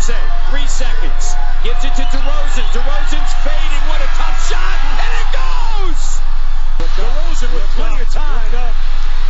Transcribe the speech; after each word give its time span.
Jose. 0.00 0.16
Three 0.48 0.64
seconds. 0.64 1.36
Gives 1.60 1.84
it 1.84 1.92
to 1.92 2.04
DeRozan. 2.08 2.64
DeRozan's 2.72 3.34
fading. 3.44 3.84
What 3.84 4.00
a 4.00 4.08
tough 4.16 4.40
shot. 4.48 4.80
And 4.96 5.12
it 5.20 5.28
goes! 5.36 6.02
DeRozan 6.96 7.52
with 7.52 7.68
plenty 7.76 8.00
of 8.00 8.08
time. 8.08 8.48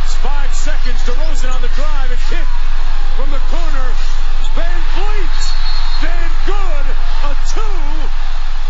It's 0.07 0.15
five 0.23 0.53
seconds. 0.55 0.95
DeRozan 1.03 1.53
on 1.53 1.61
the 1.61 1.67
drive 1.75 2.07
and 2.07 2.21
kick 2.31 2.47
from 3.19 3.31
the 3.35 3.43
corner. 3.51 3.87
Van 4.55 4.81
Vliet. 4.95 5.39
Van 5.99 6.31
Good. 6.47 6.87
A 7.27 7.35
two. 7.51 7.75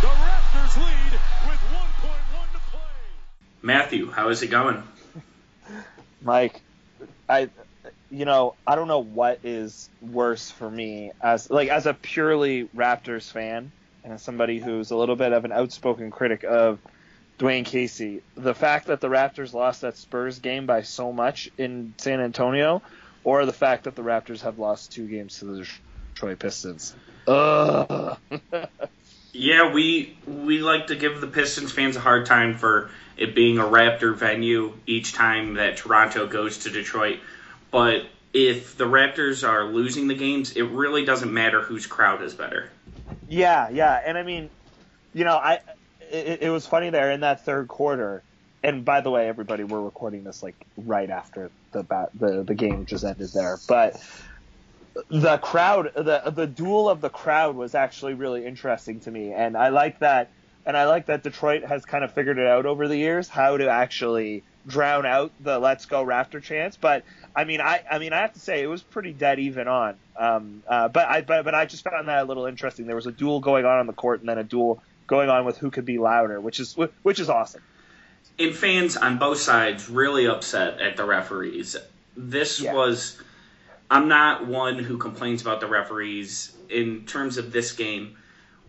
The 0.01 0.09
Raptors 0.09 0.77
lead 0.81 1.13
with 1.45 1.61
1.1 1.69 2.51
to 2.53 2.59
play. 2.71 2.81
Matthew, 3.61 4.09
how 4.09 4.29
is 4.29 4.41
it 4.41 4.47
going? 4.47 4.81
Mike, 6.23 6.61
I, 7.29 7.49
you 8.11 8.25
know, 8.25 8.55
I 8.67 8.75
don't 8.75 8.87
know 8.87 8.99
what 8.99 9.39
is 9.43 9.89
worse 10.01 10.51
for 10.51 10.69
me 10.69 11.11
as 11.21 11.49
like 11.49 11.69
as 11.69 11.85
a 11.85 11.93
purely 11.93 12.65
Raptors 12.75 13.31
fan 13.31 13.71
and 14.03 14.13
as 14.13 14.21
somebody 14.21 14.59
who's 14.59 14.91
a 14.91 14.95
little 14.95 15.15
bit 15.15 15.31
of 15.31 15.45
an 15.45 15.51
outspoken 15.51 16.11
critic 16.11 16.43
of 16.43 16.79
Dwane 17.39 17.65
Casey. 17.65 18.21
The 18.35 18.53
fact 18.53 18.87
that 18.87 18.99
the 18.99 19.07
Raptors 19.07 19.53
lost 19.53 19.81
that 19.81 19.97
Spurs 19.97 20.39
game 20.39 20.65
by 20.65 20.81
so 20.81 21.11
much 21.11 21.49
in 21.57 21.93
San 21.97 22.19
Antonio, 22.19 22.81
or 23.23 23.45
the 23.45 23.53
fact 23.53 23.85
that 23.85 23.95
the 23.95 24.03
Raptors 24.03 24.41
have 24.41 24.59
lost 24.59 24.91
two 24.91 25.07
games 25.07 25.39
to 25.39 25.45
the 25.45 25.67
Detroit 26.13 26.39
Pistons. 26.39 26.93
Ugh. 27.27 28.17
Yeah, 29.33 29.73
we 29.73 30.17
we 30.27 30.59
like 30.59 30.87
to 30.87 30.95
give 30.95 31.21
the 31.21 31.27
Pistons 31.27 31.71
fans 31.71 31.95
a 31.95 32.01
hard 32.01 32.25
time 32.25 32.55
for 32.55 32.89
it 33.15 33.33
being 33.33 33.59
a 33.59 33.63
Raptor 33.63 34.15
venue 34.15 34.73
each 34.85 35.13
time 35.13 35.53
that 35.53 35.77
Toronto 35.77 36.27
goes 36.27 36.59
to 36.59 36.69
Detroit. 36.69 37.19
But 37.71 38.05
if 38.33 38.77
the 38.77 38.85
Raptors 38.85 39.47
are 39.47 39.65
losing 39.65 40.07
the 40.07 40.15
games, 40.15 40.51
it 40.51 40.63
really 40.63 41.05
doesn't 41.05 41.33
matter 41.33 41.61
whose 41.61 41.87
crowd 41.87 42.21
is 42.21 42.33
better. 42.33 42.69
Yeah, 43.27 43.69
yeah, 43.69 44.01
and 44.05 44.17
I 44.17 44.23
mean, 44.23 44.49
you 45.13 45.23
know, 45.23 45.35
I 45.35 45.59
it, 46.11 46.43
it 46.43 46.49
was 46.49 46.67
funny 46.67 46.89
there 46.89 47.11
in 47.11 47.21
that 47.21 47.45
third 47.45 47.67
quarter. 47.67 48.23
And 48.63 48.85
by 48.85 49.01
the 49.01 49.09
way, 49.09 49.27
everybody, 49.27 49.63
we're 49.63 49.81
recording 49.81 50.23
this 50.23 50.43
like 50.43 50.55
right 50.77 51.09
after 51.09 51.49
the 51.71 51.83
bat, 51.83 52.11
the 52.13 52.43
the 52.43 52.53
game 52.53 52.85
just 52.85 53.03
ended 53.03 53.29
there. 53.29 53.57
But 53.67 54.01
the 55.09 55.37
crowd, 55.37 55.91
the 55.95 56.31
the 56.33 56.47
duel 56.47 56.89
of 56.89 57.01
the 57.01 57.09
crowd 57.09 57.55
was 57.55 57.73
actually 57.73 58.13
really 58.13 58.45
interesting 58.45 58.99
to 59.01 59.11
me, 59.11 59.33
and 59.33 59.57
I 59.57 59.69
like 59.69 59.99
that. 59.99 60.29
And 60.63 60.77
I 60.77 60.85
like 60.85 61.07
that 61.07 61.23
Detroit 61.23 61.63
has 61.63 61.85
kind 61.85 62.03
of 62.03 62.13
figured 62.13 62.37
it 62.37 62.45
out 62.45 62.67
over 62.67 62.87
the 62.87 62.95
years 62.95 63.27
how 63.27 63.57
to 63.57 63.67
actually 63.67 64.43
drown 64.67 65.05
out 65.05 65.31
the 65.39 65.59
"Let's 65.59 65.85
Go 65.85 66.03
Raptor" 66.05 66.41
chants. 66.41 66.77
But 66.77 67.03
I 67.35 67.43
mean, 67.43 67.61
I 67.61 67.81
I 67.89 67.99
mean, 67.99 68.13
I 68.13 68.21
have 68.21 68.33
to 68.33 68.39
say 68.39 68.61
it 68.61 68.67
was 68.67 68.81
pretty 68.83 69.13
dead 69.13 69.39
even 69.39 69.67
on. 69.67 69.95
Um, 70.17 70.63
uh, 70.67 70.87
but 70.87 71.07
I 71.07 71.21
but, 71.21 71.45
but 71.45 71.55
I 71.55 71.65
just 71.65 71.83
found 71.83 72.07
that 72.07 72.23
a 72.23 72.25
little 72.25 72.45
interesting. 72.45 72.85
There 72.85 72.95
was 72.95 73.07
a 73.07 73.11
duel 73.11 73.39
going 73.39 73.65
on 73.65 73.79
on 73.79 73.87
the 73.87 73.93
court, 73.93 74.19
and 74.19 74.29
then 74.29 74.37
a 74.37 74.43
duel 74.43 74.81
going 75.07 75.29
on 75.29 75.45
with 75.45 75.57
who 75.57 75.71
could 75.71 75.85
be 75.85 75.97
louder, 75.97 76.39
which 76.39 76.59
is 76.59 76.75
which 77.03 77.19
is 77.19 77.29
awesome. 77.29 77.61
And 78.39 78.55
fans 78.55 78.97
on 78.97 79.17
both 79.17 79.39
sides 79.39 79.89
really 79.89 80.27
upset 80.27 80.79
at 80.79 80.97
the 80.97 81.05
referees. 81.05 81.75
This 82.15 82.59
Yeah. 82.61 82.73
was. 82.73 83.21
I'm 83.89 84.07
not 84.07 84.47
one 84.47 84.79
who 84.79 84.97
complains 84.97 85.41
about 85.41 85.59
the 85.59 85.67
referees 85.67 86.53
in 86.69 87.05
terms 87.05 87.37
of 87.37 87.51
this 87.51 87.73
game. 87.73 88.15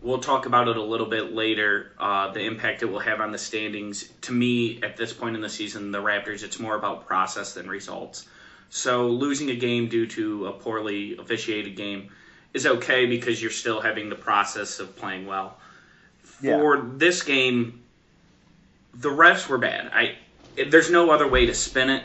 We'll 0.03 0.19
talk 0.19 0.45
about 0.45 0.67
it 0.67 0.75
a 0.75 0.83
little 0.83 1.05
bit 1.05 1.33
later, 1.33 1.93
uh, 1.97 2.31
the 2.33 2.41
impact 2.41 2.83
it 2.83 2.87
will 2.87 2.99
have 2.99 3.21
on 3.21 3.31
the 3.31 3.37
standings. 3.37 4.09
To 4.23 4.33
me, 4.33 4.81
at 4.83 4.97
this 4.97 5.13
point 5.13 5.37
in 5.37 5.41
the 5.41 5.49
season, 5.49 5.91
the 5.91 5.99
Raptors, 5.99 6.43
it's 6.43 6.59
more 6.59 6.75
about 6.75 7.07
process 7.07 7.53
than 7.53 7.69
results. 7.69 8.27
So 8.69 9.07
losing 9.07 9.49
a 9.49 9.55
game 9.55 9.87
due 9.87 10.05
to 10.07 10.47
a 10.47 10.51
poorly 10.51 11.15
officiated 11.17 11.77
game 11.77 12.09
is 12.53 12.65
okay 12.65 13.05
because 13.05 13.41
you're 13.41 13.51
still 13.51 13.79
having 13.79 14.09
the 14.09 14.15
process 14.15 14.79
of 14.79 14.95
playing 14.95 15.25
well. 15.25 15.57
Yeah. 16.41 16.57
For 16.57 16.81
this 16.81 17.23
game, 17.23 17.83
the 18.93 19.09
refs 19.09 19.47
were 19.47 19.57
bad. 19.57 19.89
I 19.93 20.17
there's 20.69 20.91
no 20.91 21.11
other 21.11 21.27
way 21.27 21.45
to 21.45 21.53
spin 21.53 21.89
it. 21.89 22.03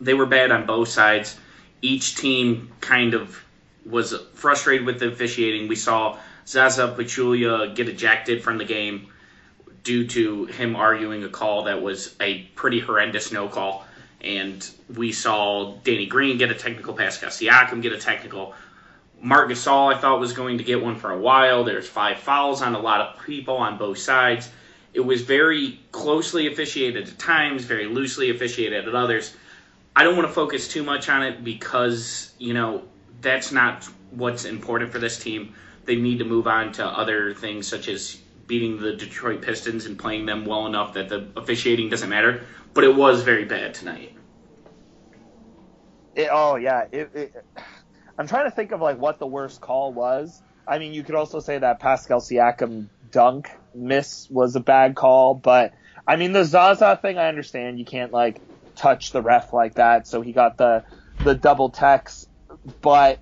They 0.00 0.14
were 0.14 0.26
bad 0.26 0.50
on 0.50 0.66
both 0.66 0.88
sides. 0.88 1.36
Each 1.82 2.16
team 2.16 2.72
kind 2.80 3.14
of 3.14 3.40
was 3.84 4.14
frustrated 4.34 4.86
with 4.86 4.98
the 4.98 5.08
officiating. 5.08 5.68
We 5.68 5.76
saw 5.76 6.18
Zaza 6.46 6.94
Pachulia 6.96 7.74
get 7.74 7.88
ejected 7.88 8.42
from 8.42 8.58
the 8.58 8.64
game 8.64 9.08
due 9.82 10.06
to 10.06 10.46
him 10.46 10.76
arguing 10.76 11.24
a 11.24 11.28
call 11.28 11.64
that 11.64 11.82
was 11.82 12.14
a 12.20 12.42
pretty 12.54 12.80
horrendous 12.80 13.32
no 13.32 13.48
call. 13.48 13.86
And 14.20 14.66
we 14.94 15.12
saw 15.12 15.76
Danny 15.84 16.06
Green 16.06 16.38
get 16.38 16.50
a 16.50 16.54
technical, 16.54 16.94
Pascal 16.94 17.30
Siakam 17.30 17.82
get 17.82 17.92
a 17.92 17.98
technical. 17.98 18.54
Marc 19.20 19.50
Gasol, 19.50 19.94
I 19.94 19.98
thought, 19.98 20.20
was 20.20 20.32
going 20.32 20.58
to 20.58 20.64
get 20.64 20.82
one 20.82 20.96
for 20.96 21.10
a 21.10 21.18
while. 21.18 21.64
There's 21.64 21.88
five 21.88 22.18
fouls 22.18 22.62
on 22.62 22.74
a 22.74 22.78
lot 22.78 23.00
of 23.00 23.24
people 23.24 23.56
on 23.56 23.78
both 23.78 23.98
sides. 23.98 24.50
It 24.94 25.00
was 25.00 25.22
very 25.22 25.80
closely 25.92 26.46
officiated 26.46 27.08
at 27.08 27.18
times, 27.18 27.64
very 27.64 27.86
loosely 27.86 28.30
officiated 28.30 28.86
at 28.86 28.94
others. 28.94 29.34
I 29.96 30.04
don't 30.04 30.16
want 30.16 30.28
to 30.28 30.34
focus 30.34 30.68
too 30.68 30.82
much 30.82 31.08
on 31.08 31.22
it 31.22 31.44
because, 31.44 32.32
you 32.38 32.54
know, 32.54 32.82
that's 33.20 33.52
not 33.52 33.88
what's 34.10 34.44
important 34.44 34.92
for 34.92 34.98
this 34.98 35.18
team. 35.18 35.54
They 35.84 35.96
need 35.96 36.18
to 36.18 36.24
move 36.24 36.46
on 36.46 36.72
to 36.72 36.86
other 36.86 37.34
things 37.34 37.66
such 37.66 37.88
as 37.88 38.16
beating 38.46 38.80
the 38.80 38.94
Detroit 38.94 39.42
Pistons 39.42 39.86
and 39.86 39.98
playing 39.98 40.26
them 40.26 40.44
well 40.44 40.66
enough 40.66 40.94
that 40.94 41.08
the 41.08 41.28
officiating 41.36 41.88
doesn't 41.88 42.08
matter. 42.08 42.44
But 42.72 42.84
it 42.84 42.94
was 42.94 43.22
very 43.22 43.44
bad 43.44 43.74
tonight. 43.74 44.16
It, 46.14 46.28
oh 46.30 46.56
yeah, 46.56 46.84
it, 46.92 47.10
it, 47.14 47.32
I'm 48.18 48.26
trying 48.26 48.44
to 48.44 48.50
think 48.50 48.72
of 48.72 48.80
like 48.80 48.98
what 48.98 49.18
the 49.18 49.26
worst 49.26 49.60
call 49.60 49.92
was. 49.92 50.40
I 50.66 50.78
mean, 50.78 50.92
you 50.94 51.02
could 51.02 51.14
also 51.14 51.40
say 51.40 51.58
that 51.58 51.80
Pascal 51.80 52.20
Siakam 52.20 52.88
dunk 53.10 53.50
miss 53.74 54.28
was 54.30 54.56
a 54.56 54.60
bad 54.60 54.94
call, 54.94 55.34
but 55.34 55.72
I 56.06 56.16
mean 56.16 56.32
the 56.32 56.44
Zaza 56.44 56.98
thing, 57.00 57.18
I 57.18 57.28
understand 57.28 57.78
you 57.78 57.84
can't 57.84 58.12
like 58.12 58.40
touch 58.76 59.12
the 59.12 59.22
ref 59.22 59.52
like 59.52 59.74
that, 59.74 60.06
so 60.06 60.22
he 60.22 60.32
got 60.32 60.56
the 60.56 60.84
the 61.24 61.34
double 61.34 61.70
text. 61.70 62.28
But 62.80 63.20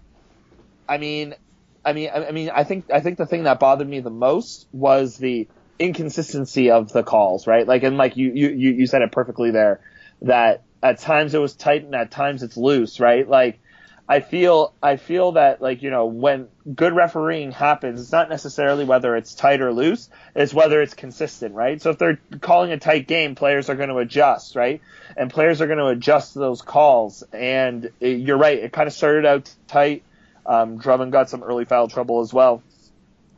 I 0.89 0.99
mean, 0.99 1.35
I 1.85 1.93
mean, 1.93 2.11
I 2.13 2.27
I 2.27 2.31
mean, 2.33 2.51
I 2.51 2.65
think 2.65 2.91
I 2.91 3.01
think 3.01 3.19
the 3.19 3.27
thing 3.27 3.45
that 3.45 3.61
bothered 3.61 3.89
me 3.89 4.01
the 4.01 4.11
most 4.11 4.67
was 4.73 5.17
the 5.17 5.49
inconsistency 5.79 6.71
of 6.71 6.93
the 6.93 7.03
calls, 7.03 7.47
right? 7.47 7.67
Like, 7.67 7.83
and 7.83 7.97
like 7.97 8.17
you 8.17 8.33
you 8.33 8.51
you 8.51 8.87
said 8.87 9.03
it 9.03 9.13
perfectly 9.13 9.51
there 9.51 9.81
that 10.23 10.63
at 10.83 10.99
times 10.99 11.35
it 11.35 11.41
was 11.41 11.55
tight 11.55 11.85
and 11.85 11.95
at 11.95 12.11
times 12.11 12.43
it's 12.43 12.57
loose, 12.57 13.01
right? 13.01 13.29
Like 13.29 13.61
I 14.09 14.21
feel 14.21 14.75
I 14.83 14.97
feel 14.97 15.33
that 15.33 15.63
like 15.63 15.83
you 15.83 15.91
know 15.91 16.07
when 16.07 16.49
good 16.75 16.95
refereeing 16.95 17.53
happens, 17.53 18.01
it's 18.01 18.13
not 18.13 18.29
necessarily 18.29 18.85
whether 18.85 19.17
it's 19.17 19.35
tight 19.35 19.61
or 19.61 19.73
loose, 19.73 20.11
it's 20.35 20.53
whether 20.53 20.83
it's 20.83 20.95
consistent, 20.95 21.55
right? 21.55 21.81
So 21.81 21.91
if 21.91 21.99
they're 21.99 22.21
calling 22.41 22.73
a 22.73 22.79
tight 22.79 23.07
game, 23.07 23.35
players 23.35 23.71
are 23.71 23.77
going 23.77 23.89
to 23.89 23.99
adjust, 23.99 24.57
right? 24.57 24.81
And 25.17 25.31
players 25.31 25.61
are 25.61 25.67
going 25.67 25.79
to 25.79 25.87
adjust 25.87 26.35
those 26.35 26.63
calls. 26.63 27.23
And 27.33 27.91
it, 28.01 28.19
you're 28.19 28.39
right, 28.39 28.59
it 28.59 28.73
kind 28.73 28.87
of 28.87 28.93
started 28.93 29.25
out 29.25 29.55
tight. 29.67 30.03
Um, 30.45 30.79
Drummond 30.79 31.13
got 31.13 31.31
some 31.31 31.43
early 31.43 31.65
foul 31.65 31.89
trouble 31.89 32.21
as 32.21 32.33
well. 32.33 32.63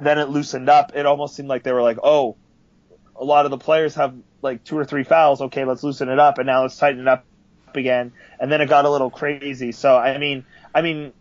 Then 0.01 0.19
it 0.19 0.29
loosened 0.29 0.69
up. 0.69 0.93
It 0.95 1.07
almost 1.07 1.37
seemed 1.37 1.49
like 1.49 1.63
they 1.63 1.73
were 1.73 1.83
like, 1.83 1.99
oh, 2.03 2.37
a 3.17 3.25
lot 3.25 3.45
of 3.45 3.51
the 3.51 3.59
players 3.59 3.95
have 3.95 4.15
like 4.43 4.65
two 4.65 4.77
or 4.77 4.85
three 4.85 5.05
fouls. 5.05 5.41
Okay, 5.41 5.65
let's 5.65 5.83
loosen 5.83 6.09
it 6.09 6.19
up, 6.19 6.39
and 6.39 6.47
now 6.47 6.63
let's 6.63 6.77
tighten 6.77 7.01
it 7.01 7.09
up 7.09 7.25
again. 7.75 8.13
And 8.41 8.51
then 8.51 8.61
it 8.61 8.69
got 8.69 8.85
a 8.85 8.91
little 8.91 9.11
crazy. 9.11 9.73
So 9.73 9.97
I 9.97 10.19
mean, 10.19 10.45
I 10.75 10.83
mean, 10.83 11.13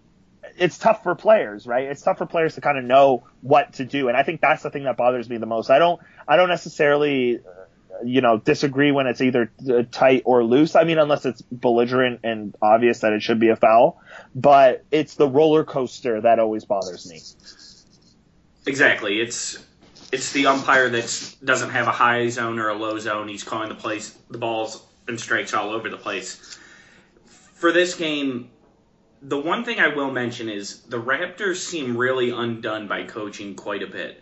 it's 0.58 0.78
tough 0.78 1.04
for 1.04 1.16
players, 1.16 1.66
right? 1.66 1.86
It's 1.86 2.02
tough 2.02 2.18
for 2.18 2.26
players 2.26 2.56
to 2.56 2.62
kind 2.62 2.78
of 2.78 2.84
know 2.84 3.24
what 3.42 3.74
to 3.74 3.86
do, 3.86 4.08
and 4.08 4.18
I 4.18 4.24
think 4.24 4.42
that's 4.42 4.64
the 4.64 4.70
thing 4.70 4.84
that 4.84 4.98
bothers 4.98 5.30
me 5.30 5.38
the 5.38 5.46
most. 5.46 5.70
I 5.70 5.80
don't, 5.80 6.00
I 6.28 6.36
don't 6.36 6.50
necessarily, 6.50 7.40
you 8.04 8.22
know, 8.22 8.38
disagree 8.38 8.92
when 8.92 9.08
it's 9.08 9.22
either 9.22 9.52
uh, 9.70 9.84
tight 9.92 10.24
or 10.26 10.44
loose. 10.44 10.76
I 10.76 10.84
mean, 10.84 10.98
unless 10.98 11.26
it's 11.26 11.42
belligerent 11.42 12.22
and 12.24 12.56
obvious 12.62 13.00
that 13.00 13.14
it 13.14 13.22
should 13.22 13.40
be 13.40 13.50
a 13.50 13.56
foul, 13.56 14.02
but 14.34 14.84
it's 14.92 15.16
the 15.16 15.28
roller 15.28 15.64
coaster 15.64 16.22
that 16.22 16.40
always 16.40 16.66
bothers 16.66 17.10
me. 17.10 17.22
Exactly. 18.66 19.20
It's 19.20 19.64
it's 20.12 20.32
the 20.32 20.46
umpire 20.46 20.90
that 20.90 21.36
doesn't 21.44 21.72
have 21.72 21.88
a 21.88 21.92
high 21.92 22.30
zone 22.30 22.60
or 22.60 22.70
a 22.70 22.76
low 22.76 23.00
zone. 23.00 23.28
He's 23.28 23.44
calling 23.44 23.70
the 23.70 23.76
place 23.76 24.16
the 24.30 24.38
balls 24.38 24.84
and 25.08 25.20
strikes 25.20 25.54
all 25.54 25.72
over 25.72 25.90
the 25.90 25.98
place. 25.98 26.58
For 27.56 27.72
this 27.72 27.96
game, 27.96 28.50
the 29.22 29.40
one 29.40 29.64
thing 29.64 29.80
I 29.80 29.88
will 29.88 30.12
mention 30.12 30.50
is 30.50 30.82
the 30.82 31.02
Raptors 31.02 31.58
seem 31.58 31.98
really 31.98 32.30
undone 32.30 32.88
by 32.88 33.04
coaching 33.04 33.56
quite 33.56 33.82
a 33.82 33.88
bit. 33.88 34.22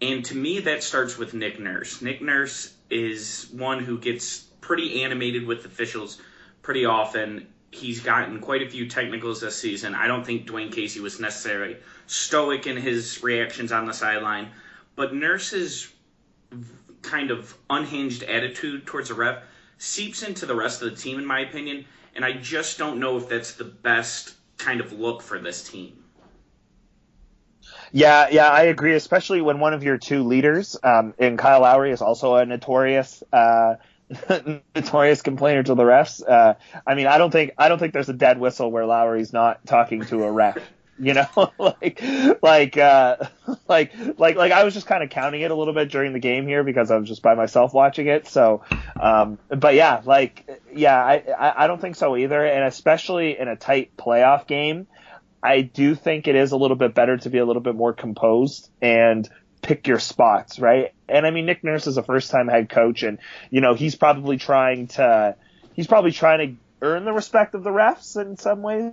And 0.00 0.24
to 0.26 0.36
me, 0.36 0.60
that 0.60 0.82
starts 0.82 1.18
with 1.18 1.34
Nick 1.34 1.58
Nurse. 1.58 2.02
Nick 2.02 2.20
Nurse 2.20 2.72
is 2.90 3.48
one 3.52 3.82
who 3.82 3.98
gets 3.98 4.38
pretty 4.60 5.02
animated 5.02 5.46
with 5.46 5.64
officials 5.64 6.20
pretty 6.62 6.84
often. 6.84 7.48
He's 7.70 8.00
gotten 8.00 8.40
quite 8.40 8.62
a 8.62 8.68
few 8.68 8.88
technicals 8.88 9.40
this 9.40 9.56
season. 9.56 9.94
I 9.94 10.06
don't 10.06 10.24
think 10.24 10.46
Dwane 10.46 10.72
Casey 10.72 11.00
was 11.00 11.20
necessarily 11.20 11.76
stoic 12.06 12.66
in 12.66 12.76
his 12.76 13.22
reactions 13.22 13.72
on 13.72 13.86
the 13.86 13.92
sideline, 13.92 14.50
but 14.94 15.14
Nurse's 15.14 15.92
kind 17.02 17.30
of 17.30 17.56
unhinged 17.70 18.22
attitude 18.22 18.86
towards 18.86 19.08
the 19.08 19.14
ref 19.14 19.42
seeps 19.78 20.22
into 20.22 20.46
the 20.46 20.54
rest 20.54 20.82
of 20.82 20.90
the 20.90 20.96
team, 20.96 21.18
in 21.18 21.26
my 21.26 21.40
opinion. 21.40 21.84
And 22.14 22.24
I 22.24 22.32
just 22.32 22.78
don't 22.78 22.98
know 22.98 23.16
if 23.18 23.28
that's 23.28 23.54
the 23.54 23.64
best 23.64 24.34
kind 24.56 24.80
of 24.80 24.92
look 24.92 25.22
for 25.22 25.38
this 25.38 25.68
team. 25.68 26.02
Yeah, 27.92 28.28
yeah, 28.30 28.46
I 28.48 28.62
agree. 28.64 28.94
Especially 28.94 29.40
when 29.40 29.60
one 29.60 29.74
of 29.74 29.82
your 29.82 29.98
two 29.98 30.24
leaders, 30.24 30.76
um, 30.82 31.14
in 31.18 31.36
Kyle 31.36 31.60
Lowry, 31.60 31.92
is 31.92 32.02
also 32.02 32.34
a 32.36 32.44
notorious, 32.46 33.22
uh, 33.32 33.76
notorious 34.74 35.22
complainer 35.22 35.62
to 35.62 35.74
the 35.74 35.82
refs. 35.82 36.22
Uh, 36.26 36.54
I 36.86 36.94
mean, 36.94 37.06
I 37.06 37.18
don't 37.18 37.30
think 37.30 37.52
I 37.58 37.68
don't 37.68 37.78
think 37.78 37.92
there's 37.92 38.08
a 38.08 38.14
dead 38.14 38.38
whistle 38.38 38.70
where 38.70 38.86
Lowry's 38.86 39.32
not 39.32 39.66
talking 39.66 40.04
to 40.06 40.24
a 40.24 40.32
ref. 40.32 40.58
You 40.98 41.12
know, 41.12 41.52
like, 41.58 42.02
like, 42.42 42.78
uh, 42.78 43.16
like, 43.68 43.92
like, 44.16 44.36
like 44.36 44.52
I 44.52 44.64
was 44.64 44.72
just 44.72 44.86
kind 44.86 45.02
of 45.02 45.10
counting 45.10 45.42
it 45.42 45.50
a 45.50 45.54
little 45.54 45.74
bit 45.74 45.90
during 45.90 46.14
the 46.14 46.18
game 46.18 46.46
here 46.46 46.64
because 46.64 46.90
I 46.90 46.96
was 46.96 47.06
just 47.06 47.20
by 47.20 47.34
myself 47.34 47.74
watching 47.74 48.06
it. 48.06 48.26
So, 48.26 48.62
um, 48.98 49.38
but 49.50 49.74
yeah, 49.74 50.00
like, 50.04 50.48
yeah, 50.72 50.98
I, 50.98 51.64
I 51.64 51.66
don't 51.66 51.80
think 51.80 51.96
so 51.96 52.16
either. 52.16 52.44
And 52.46 52.64
especially 52.64 53.38
in 53.38 53.46
a 53.48 53.56
tight 53.56 53.94
playoff 53.98 54.46
game, 54.46 54.86
I 55.42 55.60
do 55.60 55.94
think 55.94 56.28
it 56.28 56.34
is 56.34 56.52
a 56.52 56.56
little 56.56 56.76
bit 56.76 56.94
better 56.94 57.16
to 57.18 57.30
be 57.30 57.38
a 57.38 57.44
little 57.44 57.62
bit 57.62 57.74
more 57.74 57.92
composed 57.92 58.70
and 58.80 59.28
pick 59.62 59.86
your 59.86 59.98
spots, 59.98 60.58
right? 60.58 60.92
And 61.08 61.26
I 61.26 61.30
mean, 61.30 61.46
Nick 61.46 61.62
Nurse 61.62 61.86
is 61.86 61.96
a 61.96 62.02
first 62.02 62.30
time 62.30 62.48
head 62.48 62.68
coach 62.68 63.02
and, 63.02 63.18
you 63.50 63.60
know, 63.60 63.74
he's 63.74 63.94
probably 63.94 64.38
trying 64.38 64.88
to, 64.88 65.36
he's 65.74 65.86
probably 65.86 66.12
trying 66.12 66.38
to 66.38 66.86
earn 66.86 67.04
the 67.04 67.12
respect 67.12 67.54
of 67.54 67.62
the 67.62 67.70
refs 67.70 68.20
in 68.20 68.36
some 68.36 68.62
ways 68.62 68.92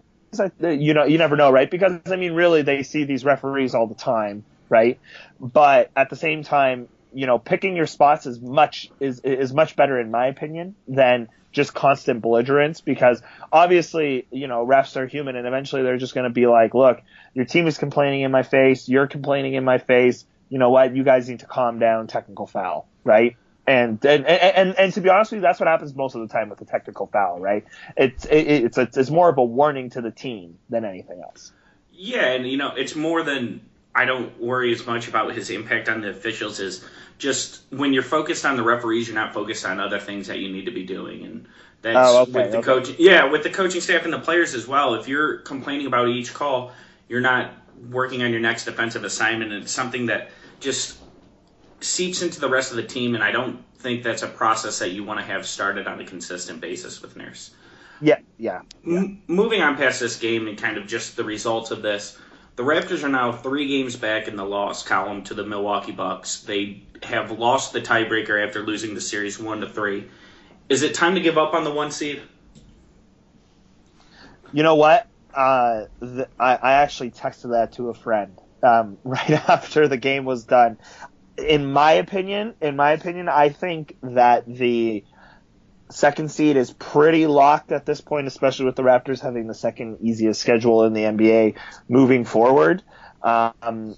you 0.60 0.94
know, 0.94 1.06
you 1.06 1.18
never 1.18 1.36
know, 1.36 1.52
right? 1.52 1.70
Because 1.70 2.00
I 2.08 2.16
mean, 2.16 2.34
really, 2.34 2.62
they 2.62 2.84
see 2.84 3.04
these 3.04 3.26
referees 3.26 3.76
all 3.76 3.88
the 3.88 3.96
time, 3.96 4.44
right? 4.70 5.00
But 5.40 5.92
at 5.96 6.10
the 6.10 6.16
same 6.16 6.44
time, 6.44 6.88
you 7.14 7.28
know, 7.28 7.38
picking 7.38 7.76
your 7.76 7.88
spots 7.88 8.26
is 8.26 8.42
much 8.42 8.90
is 9.00 9.20
is 9.20 9.54
much 9.54 9.76
better 9.76 10.00
in 10.00 10.12
my 10.12 10.28
opinion 10.28 10.76
than 10.88 11.30
just 11.54 11.74
constant 11.74 12.22
belligerence 12.22 12.82
because 12.82 13.22
obviously, 13.52 14.28
you 14.32 14.48
know, 14.48 14.66
refs 14.66 14.98
are 14.98 15.08
human 15.08 15.36
and 15.36 15.48
eventually 15.48 15.84
they're 15.84 15.98
just 15.98 16.14
going 16.14 16.26
to 16.26 16.34
be 16.34 16.48
like, 16.48 16.74
look, 16.74 17.02
your 17.34 17.46
team 17.46 17.68
is 17.68 17.78
complaining 17.78 18.22
in 18.22 18.32
my 18.32 18.44
face, 18.44 18.90
you're 18.90 19.08
complaining 19.08 19.54
in 19.54 19.64
my 19.64 19.78
face. 19.78 20.26
You 20.50 20.60
know 20.60 20.72
what? 20.72 20.96
You 20.96 21.04
guys 21.04 21.30
need 21.30 21.40
to 21.40 21.46
calm 21.46 21.80
down. 21.80 22.08
Technical 22.08 22.46
foul, 22.46 22.88
right? 23.04 23.38
And 23.66 24.04
and, 24.06 24.26
and 24.28 24.78
and 24.78 24.94
to 24.94 25.02
be 25.02 25.10
honest 25.10 25.32
with 25.32 25.38
you, 25.38 25.42
that's 25.42 25.60
what 25.60 25.68
happens 25.68 25.96
most 25.96 26.16
of 26.16 26.22
the 26.22 26.28
time 26.28 26.50
with 26.50 26.60
a 26.62 26.66
technical 26.66 27.08
foul, 27.08 27.40
right? 27.40 27.64
It's 27.96 28.26
it, 28.26 28.48
it's 28.48 28.78
it's, 28.78 28.98
it's 28.98 29.10
more 29.10 29.30
of 29.30 29.38
a 29.38 29.44
warning 29.44 29.92
to 29.92 30.02
the 30.02 30.12
team 30.12 30.60
than 30.70 30.84
anything 30.86 31.22
else. 31.22 31.54
Yeah, 31.92 32.34
and 32.34 32.48
you 32.48 32.58
know, 32.58 32.74
it's 32.76 32.96
more 32.96 33.24
than 33.24 33.62
I 33.96 34.06
don't 34.06 34.40
worry 34.40 34.72
as 34.72 34.86
much 34.86 35.08
about 35.08 35.34
his 35.34 35.50
impact 35.50 35.88
on 35.90 36.02
the 36.02 36.10
officials 36.10 36.60
is 36.60 36.84
just 37.20 37.62
when 37.70 37.94
you're 37.94 38.04
focused 38.04 38.46
on 38.46 38.58
the 38.58 38.64
referees, 38.64 39.08
you're 39.08 39.16
not 39.16 39.34
focused 39.34 39.66
on 39.66 39.80
other 39.80 40.00
things 40.00 40.28
that 40.28 40.40
you 40.40 40.52
need 40.52 40.66
to 40.66 40.72
be 40.72 40.84
doing, 40.84 41.24
and 41.26 41.48
that's 41.82 41.98
oh, 41.98 42.22
okay, 42.24 42.32
with 42.32 42.52
the 42.52 42.58
okay. 42.58 42.66
coach. 42.66 42.90
Yeah, 42.98 43.26
with 43.26 43.44
the 43.44 43.50
coaching 43.50 43.82
staff 43.82 44.04
and 44.04 44.14
the 44.14 44.20
players 44.20 44.54
as 44.56 44.68
well. 44.68 44.96
If 44.96 45.08
you're 45.08 45.38
complaining 45.40 45.86
about 45.86 46.08
each 46.08 46.34
call, 46.34 46.72
you're 47.08 47.22
not 47.22 47.52
working 47.90 48.24
on 48.24 48.32
your 48.32 48.40
next 48.40 48.66
defensive 48.66 49.04
assignment, 49.04 49.52
and 49.52 49.64
it's 49.64 49.72
something 49.72 50.08
that 50.08 50.32
just 50.60 50.98
seeps 51.82 52.22
into 52.22 52.40
the 52.40 52.50
rest 52.50 52.72
of 52.72 52.78
the 52.78 52.84
team, 52.84 53.16
and 53.16 53.24
I 53.24 53.32
don't 53.32 53.64
think 53.78 54.02
that's 54.02 54.24
a 54.24 54.28
process 54.28 54.80
that 54.80 54.92
you 54.92 55.04
want 55.04 55.20
to 55.20 55.26
have 55.26 55.46
started 55.46 55.86
on 55.88 56.00
a 56.00 56.06
consistent 56.06 56.62
basis 56.62 57.02
with 57.02 57.16
Nurse. 57.16 57.52
Yeah, 58.02 58.20
yeah. 58.38 58.62
yeah. 58.86 59.00
M- 59.00 59.22
moving 59.28 59.62
on 59.62 59.76
past 59.76 60.00
this 60.00 60.18
game 60.18 60.48
and 60.48 60.58
kind 60.58 60.78
of 60.78 60.88
just 60.88 61.16
the 61.16 61.24
results 61.24 61.72
of 61.72 61.82
this, 61.82 62.18
the 62.56 62.64
Raptors 62.64 63.04
are 63.04 63.10
now 63.10 63.32
three 63.32 63.68
games 63.68 63.96
back 63.96 64.28
in 64.28 64.36
the 64.36 64.46
loss 64.46 64.84
column 64.84 65.24
to 65.24 65.34
the 65.34 65.46
Milwaukee 65.46 65.92
Bucks. 65.92 66.42
They 66.42 66.84
have 67.04 67.32
lost 67.32 67.74
the 67.74 67.82
tiebreaker 67.82 68.46
after 68.46 68.62
losing 68.62 68.94
the 68.94 69.02
series 69.02 69.40
one 69.40 69.62
to 69.62 69.70
three. 69.70 70.10
Is 70.70 70.84
it 70.84 70.94
time 70.94 71.16
to 71.16 71.22
give 71.22 71.38
up 71.38 71.54
on 71.54 71.64
the 71.64 71.72
one 71.72 71.92
seed? 71.92 72.22
You 74.52 74.64
know 74.64 74.76
what? 74.76 75.08
Uh, 75.34 75.86
I, 76.40 76.56
I 76.56 76.74
actually 76.74 77.12
texted 77.12 77.52
that 77.52 77.74
to 77.74 77.90
a 77.90 77.94
friend 77.94 78.40
um, 78.62 78.98
right 79.04 79.32
after 79.32 79.88
the 79.88 79.98
game 79.98 80.26
was 80.26 80.44
done 80.44 80.78
in 81.38 81.72
my 81.72 81.94
opinion, 81.94 82.54
in 82.62 82.76
my 82.76 82.92
opinion, 82.92 83.30
I 83.30 83.50
think 83.50 83.98
that 84.02 84.46
the 84.46 85.04
second 85.94 86.30
seed 86.30 86.58
is 86.58 86.72
pretty 86.72 87.28
locked 87.28 87.72
at 87.72 87.86
this 87.86 88.02
point, 88.02 88.28
especially 88.28 88.66
with 88.66 88.76
the 88.76 88.84
Raptors 88.84 89.22
having 89.22 89.48
the 89.48 89.54
second 89.54 90.00
easiest 90.02 90.42
schedule 90.42 90.84
in 90.84 90.94
the 90.94 91.02
NBA 91.02 91.56
moving 91.88 92.26
forward. 92.26 92.84
Um, 93.22 93.96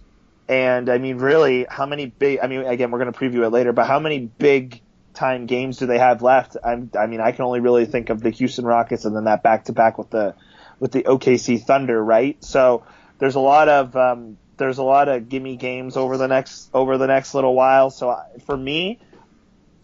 and 0.48 0.90
I 0.90 0.98
mean, 0.98 1.18
really, 1.18 1.66
how 1.70 1.86
many 1.86 2.06
big? 2.06 2.40
I 2.42 2.48
mean, 2.48 2.66
again, 2.66 2.92
we're 2.92 3.00
going 3.00 3.12
to 3.12 3.18
preview 3.18 3.46
it 3.46 3.50
later, 3.50 3.74
but 3.74 3.88
how 3.88 4.00
many 4.00 4.20
big 4.20 4.82
time 5.14 5.46
games 5.48 5.78
do 5.78 5.88
they 5.88 5.98
have 5.98 6.22
left? 6.22 6.58
I'm, 6.64 6.92
I 6.98 7.08
mean, 7.08 7.22
I 7.22 7.32
can 7.32 7.46
only 7.46 7.62
really 7.62 7.86
think 7.86 8.10
of 8.10 8.22
the 8.22 8.30
Houston 8.30 8.66
Rockets 8.66 9.06
and 9.06 9.16
then 9.16 9.24
that 9.24 9.42
back 9.42 9.66
to 9.66 9.74
back 9.74 9.98
with 9.98 10.10
the 10.10 10.36
with 10.80 10.92
the 10.92 11.04
OKC 11.04 11.64
Thunder, 11.64 12.04
right? 12.04 12.44
So 12.44 12.84
there's 13.18 13.36
a 13.36 13.40
lot 13.40 13.70
of 13.70 13.96
um, 13.96 14.38
there's 14.58 14.78
a 14.78 14.84
lot 14.84 15.10
of 15.10 15.30
gimme 15.30 15.56
games 15.56 15.98
over 15.98 16.18
the 16.18 16.28
next 16.28 16.70
over 16.74 16.98
the 16.98 17.08
next 17.08 17.34
little 17.34 17.56
while. 17.56 17.90
So 17.90 18.16
for 18.46 18.56
me, 18.56 19.00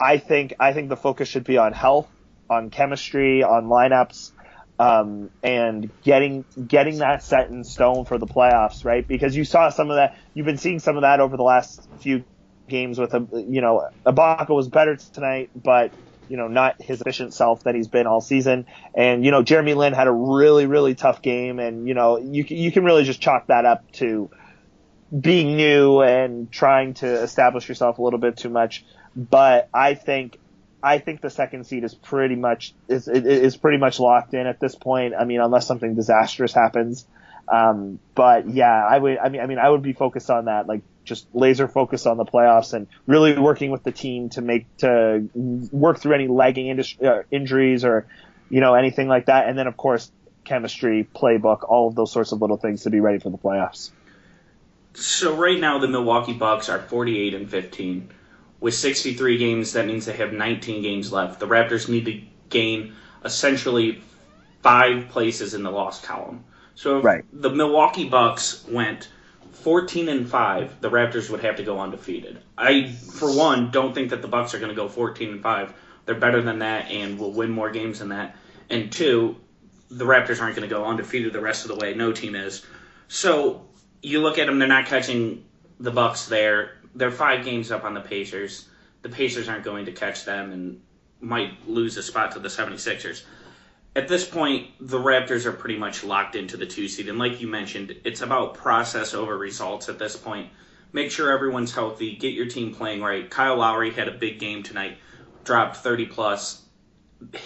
I 0.02 0.18
think 0.18 0.56
I 0.60 0.74
think 0.74 0.90
the 0.90 0.98
focus 0.98 1.28
should 1.28 1.44
be 1.44 1.58
on 1.58 1.74
health, 1.74 2.10
on 2.50 2.70
chemistry, 2.70 3.44
on 3.44 3.66
lineups, 3.66 4.32
um, 4.80 5.30
and 5.44 5.92
getting 6.04 6.46
getting 6.68 7.00
that 7.00 7.24
set 7.24 7.50
in 7.50 7.64
stone 7.64 8.06
for 8.06 8.18
the 8.18 8.28
playoffs, 8.28 8.84
right? 8.84 9.08
Because 9.08 9.36
you 9.36 9.46
saw 9.46 9.70
some 9.70 9.90
of 9.90 9.98
that. 9.98 10.18
You've 10.34 10.46
been 10.46 10.58
seeing 10.58 10.80
some 10.80 10.98
of 10.98 11.04
that 11.04 11.20
over 11.20 11.38
the 11.38 11.44
last 11.44 11.88
few 12.00 12.26
games 12.68 12.98
with 12.98 13.14
a 13.14 13.28
you 13.32 13.62
know 13.62 13.90
Ibaka 14.06 14.50
was 14.50 14.70
better 14.70 14.96
tonight, 15.14 15.52
but 15.56 15.94
you 16.32 16.38
know, 16.38 16.48
not 16.48 16.82
his 16.82 17.02
efficient 17.02 17.34
self 17.34 17.64
that 17.64 17.76
he's 17.76 17.90
been 17.90 18.08
all 18.08 18.22
season. 18.22 18.66
And, 18.96 19.26
you 19.26 19.32
know, 19.32 19.44
Jeremy 19.44 19.74
Lin 19.74 19.92
had 19.92 20.08
a 20.08 20.14
really, 20.14 20.66
really 20.66 20.96
tough 20.96 21.22
game. 21.22 21.60
And, 21.60 21.86
you 21.90 21.94
know, 21.94 22.20
you, 22.20 22.46
you 22.48 22.72
can 22.72 22.86
really 22.86 23.04
just 23.04 23.20
chalk 23.20 23.48
that 23.48 23.66
up 23.66 23.92
to 23.94 24.30
being 25.20 25.58
new 25.58 26.02
and 26.02 26.50
trying 26.50 26.94
to 26.96 27.22
establish 27.22 27.68
yourself 27.68 27.98
a 27.98 28.02
little 28.02 28.18
bit 28.18 28.38
too 28.38 28.48
much. 28.48 28.86
But 29.16 29.70
I 29.74 29.94
think 29.94 30.38
I 30.84 30.98
think 31.00 31.22
the 31.22 31.30
second 31.30 31.66
seed 31.66 31.84
is 31.84 31.94
pretty 31.94 32.36
much 32.36 32.74
is 32.88 33.08
is 33.08 33.58
pretty 33.58 33.78
much 33.78 34.00
locked 34.00 34.34
in 34.34 34.48
at 34.48 34.60
this 34.60 34.76
point. 34.76 35.14
I 35.20 35.26
mean, 35.26 35.42
unless 35.42 35.68
something 35.68 35.96
disastrous 35.96 36.54
happens. 36.54 37.06
Um, 37.48 38.00
but 38.16 38.50
yeah, 38.50 38.86
I 38.90 38.98
would. 38.98 39.18
I 39.18 39.30
mean, 39.30 39.42
I 39.42 39.46
mean, 39.46 39.60
I 39.60 39.70
would 39.70 39.82
be 39.82 39.94
focused 39.94 40.30
on 40.30 40.46
that, 40.46 40.68
like 40.68 40.82
just 41.04 41.28
laser 41.34 41.68
focus 41.68 42.06
on 42.06 42.18
the 42.18 42.26
playoffs 42.26 42.74
and 42.74 42.88
really 43.08 43.38
working 43.38 43.72
with 43.72 43.84
the 43.84 43.92
team 43.92 44.30
to 44.30 44.42
make 44.42 44.66
to 44.78 45.28
work 45.72 46.00
through 46.00 46.14
any 46.14 46.28
lagging 46.28 46.80
uh, 47.04 47.24
injuries 47.32 47.84
or 47.84 48.08
you 48.50 48.62
know 48.62 48.74
anything 48.74 49.08
like 49.08 49.26
that. 49.26 49.50
And 49.50 49.58
then 49.58 49.68
of 49.68 49.78
course 49.78 50.12
chemistry, 50.44 51.08
playbook, 51.16 51.70
all 51.70 51.90
of 51.90 51.96
those 51.96 52.12
sorts 52.12 52.32
of 52.32 52.42
little 52.42 52.58
things 52.58 52.84
to 52.84 52.90
be 52.90 53.00
ready 53.00 53.20
for 53.20 53.30
the 53.30 53.38
playoffs. 53.38 53.92
So 54.94 55.36
right 55.36 55.60
now 55.60 55.80
the 55.80 55.88
Milwaukee 55.88 56.34
Bucks 56.34 56.70
are 56.70 56.80
48 56.80 57.34
and 57.34 57.50
15. 57.50 58.10
With 58.62 58.76
63 58.76 59.38
games, 59.38 59.74
that 59.74 59.86
means 59.88 60.06
they 60.06 60.14
have 60.14 60.32
19 60.32 60.82
games 60.84 61.12
left. 61.12 61.40
The 61.40 61.48
Raptors 61.48 61.90
need 61.90 62.06
to 62.06 62.22
gain 62.50 62.94
essentially 63.26 64.02
five 64.62 65.10
places 65.10 65.54
in 65.54 65.64
the 65.64 65.72
loss 65.72 66.00
column. 66.00 66.44
So 66.76 67.00
if 67.00 67.04
Right. 67.04 67.26
the 67.34 67.50
Milwaukee 67.50 68.08
Bucks 68.08 68.64
went 68.70 69.10
14 69.52 70.10
and 70.10 70.30
5, 70.30 70.80
the 70.80 70.90
Raptors 70.90 71.30
would 71.30 71.42
have 71.42 71.58
to 71.58 71.64
go 71.64 71.80
undefeated. 71.80 72.40
I 72.58 72.92
for 72.92 73.36
one 73.36 73.72
don't 73.72 73.94
think 73.94 74.12
that 74.12 74.22
the 74.22 74.28
Bucks 74.28 74.54
are 74.54 74.60
going 74.60 74.70
to 74.70 74.76
go 74.76 74.88
14 74.88 75.30
and 75.32 75.42
5. 75.42 75.74
They're 76.06 76.16
better 76.16 76.42
than 76.42 76.60
that 76.60 76.90
and 76.92 77.20
will 77.20 77.32
win 77.32 77.52
more 77.52 77.72
games 77.72 78.00
than 78.00 78.10
that. 78.10 78.36
And 78.70 78.92
two, 78.92 79.38
the 79.90 80.06
Raptors 80.06 80.42
aren't 80.42 80.56
going 80.56 80.68
to 80.68 80.74
go 80.74 80.86
undefeated 80.86 81.34
the 81.34 81.42
rest 81.42 81.66
of 81.66 81.70
the 81.70 81.76
way. 81.76 81.94
No 81.94 82.12
team 82.12 82.36
is. 82.36 82.66
So 83.08 83.66
you 84.02 84.22
look 84.22 84.38
at 84.38 84.48
them; 84.48 84.60
they're 84.60 84.68
not 84.68 84.86
catching 84.86 85.44
the 85.80 85.92
Bucks 85.92 86.28
there. 86.28 86.78
They're 86.96 87.12
five 87.12 87.46
games 87.46 87.72
up 87.72 87.84
on 87.84 87.94
the 87.94 88.02
Pacers. 88.02 88.68
The 89.02 89.10
Pacers 89.10 89.50
aren't 89.50 89.64
going 89.64 89.86
to 89.86 89.92
catch 89.92 90.26
them 90.26 90.52
and 90.52 90.82
might 91.22 91.68
lose 91.68 91.98
a 91.98 92.04
spot 92.04 92.32
to 92.34 92.40
the 92.40 92.50
76ers. 92.50 93.24
At 93.96 94.08
this 94.08 94.28
point, 94.28 94.68
the 94.80 95.00
Raptors 95.00 95.46
are 95.46 95.52
pretty 95.52 95.78
much 95.78 96.04
locked 96.04 96.36
into 96.36 96.58
the 96.58 96.66
two 96.66 96.88
seed. 96.88 97.10
And 97.10 97.20
like 97.20 97.42
you 97.42 97.48
mentioned, 97.48 97.96
it's 98.04 98.22
about 98.22 98.54
process 98.54 99.14
over 99.14 99.38
results 99.38 99.90
at 99.90 100.00
this 100.00 100.16
point. 100.16 100.50
Make 100.94 101.12
sure 101.12 101.32
everyone's 101.32 101.74
healthy. 101.74 102.16
Get 102.16 102.34
your 102.34 102.48
team 102.48 102.74
playing 102.74 103.02
right. 103.02 103.30
Kyle 103.30 103.58
Lowry 103.58 103.92
had 103.92 104.08
a 104.08 104.12
big 104.12 104.40
game 104.40 104.64
tonight, 104.64 104.98
dropped 105.44 105.78
30 105.78 106.06
plus. 106.08 106.64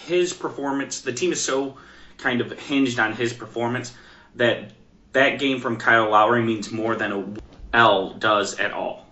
His 0.06 0.34
performance, 0.34 1.02
the 1.02 1.14
team 1.14 1.32
is 1.32 1.42
so 1.42 1.78
kind 2.18 2.42
of 2.42 2.52
hinged 2.52 3.00
on 3.00 3.14
his 3.14 3.34
performance 3.34 3.94
that 4.36 4.72
that 5.14 5.40
game 5.40 5.60
from 5.60 5.78
Kyle 5.78 6.10
Lowry 6.10 6.42
means 6.44 6.72
more 6.72 6.96
than 6.96 7.12
a 7.12 7.26
L 7.74 8.14
does 8.14 8.60
at 8.60 8.72
all. 8.72 9.05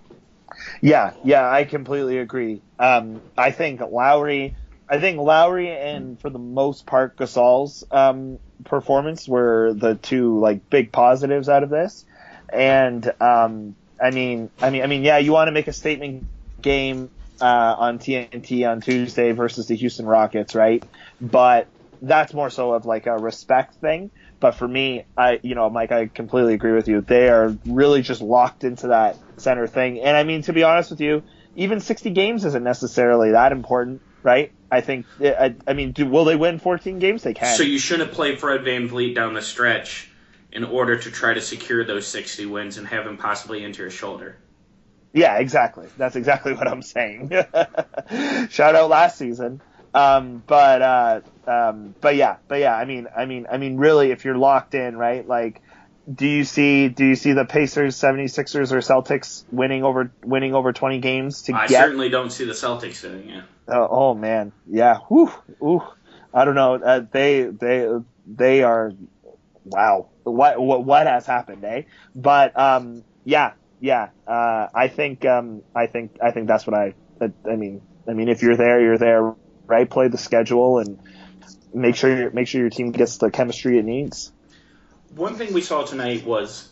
Yeah, 0.84 1.13
yeah, 1.24 1.50
I 1.50 1.63
completely 1.63 2.18
agree. 2.18 2.62
Um, 2.78 3.22
I 3.38 3.52
think 3.52 3.80
Lowry, 3.80 4.54
I 4.90 5.00
think 5.00 5.18
Lowry 5.18 5.70
and 5.70 6.20
for 6.20 6.30
the 6.30 6.40
most 6.40 6.86
part 6.86 7.16
Gasol's 7.16 7.86
um, 7.90 8.38
performance 8.66 9.25
were 9.25 9.74
the 9.74 9.96
two 9.96 10.40
like 10.40 10.70
big 10.70 10.92
positives 10.92 11.48
out 11.48 11.63
of 11.63 11.70
this. 11.70 12.04
And 12.52 13.06
um, 13.22 13.78
I 14.02 14.12
mean, 14.12 14.50
I 14.62 14.72
mean, 14.72 14.84
I 14.84 14.88
mean, 14.88 15.04
yeah, 15.04 15.20
you 15.20 15.32
want 15.32 15.48
to 15.48 15.54
make 15.54 15.70
a 15.70 15.74
statement 15.74 16.28
game 16.62 17.10
uh, 17.40 17.75
on 17.78 18.00
TNT 18.00 18.70
on 18.70 18.82
Tuesday 18.82 19.32
versus 19.32 19.68
the 19.68 19.78
Houston 19.78 20.06
Rockets, 20.06 20.54
right? 20.54 20.84
But 21.22 21.70
that's 22.02 22.34
more 22.34 22.50
so 22.50 22.74
of 22.74 22.86
like 22.86 23.06
a 23.08 23.18
respect 23.18 23.75
thing. 23.75 24.12
But 24.43 24.55
for 24.55 24.67
me, 24.67 25.05
I, 25.15 25.39
you 25.41 25.55
know, 25.55 25.69
Mike, 25.69 25.93
I 25.93 26.07
completely 26.07 26.53
agree 26.53 26.73
with 26.73 26.89
you. 26.89 27.00
They 27.00 27.29
are 27.29 27.55
really 27.65 28.01
just 28.01 28.21
locked 28.21 28.65
into 28.65 28.88
that 28.88 29.17
center 29.38 29.67
thing. 29.67 30.01
And 30.01 30.17
I 30.17 30.23
mean, 30.25 30.41
to 30.41 30.51
be 30.51 30.63
honest 30.63 30.91
with 30.91 31.00
you, 31.00 31.23
even 31.55 31.79
60 31.79 32.09
games 32.09 32.43
isn't 32.43 32.62
necessarily 32.62 33.31
that 33.31 33.53
important, 33.53 34.01
right? 34.21 34.51
I 34.69 34.81
think, 34.81 35.05
I, 35.21 35.55
I 35.65 35.71
mean, 35.71 35.93
do, 35.93 36.05
will 36.05 36.25
they 36.25 36.35
win 36.35 36.59
14 36.59 37.00
games? 37.00 37.23
They 37.23 37.33
can. 37.33 37.55
So 37.55 37.63
you 37.63 37.79
shouldn't 37.79 38.12
play 38.12 38.35
Fred 38.35 38.65
VanVleet 38.65 39.15
down 39.15 39.33
the 39.33 39.41
stretch 39.41 40.12
in 40.51 40.65
order 40.65 40.97
to 40.97 41.09
try 41.09 41.33
to 41.33 41.39
secure 41.39 41.85
those 41.85 42.05
60 42.05 42.45
wins 42.45 42.77
and 42.77 42.85
have 42.85 43.07
him 43.07 43.15
possibly 43.15 43.63
into 43.63 43.81
your 43.81 43.91
shoulder. 43.91 44.35
Yeah, 45.13 45.38
exactly. 45.38 45.88
That's 45.95 46.17
exactly 46.17 46.51
what 46.55 46.67
I'm 46.67 46.81
saying. 46.81 47.29
Shout 48.50 48.75
out 48.75 48.89
last 48.89 49.17
season. 49.17 49.62
Um, 49.93 50.43
but 50.45 50.81
uh, 50.81 51.21
um, 51.47 51.95
but 52.01 52.15
yeah, 52.15 52.38
but 52.47 52.59
yeah. 52.59 52.75
I 52.75 52.85
mean, 52.85 53.07
I 53.15 53.25
mean, 53.25 53.47
I 53.51 53.57
mean, 53.57 53.77
really, 53.77 54.12
if 54.12 54.25
you're 54.25 54.38
locked 54.38 54.73
in, 54.73 54.97
right? 54.97 55.27
Like, 55.27 55.62
do 56.12 56.27
you 56.27 56.43
see 56.43 56.89
do 56.89 57.05
you 57.05 57.15
see 57.15 57.33
the 57.33 57.45
Pacers, 57.45 57.95
76ers, 57.95 58.71
or 58.71 58.79
Celtics 58.79 59.43
winning 59.51 59.83
over 59.83 60.12
winning 60.23 60.55
over 60.55 60.73
20 60.73 61.00
games 61.00 61.43
to 61.43 61.53
I 61.53 61.67
get? 61.67 61.83
certainly 61.83 62.09
don't 62.09 62.31
see 62.31 62.45
the 62.45 62.53
Celtics 62.53 63.01
doing 63.01 63.29
it. 63.29 63.43
Oh, 63.67 63.88
oh 63.89 64.13
man, 64.15 64.51
yeah. 64.67 64.97
Whew, 65.09 65.31
ooh. 65.62 65.83
I 66.33 66.45
don't 66.45 66.55
know. 66.55 66.75
Uh, 66.75 67.05
they 67.12 67.43
they 67.43 67.88
they 68.25 68.63
are. 68.63 68.91
Wow. 69.65 70.09
What 70.23 70.59
what 70.59 70.83
what 70.83 71.07
has 71.07 71.25
happened, 71.25 71.63
eh? 71.63 71.83
But 72.15 72.57
um, 72.57 73.03
yeah, 73.23 73.53
yeah. 73.79 74.09
Uh, 74.27 74.67
I 74.73 74.88
think 74.88 75.25
um, 75.25 75.62
I 75.75 75.88
think 75.88 76.17
I 76.21 76.31
think 76.31 76.47
that's 76.47 76.65
what 76.65 76.73
I. 76.73 76.95
I 77.21 77.31
I 77.50 77.55
mean, 77.55 77.81
I 78.07 78.13
mean, 78.13 78.29
if 78.29 78.41
you're 78.41 78.57
there, 78.57 78.81
you're 78.81 78.97
there, 78.97 79.35
right? 79.65 79.89
Play 79.89 80.08
the 80.08 80.17
schedule 80.17 80.79
and 80.79 81.00
make 81.74 81.96
sure 81.96 82.15
your 82.15 82.32
make 82.32 82.48
sure 82.48 82.62
your 82.62 82.70
team 82.70 82.91
gets 82.91 83.17
the 83.17 83.32
chemistry 83.32 83.77
it 83.79 83.86
needs. 83.86 84.32
One 85.15 85.36
thing 85.36 85.53
we 85.53 85.62
saw 85.62 85.84
tonight 85.84 86.25
was 86.25 86.70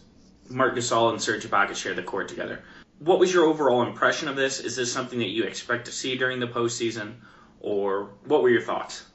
Marc 0.50 0.75
Gasol 0.75 1.12
and 1.12 1.21
Serge 1.21 1.45
Ibaka 1.45 1.75
share 1.75 1.93
the 1.93 2.03
court 2.03 2.27
together. 2.27 2.63
What 3.00 3.19
was 3.19 3.33
your 3.33 3.45
overall 3.45 3.83
impression 3.83 4.27
of 4.27 4.36
this? 4.36 4.60
Is 4.60 4.75
this 4.75 4.91
something 4.91 5.19
that 5.19 5.29
you 5.29 5.43
expect 5.43 5.86
to 5.86 5.91
see 5.91 6.17
during 6.17 6.39
the 6.39 6.48
postseason, 6.48 7.15
or 7.60 8.12
what 8.25 8.43
were 8.43 8.50
your 8.50 8.62
thoughts? 8.62 9.05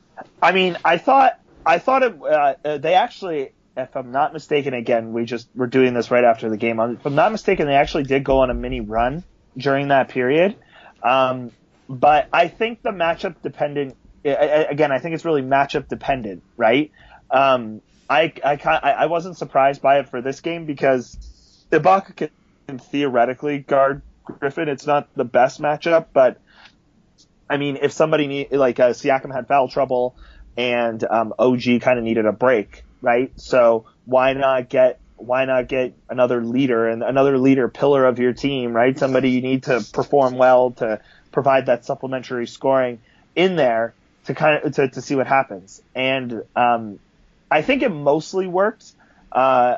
I 0.42 0.52
mean, 0.52 0.76
I 0.84 0.98
thought 0.98 1.40
I 1.64 1.78
thought 1.78 2.02
it, 2.02 2.20
uh, 2.22 2.54
uh, 2.64 2.78
they 2.78 2.94
actually, 2.94 3.50
if 3.76 3.96
I'm 3.96 4.12
not 4.12 4.32
mistaken, 4.32 4.74
again, 4.74 5.12
we 5.12 5.24
just 5.24 5.48
were 5.54 5.66
doing 5.66 5.94
this 5.94 6.10
right 6.10 6.24
after 6.24 6.48
the 6.48 6.56
game. 6.56 6.78
If 6.80 7.04
I'm 7.04 7.14
not 7.14 7.32
mistaken, 7.32 7.66
they 7.66 7.74
actually 7.74 8.04
did 8.04 8.24
go 8.24 8.38
on 8.38 8.50
a 8.50 8.54
mini 8.54 8.80
run 8.80 9.24
during 9.56 9.88
that 9.88 10.08
period. 10.08 10.56
Um, 11.02 11.50
but 11.88 12.28
I 12.32 12.48
think 12.48 12.82
the 12.82 12.90
matchup 12.90 13.36
dependent. 13.42 13.96
Again, 14.24 14.90
I 14.90 14.98
think 14.98 15.14
it's 15.14 15.24
really 15.24 15.42
matchup 15.42 15.88
dependent, 15.88 16.42
right? 16.56 16.90
Um, 17.30 17.80
I 18.08 18.32
I, 18.44 18.58
I 18.64 18.90
I 18.90 19.06
wasn't 19.06 19.36
surprised 19.36 19.82
by 19.82 20.00
it 20.00 20.08
for 20.08 20.20
this 20.20 20.40
game 20.40 20.66
because 20.66 21.16
Ibaka 21.70 22.30
can 22.66 22.78
theoretically 22.78 23.58
guard 23.58 24.02
Griffin. 24.24 24.68
It's 24.68 24.86
not 24.86 25.08
the 25.14 25.24
best 25.24 25.60
matchup, 25.60 26.06
but 26.12 26.40
I 27.48 27.56
mean, 27.56 27.78
if 27.80 27.92
somebody 27.92 28.26
need 28.26 28.52
like 28.52 28.80
uh, 28.80 28.90
Siakam 28.90 29.32
had 29.32 29.46
foul 29.46 29.68
trouble 29.68 30.16
and 30.56 31.02
um, 31.04 31.34
OG 31.38 31.80
kind 31.80 31.98
of 31.98 32.04
needed 32.04 32.26
a 32.26 32.32
break, 32.32 32.84
right? 33.00 33.32
So 33.36 33.86
why 34.04 34.32
not 34.32 34.68
get 34.68 35.00
why 35.16 35.44
not 35.46 35.68
get 35.68 35.94
another 36.10 36.42
leader 36.42 36.88
and 36.88 37.02
another 37.02 37.38
leader 37.38 37.68
pillar 37.68 38.04
of 38.04 38.18
your 38.18 38.32
team, 38.32 38.72
right? 38.72 38.98
Somebody 38.98 39.30
you 39.30 39.40
need 39.40 39.64
to 39.64 39.84
perform 39.92 40.36
well 40.36 40.72
to 40.72 41.00
provide 41.36 41.66
that 41.66 41.84
supplementary 41.84 42.46
scoring 42.46 42.98
in 43.34 43.56
there 43.56 43.92
to 44.24 44.34
kind 44.34 44.64
of 44.64 44.72
to, 44.72 44.88
to 44.88 45.02
see 45.02 45.14
what 45.14 45.26
happens. 45.26 45.82
And 45.94 46.42
um, 46.56 46.98
I 47.50 47.60
think 47.60 47.82
it 47.82 47.90
mostly 47.90 48.46
worked. 48.46 48.90
Uh, 49.30 49.76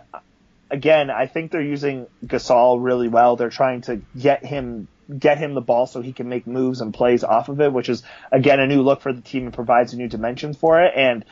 again, 0.71 1.11
I 1.11 1.27
think 1.27 1.50
they're 1.50 1.61
using 1.61 2.07
Gasol 2.25 2.81
really 2.81 3.09
well. 3.09 3.35
They're 3.35 3.50
trying 3.50 3.81
to 3.83 4.00
get 4.17 4.45
him 4.45 4.87
get 5.19 5.38
him 5.38 5.55
the 5.55 5.61
ball 5.61 5.88
so 5.88 6.00
he 6.00 6.12
can 6.12 6.29
make 6.29 6.47
moves 6.47 6.81
and 6.81 6.95
plays 6.95 7.25
off 7.25 7.49
of 7.49 7.61
it, 7.61 7.73
which 7.73 7.88
is 7.88 8.05
again 8.31 8.61
a 8.61 8.67
new 8.69 8.83
look 8.83 9.00
for 9.00 9.12
the 9.12 9.21
team 9.21 9.47
and 9.47 9.53
provides 9.53 9.95
a 9.95 9.97
new 9.97 10.07
dimension 10.07 10.55
for 10.55 10.81
it. 10.85 10.93
And 10.95 11.25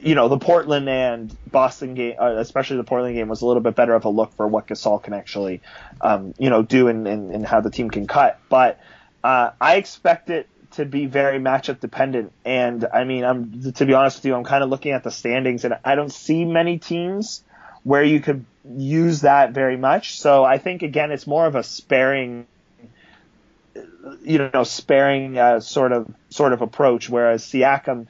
you 0.00 0.16
know, 0.16 0.26
the 0.26 0.38
Portland 0.38 0.88
and 0.88 1.34
Boston 1.48 1.94
game, 1.94 2.16
uh, 2.18 2.34
especially 2.38 2.78
the 2.78 2.84
Portland 2.84 3.14
game, 3.14 3.28
was 3.28 3.42
a 3.42 3.46
little 3.46 3.62
bit 3.62 3.76
better 3.76 3.94
of 3.94 4.04
a 4.06 4.08
look 4.08 4.34
for 4.34 4.48
what 4.48 4.66
Gasol 4.66 5.00
can 5.00 5.14
actually, 5.14 5.62
um, 6.00 6.34
you 6.36 6.50
know, 6.50 6.62
do 6.62 6.88
and, 6.88 7.06
and, 7.06 7.30
and 7.30 7.46
how 7.46 7.60
the 7.60 7.70
team 7.70 7.90
can 7.90 8.08
cut. 8.08 8.40
But 8.48 8.80
uh, 9.22 9.50
I 9.60 9.76
expect 9.76 10.30
it 10.30 10.48
to 10.72 10.84
be 10.84 11.06
very 11.06 11.38
matchup 11.38 11.80
dependent. 11.80 12.32
And 12.44 12.86
I 12.92 13.04
mean, 13.04 13.24
I'm 13.24 13.72
to 13.72 13.86
be 13.86 13.94
honest 13.94 14.18
with 14.18 14.26
you, 14.26 14.34
I'm 14.34 14.44
kind 14.44 14.62
of 14.62 14.70
looking 14.70 14.92
at 14.92 15.04
the 15.04 15.10
standings, 15.10 15.64
and 15.64 15.78
I 15.84 15.94
don't 15.94 16.12
see 16.12 16.44
many 16.44 16.78
teams 16.78 17.42
where 17.82 18.02
you 18.02 18.20
could 18.20 18.44
use 18.76 19.22
that 19.22 19.52
very 19.52 19.76
much. 19.76 20.20
So 20.20 20.44
I 20.44 20.58
think 20.58 20.82
again, 20.82 21.10
it's 21.10 21.26
more 21.26 21.46
of 21.46 21.54
a 21.54 21.62
sparing, 21.62 22.46
you 24.22 24.50
know, 24.52 24.64
sparing 24.64 25.38
uh, 25.38 25.60
sort 25.60 25.92
of 25.92 26.12
sort 26.30 26.52
of 26.52 26.62
approach. 26.62 27.08
Whereas 27.08 27.44
Siakam, 27.44 28.06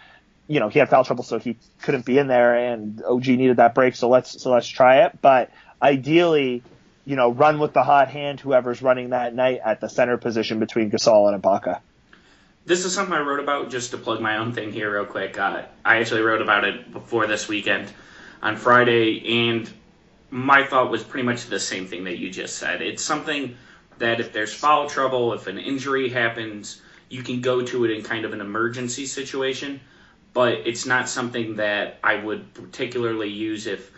you 0.49 0.61
know, 0.61 0.69
he 0.69 0.79
had 0.79 0.89
foul 0.89 1.05
trouble, 1.05 1.25
so 1.25 1.39
he 1.39 1.57
couldn't 1.83 2.05
be 2.05 2.19
in 2.19 2.27
there, 2.27 2.57
and 2.57 3.03
OG 3.03 3.29
needed 3.29 3.59
that 3.59 3.75
break. 3.75 3.95
So 3.95 4.09
let's 4.09 4.43
so 4.43 4.51
let's 4.51 4.67
try 4.67 5.05
it. 5.05 5.19
But 5.23 5.51
ideally, 5.81 6.63
you 7.09 7.17
know, 7.17 7.33
run 7.33 7.59
with 7.59 7.73
the 7.73 7.83
hot 7.83 8.09
hand, 8.09 8.39
whoever's 8.39 8.83
running 8.83 9.11
that 9.11 9.35
night 9.35 9.61
at 9.65 9.81
the 9.81 9.89
center 9.89 10.19
position 10.19 10.59
between 10.59 10.91
Gasol 10.91 11.33
and 11.33 11.43
Ibaka. 11.43 11.81
This 12.67 12.85
is 12.85 12.93
something 12.93 13.15
I 13.15 13.21
wrote 13.21 13.41
about 13.41 13.71
just 13.71 13.93
to 13.93 13.97
plug 13.97 14.21
my 14.21 14.37
own 14.37 14.53
thing 14.53 14.75
here 14.75 14.93
real 14.93 15.07
quick. 15.07 15.39
Uh, 15.39 15.63
I 15.87 16.01
actually 16.01 16.21
wrote 16.21 16.43
about 16.43 16.65
it 16.65 16.93
before 16.93 17.27
this 17.27 17.49
weekend 17.49 17.91
on 18.43 18.59
Friday, 18.59 19.49
and 19.49 19.71
my 20.31 20.65
thought 20.65 20.91
was 20.91 21.03
pretty 21.03 21.25
much 21.25 21.47
the 21.47 21.59
same 21.59 21.87
thing 21.87 22.05
that 22.05 22.19
you 22.19 22.29
just 22.29 22.57
said. 22.57 22.83
It's 22.83 23.03
something 23.03 23.57
that 23.97 24.21
if 24.21 24.35
there's 24.35 24.53
foul 24.53 24.87
trouble, 24.87 25.33
if 25.33 25.47
an 25.47 25.57
injury 25.57 26.11
happens, 26.11 26.83
you 27.09 27.23
can 27.23 27.41
go 27.41 27.63
to 27.63 27.87
it 27.87 27.91
in 27.91 28.03
kind 28.03 28.27
of 28.27 28.35
an 28.35 28.43
emergency 28.43 29.07
situation, 29.07 29.81
but 30.35 30.53
it's 30.67 30.85
not 30.85 31.09
something 31.09 31.57
that 31.57 32.01
I 32.05 32.17
would 32.17 32.53
particularly 32.53 33.31
use 33.31 33.67
if 33.67 33.91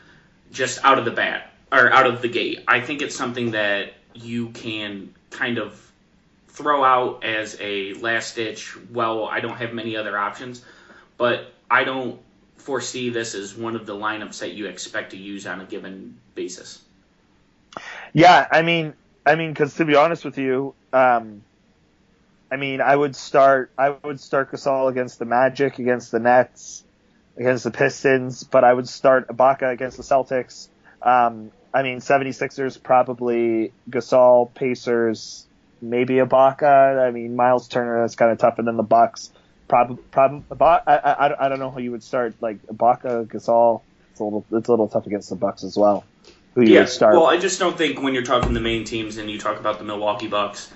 just 0.53 0.79
out 0.85 1.01
of 1.01 1.05
the 1.05 1.11
bat 1.11 1.50
or 1.73 1.93
out 1.93 2.07
of 2.07 2.23
the 2.23 2.29
gate. 2.29 2.65
I 2.67 2.81
think 2.81 3.03
it's 3.03 3.15
something 3.15 3.53
that 3.53 3.95
you 4.15 4.49
can 4.51 5.15
kind 5.31 5.59
of 5.59 5.81
throw 6.49 6.85
out 6.85 7.25
as 7.25 7.57
a 7.61 7.95
last 7.95 8.37
ditch. 8.37 8.77
Well, 8.93 9.25
I 9.25 9.41
don't 9.41 9.57
have 9.57 9.73
many 9.73 9.97
other 9.97 10.19
options, 10.19 10.65
but 11.17 11.53
I 11.71 11.85
don't 11.85 12.21
foresee 12.57 13.11
this 13.11 13.35
as 13.35 13.57
one 13.57 13.77
of 13.77 13.87
the 13.87 13.95
lineups 13.95 14.41
that 14.41 14.53
you 14.53 14.67
expect 14.67 15.13
to 15.13 15.17
use 15.17 15.47
on 15.47 15.61
a 15.61 15.65
given 15.65 16.19
basis. 16.35 16.83
Yeah, 18.13 18.47
I 18.51 18.63
mean, 18.63 18.95
I 19.25 19.37
mean, 19.37 19.53
because 19.53 19.75
to 19.77 19.85
be 19.85 19.95
honest 19.95 20.25
with 20.25 20.39
you, 20.39 20.75
um, 20.93 21.43
I 22.51 22.57
mean, 22.57 22.81
I 22.81 22.95
would 22.95 23.15
start, 23.15 23.71
I 23.79 23.91
would 23.91 24.19
start 24.19 24.51
Gasol 24.51 24.91
against 24.91 25.19
the 25.19 25.25
Magic, 25.25 25.79
against 25.79 26.11
the 26.11 26.19
Nets, 26.19 26.83
against 27.37 27.65
the 27.65 27.71
Pistons, 27.71 28.43
but 28.43 28.65
I 28.65 28.73
would 28.73 28.89
start 28.89 29.29
Ibaka 29.29 29.73
against 29.73 29.97
the 29.97 30.03
Celtics. 30.03 30.69
Um, 31.01 31.53
I 31.73 31.83
mean, 31.83 31.99
76ers 31.99 32.83
probably 32.83 33.73
Gasol, 33.89 34.53
Pacers, 34.55 35.47
maybe 35.81 36.15
Ibaka. 36.15 37.07
I 37.07 37.11
mean, 37.11 37.37
Myles 37.37 37.69
Turner 37.69 38.01
that's 38.01 38.17
kind 38.17 38.33
of 38.33 38.39
tough, 38.39 38.59
and 38.59 38.67
then 38.67 38.77
the 38.77 38.83
Bucks. 38.83 39.31
Probably, 39.69 40.03
probably. 40.11 40.43
I, 40.61 40.81
I, 40.87 41.47
I 41.47 41.49
don't 41.49 41.61
know 41.61 41.71
how 41.71 41.79
you 41.79 41.93
would 41.93 42.03
start 42.03 42.35
like 42.41 42.61
Ibaka, 42.67 43.27
Gasol. 43.27 43.83
It's 44.11 44.21
a 44.21 44.25
little, 44.25 44.45
it's 44.53 44.69
a 44.69 44.73
little 44.73 44.89
tough 44.89 45.07
against 45.07 45.31
the 45.31 45.37
Bucks 45.37 45.63
as 45.63 45.77
well. 45.77 46.05
Who 46.55 46.63
you 46.63 46.75
yeah, 46.75 46.81
would 46.81 46.89
start? 46.89 47.15
Well, 47.15 47.27
I 47.27 47.37
just 47.37 47.61
don't 47.61 47.79
think 47.79 48.03
when 48.03 48.13
you're 48.13 48.25
talking 48.25 48.53
the 48.53 48.61
main 48.61 48.85
teams 48.85 49.17
and 49.17 49.31
you 49.31 49.39
talk 49.39 49.61
about 49.61 49.79
the 49.79 49.85
Milwaukee 49.85 50.27
Bucks, 50.27 50.73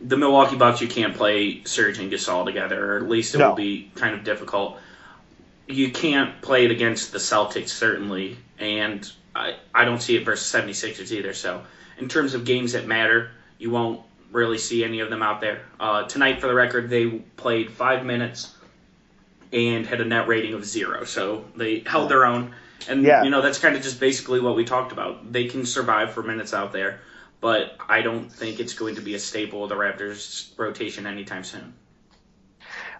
the 0.00 0.16
Milwaukee 0.16 0.56
Bucks, 0.56 0.80
you 0.80 0.86
can't 0.86 1.16
play 1.16 1.64
Serge 1.64 1.98
and 1.98 2.10
Gasol 2.10 2.44
together, 2.44 2.94
or 2.94 2.96
at 2.98 3.08
least 3.08 3.34
it 3.34 3.38
no. 3.38 3.50
will 3.50 3.56
be 3.56 3.90
kind 3.96 4.14
of 4.14 4.22
difficult. 4.22 4.78
You 5.66 5.90
can't 5.90 6.40
play 6.40 6.64
it 6.64 6.70
against 6.70 7.10
the 7.10 7.18
Celtics 7.18 7.68
certainly, 7.70 8.38
and 8.58 9.10
I, 9.34 9.56
I 9.74 9.84
don't 9.84 10.00
see 10.00 10.16
it 10.16 10.24
versus 10.24 10.52
76ers 10.52 11.12
either. 11.12 11.34
So 11.34 11.62
in 11.98 12.08
terms 12.08 12.34
of 12.34 12.44
games 12.44 12.72
that 12.72 12.86
matter, 12.86 13.30
you 13.58 13.70
won't 13.70 14.00
really 14.32 14.58
see 14.58 14.84
any 14.84 15.00
of 15.00 15.10
them 15.10 15.22
out 15.22 15.40
there. 15.40 15.62
Uh, 15.78 16.04
tonight, 16.04 16.40
for 16.40 16.46
the 16.46 16.54
record, 16.54 16.88
they 16.88 17.08
played 17.08 17.70
five 17.70 18.04
minutes 18.04 18.54
and 19.52 19.86
had 19.86 20.00
a 20.00 20.04
net 20.04 20.28
rating 20.28 20.54
of 20.54 20.64
zero. 20.64 21.04
So 21.04 21.44
they 21.56 21.80
held 21.80 22.10
their 22.10 22.24
own. 22.24 22.54
And, 22.88 23.04
yeah. 23.04 23.24
you 23.24 23.30
know, 23.30 23.42
that's 23.42 23.58
kind 23.58 23.76
of 23.76 23.82
just 23.82 24.00
basically 24.00 24.40
what 24.40 24.56
we 24.56 24.64
talked 24.64 24.92
about. 24.92 25.32
They 25.32 25.46
can 25.46 25.66
survive 25.66 26.12
for 26.12 26.22
minutes 26.22 26.54
out 26.54 26.72
there, 26.72 27.00
but 27.40 27.76
I 27.88 28.02
don't 28.02 28.32
think 28.32 28.58
it's 28.58 28.74
going 28.74 28.94
to 28.94 29.02
be 29.02 29.14
a 29.14 29.18
staple 29.18 29.64
of 29.64 29.68
the 29.68 29.74
Raptors 29.74 30.50
rotation 30.56 31.06
anytime 31.06 31.44
soon. 31.44 31.74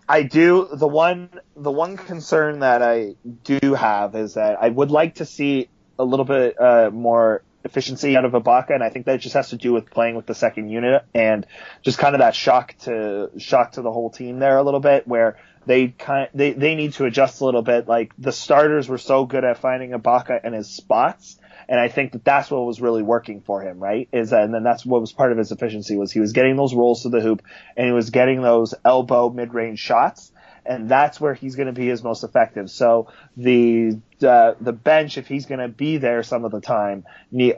I 0.09 0.25
do 0.25 0.69
the 0.73 0.89
one 0.89 1.31
the 1.55 1.71
one 1.71 1.97
concern 1.97 2.59
that 2.61 2.83
I 2.83 3.15
do 3.45 3.75
have 3.75 4.17
is 4.17 4.35
that 4.35 4.61
I 4.61 4.69
would 4.69 4.91
like 4.91 5.15
to 5.17 5.25
see 5.25 5.69
a 6.00 6.04
little 6.04 6.25
bit 6.25 6.61
uh, 6.61 6.90
more 6.92 7.42
efficiency 7.64 8.16
out 8.16 8.25
of 8.25 8.33
Ibaka, 8.33 8.71
and 8.71 8.83
I 8.83 8.90
think 8.90 9.07
that 9.07 9.21
just 9.21 9.35
has 9.35 9.50
to 9.50 9.57
do 9.57 9.73
with 9.73 9.90
playing 9.90 10.16
with 10.16 10.26
the 10.26 10.35
second 10.35 10.71
unit 10.71 11.04
and 11.14 11.47
just 11.83 11.99
kind 11.99 12.14
of 12.14 12.21
that 12.21 12.35
shock 12.35 12.75
to 12.85 13.30
shock 13.38 13.73
to 13.73 13.83
the 13.83 13.92
whole 13.92 14.11
team 14.11 14.38
there 14.38 14.57
a 14.57 14.62
little 14.62 14.80
bit, 14.80 15.07
where 15.07 15.37
they 15.66 15.88
kind 15.88 16.28
they 16.35 16.52
they 16.52 16.75
need 16.75 16.95
to 16.95 17.04
adjust 17.04 17.40
a 17.40 17.45
little 17.45 17.62
bit. 17.62 17.87
Like 17.87 18.12
the 18.19 18.33
starters 18.33 18.88
were 18.88 18.99
so 18.99 19.26
good 19.26 19.45
at 19.45 19.59
finding 19.59 19.90
Ibaka 19.90 20.40
and 20.42 20.54
his 20.54 20.69
spots. 20.69 21.37
And 21.69 21.78
I 21.78 21.87
think 21.87 22.12
that 22.12 22.25
that's 22.25 22.50
what 22.50 22.66
was 22.66 22.80
really 22.80 23.04
working 23.04 23.42
for 23.42 23.62
him, 23.62 23.78
right? 23.78 24.09
Is 24.12 24.30
that, 24.30 24.42
and 24.42 24.52
then 24.52 24.64
that's 24.64 24.85
what 24.85 25.00
was 25.00 25.12
part 25.12 25.30
of 25.30 25.38
his 25.38 25.52
efficiency 25.52 25.97
was 25.97 26.11
he 26.11 26.19
was 26.19 26.33
getting 26.33 26.57
those 26.57 26.75
rolls 26.75 27.04
to 27.04 27.11
the 27.11 27.21
hoop 27.21 27.42
and 27.76 27.87
he 27.87 27.92
was 27.92 28.11
getting 28.11 28.42
those 28.42 28.75
elbow 28.85 29.30
mid-range 29.30 29.78
shots 29.78 30.30
and 30.64 30.88
that's 30.88 31.21
where 31.21 31.35
he's 31.35 31.57
going 31.57 31.67
to 31.67 31.73
be 31.73 31.87
his 31.87 32.02
most 32.02 32.25
effective. 32.25 32.71
So 32.71 33.09
the 33.37 33.99
uh, 34.23 34.55
the 34.61 34.73
bench, 34.73 35.19
if 35.19 35.26
he's 35.26 35.47
going 35.47 35.61
to 35.61 35.69
be 35.69 35.97
there 35.97 36.23
some 36.23 36.45
of 36.45 36.52
the 36.52 36.61
time, 36.61 37.05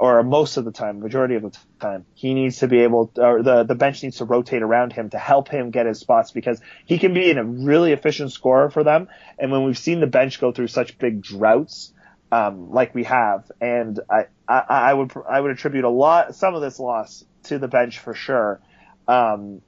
or 0.01 0.23
most 0.23 0.57
of 0.57 0.65
the 0.65 0.73
time, 0.73 1.01
majority 1.01 1.35
of 1.35 1.43
the 1.43 1.59
time, 1.81 2.07
he 2.15 2.35
needs 2.35 2.59
to 2.59 2.69
be 2.69 2.81
able, 2.81 3.09
to, 3.09 3.23
or 3.23 3.43
the 3.43 3.65
the 3.65 3.75
bench 3.75 4.03
needs 4.03 4.19
to 4.19 4.25
rotate 4.25 4.63
around 4.63 4.93
him 4.93 5.11
to 5.11 5.19
help 5.19 5.49
him 5.49 5.71
get 5.71 5.87
his 5.87 5.99
spots 5.99 6.31
because 6.31 6.61
he 6.87 6.99
can 6.99 7.15
be 7.15 7.31
a 7.31 7.43
really 7.43 7.93
efficient 7.93 8.33
scorer 8.33 8.71
for 8.71 8.85
them. 8.85 9.09
And 9.39 9.51
when 9.51 9.65
we've 9.65 9.79
seen 9.79 10.01
the 10.01 10.07
bench 10.07 10.41
go 10.41 10.53
through 10.53 10.69
such 10.69 10.99
big 10.99 11.23
droughts. 11.23 11.93
Um, 12.31 12.71
like 12.71 12.95
we 12.95 13.05
have, 13.05 13.53
and 13.61 14.01
I, 14.09 14.25
I, 14.49 14.65
I 14.69 14.95
would 14.95 15.13
I 15.29 15.39
would 15.39 15.51
attribute 15.51 15.85
a 15.85 15.91
lot 15.91 16.35
some 16.35 16.55
of 16.55 16.63
this 16.63 16.79
loss 16.79 17.23
to 17.43 17.59
the 17.59 17.69
bench 17.69 17.99
for 17.99 18.15
sure. 18.15 18.59
Um, 19.07 19.61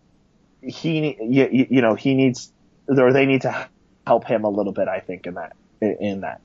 he 0.67 1.17
you, 1.21 1.67
you 1.71 1.83
know 1.83 1.95
he 1.95 2.15
needs 2.15 2.53
or 2.89 3.13
they 3.13 3.27
need 3.27 3.43
to 3.43 3.69
help 4.07 4.25
him 4.25 4.45
a 4.45 4.51
little 4.51 4.73
bit. 4.73 4.89
I 4.89 5.01
think 5.01 5.27
in 5.27 5.35
that 5.35 5.57
in 5.81 6.21
that. 6.21 6.41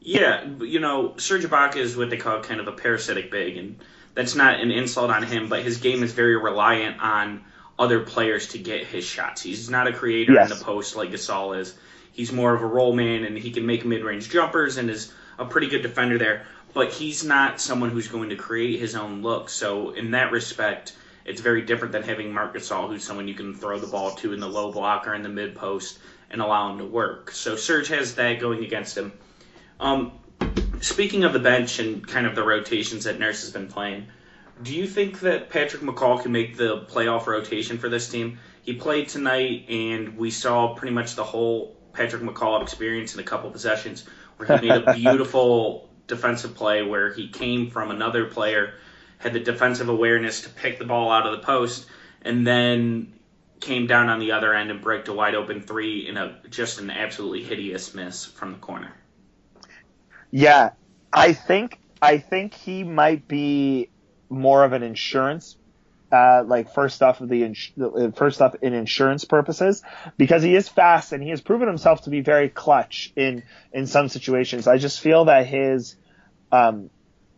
Yeah, 0.00 0.44
you 0.60 0.80
know, 0.80 1.16
Serge 1.16 1.44
Ibaka 1.44 1.76
is 1.76 1.96
what 1.96 2.10
they 2.10 2.16
call 2.16 2.40
kind 2.40 2.60
of 2.60 2.68
a 2.68 2.72
parasitic 2.72 3.30
big, 3.30 3.56
and 3.56 3.78
that's 4.14 4.34
not 4.34 4.60
an 4.60 4.70
insult 4.70 5.10
on 5.10 5.22
him, 5.22 5.48
but 5.48 5.62
his 5.62 5.78
game 5.78 6.02
is 6.02 6.12
very 6.12 6.36
reliant 6.36 7.00
on 7.00 7.44
other 7.78 8.00
players 8.00 8.48
to 8.48 8.58
get 8.58 8.86
his 8.86 9.04
shots. 9.04 9.42
He's 9.42 9.68
not 9.68 9.86
a 9.86 9.92
creator 9.92 10.32
yes. 10.32 10.50
in 10.50 10.58
the 10.58 10.64
post 10.64 10.96
like 10.96 11.10
Gasol 11.10 11.58
is. 11.58 11.74
He's 12.12 12.32
more 12.32 12.54
of 12.54 12.62
a 12.62 12.66
roll 12.66 12.92
man, 12.92 13.24
and 13.24 13.36
he 13.36 13.50
can 13.50 13.66
make 13.66 13.84
mid-range 13.84 14.28
jumpers 14.30 14.76
and 14.76 14.90
is 14.90 15.12
a 15.38 15.44
pretty 15.44 15.68
good 15.68 15.82
defender 15.82 16.18
there. 16.18 16.46
But 16.74 16.92
he's 16.92 17.24
not 17.24 17.60
someone 17.60 17.90
who's 17.90 18.08
going 18.08 18.30
to 18.30 18.36
create 18.36 18.80
his 18.80 18.94
own 18.94 19.22
look. 19.22 19.48
So 19.48 19.90
in 19.90 20.12
that 20.12 20.32
respect, 20.32 20.96
it's 21.28 21.40
very 21.42 21.62
different 21.62 21.92
than 21.92 22.02
having 22.02 22.32
Marc 22.32 22.54
Gasol, 22.54 22.88
who's 22.88 23.04
someone 23.04 23.28
you 23.28 23.34
can 23.34 23.54
throw 23.54 23.78
the 23.78 23.86
ball 23.86 24.12
to 24.12 24.32
in 24.32 24.40
the 24.40 24.48
low 24.48 24.72
block 24.72 25.06
or 25.06 25.14
in 25.14 25.22
the 25.22 25.28
mid 25.28 25.54
post 25.54 25.98
and 26.30 26.40
allow 26.40 26.72
him 26.72 26.78
to 26.78 26.84
work. 26.84 27.30
So 27.30 27.54
Serge 27.54 27.88
has 27.88 28.14
that 28.14 28.40
going 28.40 28.64
against 28.64 28.96
him. 28.96 29.12
Um, 29.78 30.12
speaking 30.80 31.24
of 31.24 31.32
the 31.32 31.38
bench 31.38 31.78
and 31.78 32.06
kind 32.06 32.26
of 32.26 32.34
the 32.34 32.42
rotations 32.42 33.04
that 33.04 33.18
Nurse 33.18 33.42
has 33.42 33.50
been 33.50 33.68
playing, 33.68 34.06
do 34.62 34.74
you 34.74 34.86
think 34.86 35.20
that 35.20 35.50
Patrick 35.50 35.82
McCaw 35.82 36.20
can 36.20 36.32
make 36.32 36.56
the 36.56 36.80
playoff 36.80 37.26
rotation 37.26 37.78
for 37.78 37.88
this 37.88 38.08
team? 38.08 38.38
He 38.62 38.74
played 38.74 39.08
tonight, 39.08 39.66
and 39.68 40.16
we 40.16 40.30
saw 40.30 40.74
pretty 40.74 40.94
much 40.94 41.14
the 41.14 41.24
whole 41.24 41.76
Patrick 41.92 42.22
McCaw 42.22 42.62
experience 42.62 43.14
in 43.14 43.20
a 43.20 43.24
couple 43.24 43.50
possessions 43.50 44.04
where 44.36 44.58
he 44.58 44.68
made 44.68 44.82
a 44.82 44.94
beautiful 44.94 45.88
defensive 46.06 46.54
play 46.54 46.82
where 46.82 47.12
he 47.12 47.28
came 47.28 47.70
from 47.70 47.90
another 47.90 48.24
player 48.24 48.74
had 49.18 49.32
the 49.32 49.40
defensive 49.40 49.88
awareness 49.88 50.42
to 50.42 50.48
pick 50.48 50.78
the 50.78 50.84
ball 50.84 51.10
out 51.10 51.26
of 51.26 51.32
the 51.32 51.44
post, 51.44 51.86
and 52.22 52.46
then 52.46 53.12
came 53.60 53.86
down 53.86 54.08
on 54.08 54.20
the 54.20 54.32
other 54.32 54.54
end 54.54 54.70
and 54.70 54.80
break 54.80 55.06
a 55.08 55.12
wide 55.12 55.34
open 55.34 55.60
three 55.60 56.08
in 56.08 56.16
a 56.16 56.38
just 56.48 56.80
an 56.80 56.90
absolutely 56.90 57.42
hideous 57.42 57.94
miss 57.94 58.24
from 58.24 58.52
the 58.52 58.58
corner. 58.58 58.92
Yeah, 60.30 60.70
I 61.12 61.32
think 61.32 61.78
I 62.00 62.18
think 62.18 62.54
he 62.54 62.84
might 62.84 63.26
be 63.26 63.90
more 64.30 64.64
of 64.64 64.72
an 64.72 64.82
insurance 64.82 65.56
uh, 66.10 66.42
like 66.46 66.72
first 66.72 67.02
off 67.02 67.20
of 67.20 67.28
the 67.28 67.44
ins- 67.44 67.72
first 68.16 68.40
off 68.40 68.54
in 68.62 68.72
insurance 68.72 69.24
purposes 69.24 69.82
because 70.16 70.42
he 70.42 70.54
is 70.54 70.68
fast 70.68 71.12
and 71.12 71.22
he 71.22 71.30
has 71.30 71.40
proven 71.40 71.68
himself 71.68 72.02
to 72.02 72.10
be 72.10 72.20
very 72.20 72.48
clutch 72.48 73.12
in 73.16 73.42
in 73.72 73.86
some 73.86 74.08
situations. 74.08 74.66
I 74.66 74.78
just 74.78 75.00
feel 75.00 75.26
that 75.26 75.46
his 75.46 75.96
um, 76.50 76.90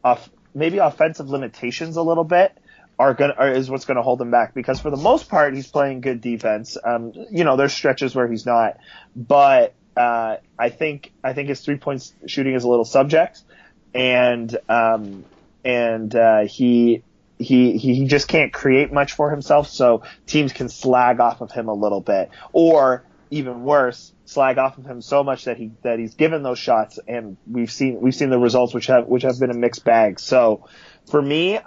off, 0.04 0.30
maybe 0.54 0.78
offensive 0.78 1.28
limitations 1.28 1.96
a 1.96 2.02
little 2.02 2.24
bit 2.24 2.56
are 2.98 3.14
going 3.14 3.32
is 3.54 3.70
what's 3.70 3.86
going 3.86 3.96
to 3.96 4.02
hold 4.02 4.20
him 4.20 4.30
back 4.30 4.52
because 4.52 4.78
for 4.78 4.90
the 4.90 4.96
most 4.96 5.28
part 5.28 5.54
he's 5.54 5.66
playing 5.66 6.02
good 6.02 6.20
defense. 6.20 6.76
Um, 6.82 7.12
you 7.30 7.44
know, 7.44 7.56
there's 7.56 7.72
stretches 7.72 8.14
where 8.14 8.28
he's 8.28 8.44
not, 8.44 8.76
but 9.16 9.74
uh, 9.96 10.36
I 10.58 10.68
think 10.68 11.12
I 11.24 11.32
think 11.32 11.48
his 11.48 11.60
three 11.60 11.76
point 11.76 12.12
shooting 12.26 12.54
is 12.54 12.64
a 12.64 12.68
little 12.68 12.84
subject, 12.84 13.40
and 13.94 14.54
um, 14.68 15.24
and 15.64 16.14
uh, 16.14 16.42
he 16.42 17.02
he 17.38 17.78
he 17.78 18.04
just 18.06 18.28
can't 18.28 18.52
create 18.52 18.92
much 18.92 19.12
for 19.12 19.30
himself. 19.30 19.68
So 19.68 20.02
teams 20.26 20.52
can 20.52 20.68
slag 20.68 21.20
off 21.20 21.40
of 21.40 21.50
him 21.50 21.68
a 21.68 21.74
little 21.74 22.00
bit, 22.00 22.30
or 22.52 23.02
even 23.30 23.62
worse, 23.62 24.12
slag 24.24 24.58
off 24.58 24.78
of 24.78 24.84
him 24.84 25.00
so 25.00 25.22
much 25.22 25.44
that 25.44 25.56
he 25.56 25.70
that 25.82 25.98
he's 25.98 26.14
given 26.14 26.42
those 26.42 26.58
shots, 26.58 26.98
and 27.06 27.36
we've 27.50 27.70
seen 27.70 28.00
we've 28.00 28.14
seen 28.14 28.30
the 28.30 28.38
results, 28.38 28.74
which 28.74 28.86
have 28.86 29.06
which 29.06 29.22
have 29.22 29.38
been 29.38 29.50
a 29.50 29.54
mixed 29.54 29.84
bag. 29.84 30.18
So, 30.18 30.66
for 31.06 31.22
me, 31.22 31.58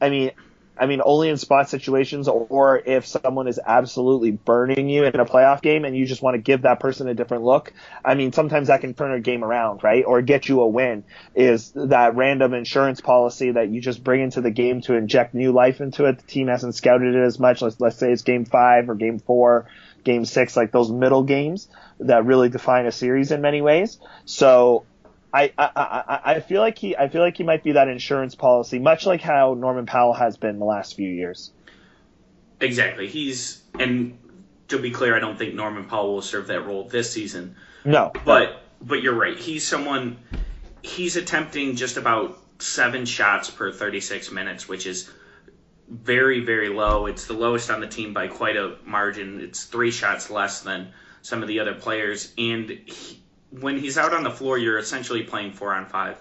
I 0.00 0.10
mean, 0.10 0.32
I 0.76 0.86
mean, 0.86 1.00
only 1.04 1.28
in 1.28 1.36
spot 1.36 1.68
situations, 1.68 2.28
or 2.28 2.82
if 2.84 3.06
someone 3.06 3.46
is 3.46 3.60
absolutely 3.64 4.32
burning 4.32 4.88
you 4.88 5.04
in 5.04 5.20
a 5.20 5.26
playoff 5.26 5.62
game, 5.62 5.84
and 5.84 5.96
you 5.96 6.06
just 6.06 6.22
want 6.22 6.34
to 6.34 6.40
give 6.40 6.62
that 6.62 6.80
person 6.80 7.08
a 7.08 7.14
different 7.14 7.44
look. 7.44 7.72
I 8.04 8.14
mean, 8.14 8.32
sometimes 8.32 8.68
that 8.68 8.80
can 8.80 8.94
turn 8.94 9.12
a 9.12 9.20
game 9.20 9.44
around, 9.44 9.84
right, 9.84 10.04
or 10.04 10.22
get 10.22 10.48
you 10.48 10.60
a 10.62 10.66
win. 10.66 11.04
Is 11.34 11.72
that 11.72 12.16
random 12.16 12.54
insurance 12.54 13.00
policy 13.00 13.52
that 13.52 13.68
you 13.68 13.80
just 13.80 14.02
bring 14.02 14.22
into 14.22 14.40
the 14.40 14.50
game 14.50 14.80
to 14.82 14.94
inject 14.94 15.34
new 15.34 15.52
life 15.52 15.80
into 15.80 16.06
it? 16.06 16.18
The 16.18 16.26
team 16.26 16.48
hasn't 16.48 16.74
scouted 16.74 17.14
it 17.14 17.22
as 17.22 17.38
much. 17.38 17.62
Let's 17.62 17.78
let's 17.78 17.98
say 17.98 18.10
it's 18.10 18.22
game 18.22 18.46
five 18.46 18.88
or 18.88 18.94
game 18.94 19.18
four 19.18 19.68
game 20.04 20.24
six, 20.24 20.56
like 20.56 20.72
those 20.72 20.90
middle 20.90 21.22
games 21.22 21.68
that 22.00 22.24
really 22.24 22.48
define 22.48 22.86
a 22.86 22.92
series 22.92 23.30
in 23.32 23.40
many 23.40 23.62
ways. 23.62 23.98
So 24.24 24.84
I, 25.32 25.52
I, 25.56 25.70
I, 25.76 26.20
I 26.34 26.40
feel 26.40 26.60
like 26.60 26.78
he 26.78 26.96
I 26.96 27.08
feel 27.08 27.22
like 27.22 27.36
he 27.36 27.44
might 27.44 27.62
be 27.62 27.72
that 27.72 27.88
insurance 27.88 28.34
policy, 28.34 28.78
much 28.78 29.06
like 29.06 29.20
how 29.20 29.54
Norman 29.54 29.86
Powell 29.86 30.12
has 30.12 30.36
been 30.36 30.58
the 30.58 30.64
last 30.64 30.94
few 30.94 31.08
years. 31.08 31.50
Exactly. 32.60 33.08
He's 33.08 33.62
and 33.78 34.18
to 34.68 34.78
be 34.78 34.90
clear, 34.90 35.16
I 35.16 35.20
don't 35.20 35.38
think 35.38 35.54
Norman 35.54 35.84
Powell 35.84 36.14
will 36.14 36.22
serve 36.22 36.48
that 36.48 36.66
role 36.66 36.84
this 36.88 37.10
season. 37.10 37.56
No. 37.84 38.12
But 38.24 38.62
but 38.80 39.02
you're 39.02 39.14
right. 39.14 39.38
He's 39.38 39.66
someone 39.66 40.18
he's 40.82 41.16
attempting 41.16 41.76
just 41.76 41.96
about 41.96 42.38
seven 42.58 43.04
shots 43.04 43.50
per 43.50 43.72
36 43.72 44.30
minutes, 44.30 44.68
which 44.68 44.86
is 44.86 45.10
very, 45.92 46.40
very 46.40 46.70
low. 46.70 47.06
It's 47.06 47.26
the 47.26 47.34
lowest 47.34 47.70
on 47.70 47.80
the 47.80 47.86
team 47.86 48.14
by 48.14 48.28
quite 48.28 48.56
a 48.56 48.76
margin. 48.84 49.40
It's 49.40 49.64
three 49.64 49.90
shots 49.90 50.30
less 50.30 50.62
than 50.62 50.92
some 51.20 51.42
of 51.42 51.48
the 51.48 51.60
other 51.60 51.74
players. 51.74 52.32
And 52.38 52.70
he, 52.70 53.22
when 53.50 53.78
he's 53.78 53.98
out 53.98 54.14
on 54.14 54.22
the 54.24 54.30
floor, 54.30 54.56
you're 54.56 54.78
essentially 54.78 55.22
playing 55.22 55.52
four 55.52 55.74
on 55.74 55.86
five. 55.86 56.20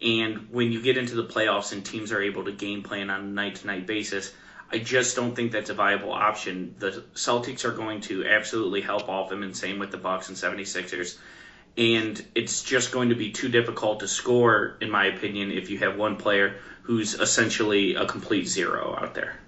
And 0.00 0.48
when 0.50 0.70
you 0.70 0.80
get 0.80 0.96
into 0.96 1.16
the 1.16 1.24
playoffs 1.24 1.72
and 1.72 1.84
teams 1.84 2.12
are 2.12 2.22
able 2.22 2.44
to 2.44 2.52
game 2.52 2.84
plan 2.84 3.10
on 3.10 3.20
a 3.20 3.24
night 3.24 3.56
to 3.56 3.66
night 3.66 3.86
basis, 3.86 4.32
I 4.70 4.78
just 4.78 5.16
don't 5.16 5.34
think 5.34 5.50
that's 5.50 5.70
a 5.70 5.74
viable 5.74 6.12
option. 6.12 6.76
The 6.78 7.04
Celtics 7.14 7.64
are 7.64 7.72
going 7.72 8.02
to 8.02 8.24
absolutely 8.24 8.82
help 8.82 9.08
off 9.08 9.32
him, 9.32 9.42
and 9.42 9.56
same 9.56 9.80
with 9.80 9.90
the 9.90 9.96
Bucks 9.96 10.28
and 10.28 10.36
76ers. 10.36 11.18
and 11.76 12.24
it's 12.34 12.62
just 12.62 12.92
going 12.92 13.08
to 13.08 13.14
be 13.14 13.32
too 13.32 13.48
difficult 13.48 14.00
to 14.00 14.08
score, 14.08 14.76
in 14.80 14.90
my 14.90 15.06
opinion, 15.06 15.50
if 15.50 15.70
you 15.70 15.78
have 15.78 15.96
one 15.96 16.16
player 16.16 16.56
who's 16.88 17.12
essentially 17.12 17.96
a 17.96 18.06
complete 18.06 18.48
zero 18.48 18.96
out 18.98 19.12
there. 19.12 19.38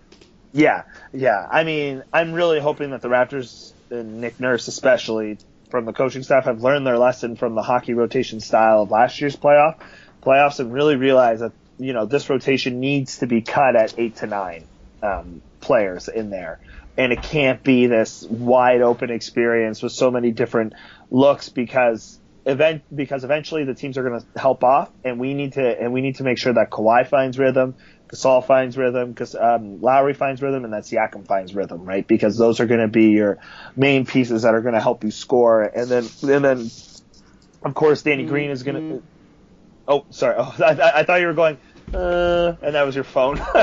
Yeah, 0.53 0.83
yeah. 1.11 1.49
I 1.51 1.65
mean, 1.65 2.03
I'm 2.13 2.35
really 2.35 2.61
hoping 2.61 2.91
that 2.91 3.01
the 3.01 3.09
Raptors 3.09 3.73
and 3.89 4.21
Nick 4.21 4.39
Nurse, 4.39 4.69
especially 4.69 5.39
from 5.71 5.87
the 5.87 5.95
coaching 5.95 6.23
staff, 6.23 6.45
have 6.45 6.63
learned 6.63 6.87
their 6.87 6.99
lesson 6.99 7.37
from 7.37 7.55
the 7.55 7.63
hockey 7.63 7.95
rotation 7.95 8.41
style 8.41 8.83
of 8.83 8.91
last 8.91 9.23
year's 9.23 9.37
playoff 9.37 9.81
playoffs 10.23 10.61
and 10.61 10.71
really 10.71 10.97
realize 10.97 11.41
that 11.41 11.53
you 11.79 11.95
know 11.95 12.05
this 12.05 12.29
rotation 12.29 12.79
needs 12.79 13.21
to 13.21 13.27
be 13.27 13.41
cut 13.41 13.75
at 13.75 13.99
eight 13.99 14.17
to 14.17 14.27
nine 14.27 14.67
um, 15.03 15.41
players 15.63 16.09
in 16.09 16.29
there, 16.29 16.61
and 16.99 17.11
it 17.11 17.23
can't 17.23 17.63
be 17.63 17.87
this 17.87 18.23
wide 18.25 18.83
open 18.83 19.11
experience 19.11 19.83
with 19.83 19.93
so 19.93 20.11
many 20.11 20.31
different 20.31 20.75
looks 21.11 21.49
because 21.49 22.20
event 22.47 22.83
because 22.95 23.25
eventually 23.25 23.65
the 23.65 23.75
teams 23.75 23.99
are 23.99 24.03
going 24.03 24.21
to 24.21 24.41
help 24.41 24.65
off, 24.65 24.91
and 25.05 25.19
we 25.19 25.35
need 25.35 25.55
to 25.55 25.81
and 25.81 25.93
we 25.93 26.01
need 26.01 26.17
to 26.17 26.25
make 26.25 26.39
sure 26.39 26.53
that 26.53 26.71
Kawhi 26.71 27.07
finds 27.07 27.39
rhythm, 27.39 27.77
Gasol 28.13 28.45
finds 28.45 28.77
rhythm, 28.77 29.11
because 29.11 29.35
um, 29.35 29.81
Lowry 29.81 30.15
finds 30.15 30.43
rhythm, 30.43 30.65
and 30.65 30.73
that 30.73 30.85
Siakam 30.85 31.27
finds 31.27 31.55
rhythm, 31.55 31.85
right? 31.85 32.07
Because 32.07 32.37
those 32.37 32.61
are 32.61 32.67
going 32.67 32.81
to 32.81 32.89
be 32.89 33.11
your 33.11 33.39
main 33.77 34.07
pieces 34.07 34.43
that 34.43 34.55
are 34.55 34.63
going 34.63 34.75
to 34.75 34.81
help 34.81 35.05
you 35.05 35.11
score, 35.11 35.63
and 35.63 35.89
then 35.89 36.09
and 36.23 36.45
then 36.45 36.71
of 37.63 37.75
course 37.75 38.03
Danny 38.03 38.25
Green 38.25 38.51
is 38.51 38.63
going 38.63 38.77
to. 38.77 38.95
Mm-hmm. 38.95 39.07
Oh, 39.89 40.07
sorry. 40.11 40.37
Oh, 40.39 40.55
I, 40.61 41.01
I 41.01 41.03
thought 41.05 41.21
you 41.21 41.27
were 41.27 41.35
going. 41.35 41.59
Uh, 41.93 42.55
and 42.63 42.75
that 42.77 42.87
was 42.87 42.95
your 42.95 43.05
phone. 43.05 43.37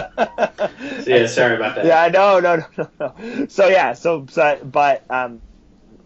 yeah, 1.06 1.28
sorry 1.28 1.56
about 1.56 1.76
that. 1.76 1.86
Yeah, 1.86 2.10
no, 2.10 2.40
no, 2.42 2.66
no, 2.78 2.90
no. 3.00 3.46
So 3.48 3.68
yeah, 3.68 3.94
so, 3.94 4.26
so 4.30 4.60
but 4.66 5.10
um, 5.10 5.42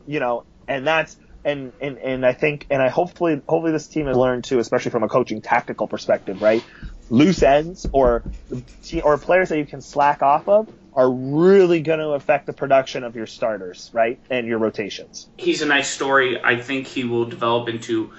you 0.06 0.20
know, 0.20 0.46
and 0.68 0.86
that's 0.86 1.18
and, 1.44 1.74
and 1.82 1.98
and 1.98 2.26
I 2.26 2.34
think 2.34 2.68
and 2.70 2.82
I 2.82 2.90
hopefully 2.90 3.42
hopefully 3.48 3.72
this 3.72 3.88
team 3.88 4.08
has 4.08 4.18
learned 4.18 4.44
too, 4.44 4.60
especially 4.60 4.92
from 4.92 5.04
a 5.04 5.10
coaching 5.10 5.42
tactical 5.42 5.88
perspective, 5.88 6.42
right? 6.42 6.64
Loose 7.10 7.44
ends 7.44 7.88
or 7.92 8.24
or 9.04 9.18
players 9.18 9.50
that 9.50 9.58
you 9.58 9.66
can 9.66 9.82
slack 9.82 10.22
off 10.22 10.48
of 10.48 10.70
are 10.94 11.10
really 11.10 11.82
going 11.82 12.00
to 12.00 12.10
affect 12.10 12.46
the 12.46 12.54
production 12.54 13.04
of 13.04 13.16
your 13.16 13.26
starters, 13.26 13.90
right, 13.94 14.20
and 14.30 14.46
your 14.46 14.60
rotations. 14.60 15.30
He's 15.38 15.62
a 15.62 15.66
nice 15.66 15.90
story. 15.90 16.42
I 16.44 16.58
think 16.60 16.88
he 16.88 17.06
will 17.06 17.26
develop 17.26 17.70
into 17.70 18.12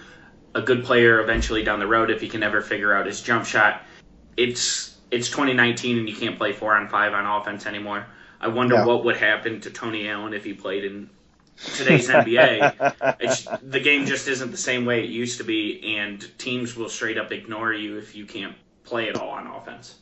a 0.54 0.62
good 0.62 0.85
player 0.85 1.20
eventually 1.20 1.62
down 1.62 1.80
the 1.80 1.87
road 1.87 2.11
if 2.11 2.20
he 2.20 2.28
can 2.28 2.42
ever 2.42 2.61
figure 2.61 2.94
out 2.94 3.06
his 3.06 3.20
jump 3.20 3.46
shot. 3.46 3.82
It's 4.37 4.96
it's 5.11 5.28
2019 5.28 5.98
and 5.98 6.08
you 6.08 6.16
can't 6.16 6.38
play 6.38 6.52
four 6.52 6.74
on 6.74 6.88
five 6.88 7.12
on 7.12 7.26
offense 7.26 7.66
anymore. 7.66 8.06
I 8.40 8.48
wonder 8.48 8.76
yeah. 8.76 8.87
what 8.87 9.04
would 9.04 9.16
happen 9.16 9.61
to 9.61 9.70
Tony 9.70 10.08
Allen 10.08 10.35
if 10.35 10.44
he 10.44 10.52
played 10.52 10.85
in 10.85 11.11
today's 11.77 12.09
NBA. 12.09 13.16
It's, 13.20 13.46
the 13.62 13.81
game 13.81 14.07
just 14.07 14.29
isn't 14.29 14.51
the 14.51 14.57
same 14.57 14.85
way 14.85 15.05
it 15.05 15.11
used 15.11 15.38
to 15.38 15.44
be, 15.44 15.96
and 15.96 16.27
teams 16.38 16.77
will 16.77 16.88
straight 16.88 17.18
up 17.18 17.33
ignore 17.33 17.72
you 17.72 17.98
if 17.98 18.14
you 18.14 18.27
can't 18.27 18.57
play 18.85 19.09
at 19.09 19.16
all 19.16 19.31
on 19.31 19.46
offense. 19.46 19.96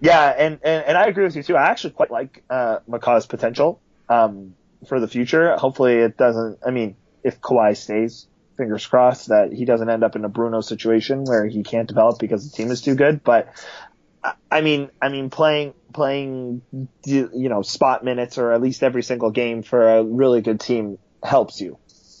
Yeah, 0.00 0.34
and, 0.36 0.58
and, 0.62 0.84
and 0.84 0.98
I 0.98 1.06
agree 1.06 1.24
with 1.24 1.36
you 1.36 1.42
too. 1.42 1.56
I 1.56 1.68
actually 1.68 1.90
quite 1.90 2.10
like 2.10 2.42
uh, 2.50 2.78
McCaw's 2.88 3.26
potential 3.26 3.80
um, 4.08 4.54
for 4.86 5.00
the 5.00 5.08
future. 5.08 5.56
Hopefully, 5.56 5.94
it 5.94 6.16
doesn't. 6.16 6.58
I 6.66 6.70
mean, 6.70 6.96
if 7.22 7.40
Kawhi 7.40 7.76
stays, 7.76 8.26
fingers 8.56 8.86
crossed 8.86 9.28
that 9.28 9.52
he 9.52 9.64
doesn't 9.64 9.88
end 9.88 10.04
up 10.04 10.16
in 10.16 10.24
a 10.24 10.28
Bruno 10.28 10.60
situation 10.60 11.24
where 11.24 11.46
he 11.46 11.62
can't 11.62 11.88
develop 11.88 12.18
because 12.18 12.50
the 12.50 12.56
team 12.56 12.70
is 12.70 12.82
too 12.82 12.94
good. 12.94 13.22
But 13.22 13.48
I 14.50 14.60
mean, 14.60 14.90
I 15.00 15.08
mean, 15.08 15.30
playing 15.30 15.74
playing 15.92 16.62
you 17.04 17.30
know 17.48 17.62
spot 17.62 18.04
minutes 18.04 18.38
or 18.38 18.52
at 18.52 18.60
least 18.60 18.82
every 18.82 19.02
single 19.02 19.30
game 19.30 19.62
for 19.62 19.96
a 19.96 20.04
really 20.04 20.40
good 20.40 20.60
team 20.60 20.98
helps 21.22 21.60
you 21.60 21.78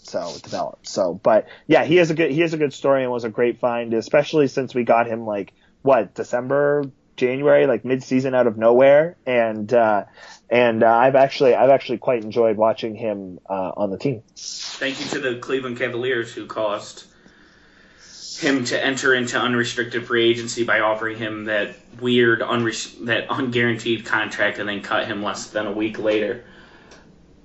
so 0.08 0.32
develop. 0.42 0.86
So, 0.86 1.14
but 1.14 1.46
yeah, 1.66 1.84
he 1.84 1.96
has 1.96 2.10
a 2.10 2.14
good 2.14 2.30
he 2.30 2.40
has 2.40 2.54
a 2.54 2.56
good 2.56 2.72
story 2.72 3.02
and 3.02 3.12
was 3.12 3.24
a 3.24 3.28
great 3.28 3.60
find, 3.60 3.94
especially 3.94 4.48
since 4.48 4.74
we 4.74 4.84
got 4.84 5.06
him 5.06 5.26
like 5.26 5.52
what 5.82 6.14
December, 6.14 6.84
January, 7.16 7.66
like 7.66 7.84
mid 7.84 8.02
season 8.02 8.34
out 8.34 8.46
of 8.46 8.56
nowhere, 8.56 9.16
and 9.26 9.72
uh, 9.72 10.04
and 10.48 10.82
uh, 10.82 10.90
I've 10.90 11.16
actually 11.16 11.54
I've 11.54 11.70
actually 11.70 11.98
quite 11.98 12.24
enjoyed 12.24 12.56
watching 12.56 12.94
him 12.94 13.38
uh, 13.48 13.72
on 13.76 13.90
the 13.90 13.98
team. 13.98 14.22
Thank 14.36 15.00
you 15.00 15.06
to 15.06 15.20
the 15.20 15.38
Cleveland 15.38 15.78
Cavaliers 15.78 16.32
who 16.32 16.46
caused 16.46 17.04
him 18.38 18.64
to 18.64 18.84
enter 18.84 19.14
into 19.14 19.36
unrestricted 19.36 20.06
free 20.06 20.30
agency 20.30 20.62
by 20.62 20.80
offering 20.80 21.18
him 21.18 21.46
that 21.46 21.74
weird 22.00 22.40
unre- 22.40 23.04
that 23.06 23.28
unguaranteed 23.28 24.06
contract 24.06 24.58
and 24.58 24.68
then 24.68 24.80
cut 24.80 25.06
him 25.06 25.22
less 25.22 25.50
than 25.50 25.66
a 25.66 25.72
week 25.72 25.98
later. 25.98 26.44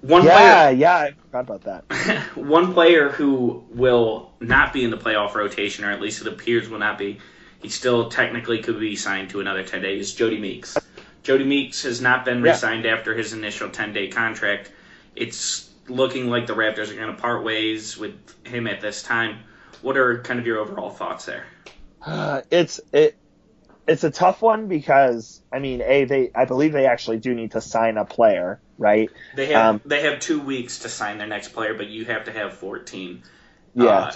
One 0.02 0.24
yeah, 0.24 0.66
player, 0.66 0.78
yeah, 0.78 0.96
I 0.96 1.12
forgot 1.12 1.40
about 1.50 1.64
that. 1.64 2.18
one 2.36 2.74
player 2.74 3.10
who 3.10 3.64
will 3.72 4.34
not 4.40 4.72
be 4.72 4.84
in 4.84 4.92
the 4.92 4.98
playoff 4.98 5.34
rotation, 5.34 5.84
or 5.84 5.92
at 5.92 6.02
least 6.02 6.22
it 6.22 6.28
appears 6.28 6.70
will 6.70 6.80
not 6.80 6.98
be, 6.98 7.20
he 7.62 7.70
still 7.70 8.10
technically 8.10 8.62
could 8.62 8.80
be 8.80 8.96
signed 8.96 9.30
to 9.32 9.40
another 9.40 9.64
10 9.64 9.82
days, 9.82 10.14
Jodie 10.14 10.42
Meeks. 10.42 10.78
Jodie 11.24 11.48
Meeks 11.48 11.84
has 11.84 12.02
not 12.02 12.26
been 12.26 12.42
re-signed 12.42 12.84
yeah. 12.84 12.94
after 12.94 13.16
his 13.16 13.32
initial 13.32 13.70
10-day 13.70 14.10
contract. 14.10 14.72
It's 15.16 15.70
looking 15.88 16.30
like 16.30 16.48
the 16.48 16.54
Raptors 16.54 16.92
are 16.92 16.96
going 16.96 17.16
to 17.16 17.22
part 17.22 17.44
ways 17.44 17.98
with 17.98 18.14
him 18.46 18.68
at 18.68 18.82
this 18.82 19.02
time. 19.02 19.40
What 19.84 19.98
are 19.98 20.20
kind 20.22 20.40
of 20.40 20.48
your 20.48 20.58
overall 20.58 20.90
thoughts 20.90 21.26
there? 21.26 21.46
Uh, 22.02 22.42
it's 22.52 22.82
it 22.92 23.16
it's 23.88 24.04
a 24.04 24.12
tough 24.12 24.42
one 24.42 24.68
because 24.68 25.42
I 25.52 25.60
mean, 25.60 25.82
a 25.82 26.06
they 26.06 26.32
I 26.34 26.46
believe 26.46 26.74
they 26.74 26.88
actually 26.88 27.18
do 27.18 27.36
need 27.36 27.52
to 27.52 27.62
sign 27.62 27.98
a 27.98 28.06
player, 28.06 28.60
right? 28.78 29.10
They 29.36 29.48
have 29.48 29.76
um, 29.76 29.82
they 29.86 30.02
have 30.02 30.20
two 30.20 30.42
weeks 30.42 30.80
to 30.80 30.90
sign 30.90 31.20
their 31.20 31.28
next 31.28 31.50
player, 31.50 31.76
but 31.76 31.88
you 31.88 32.06
have 32.06 32.26
to 32.26 32.32
have 32.32 32.54
fourteen. 32.54 33.24
Yeah. 33.76 33.86
Uh, 33.86 34.12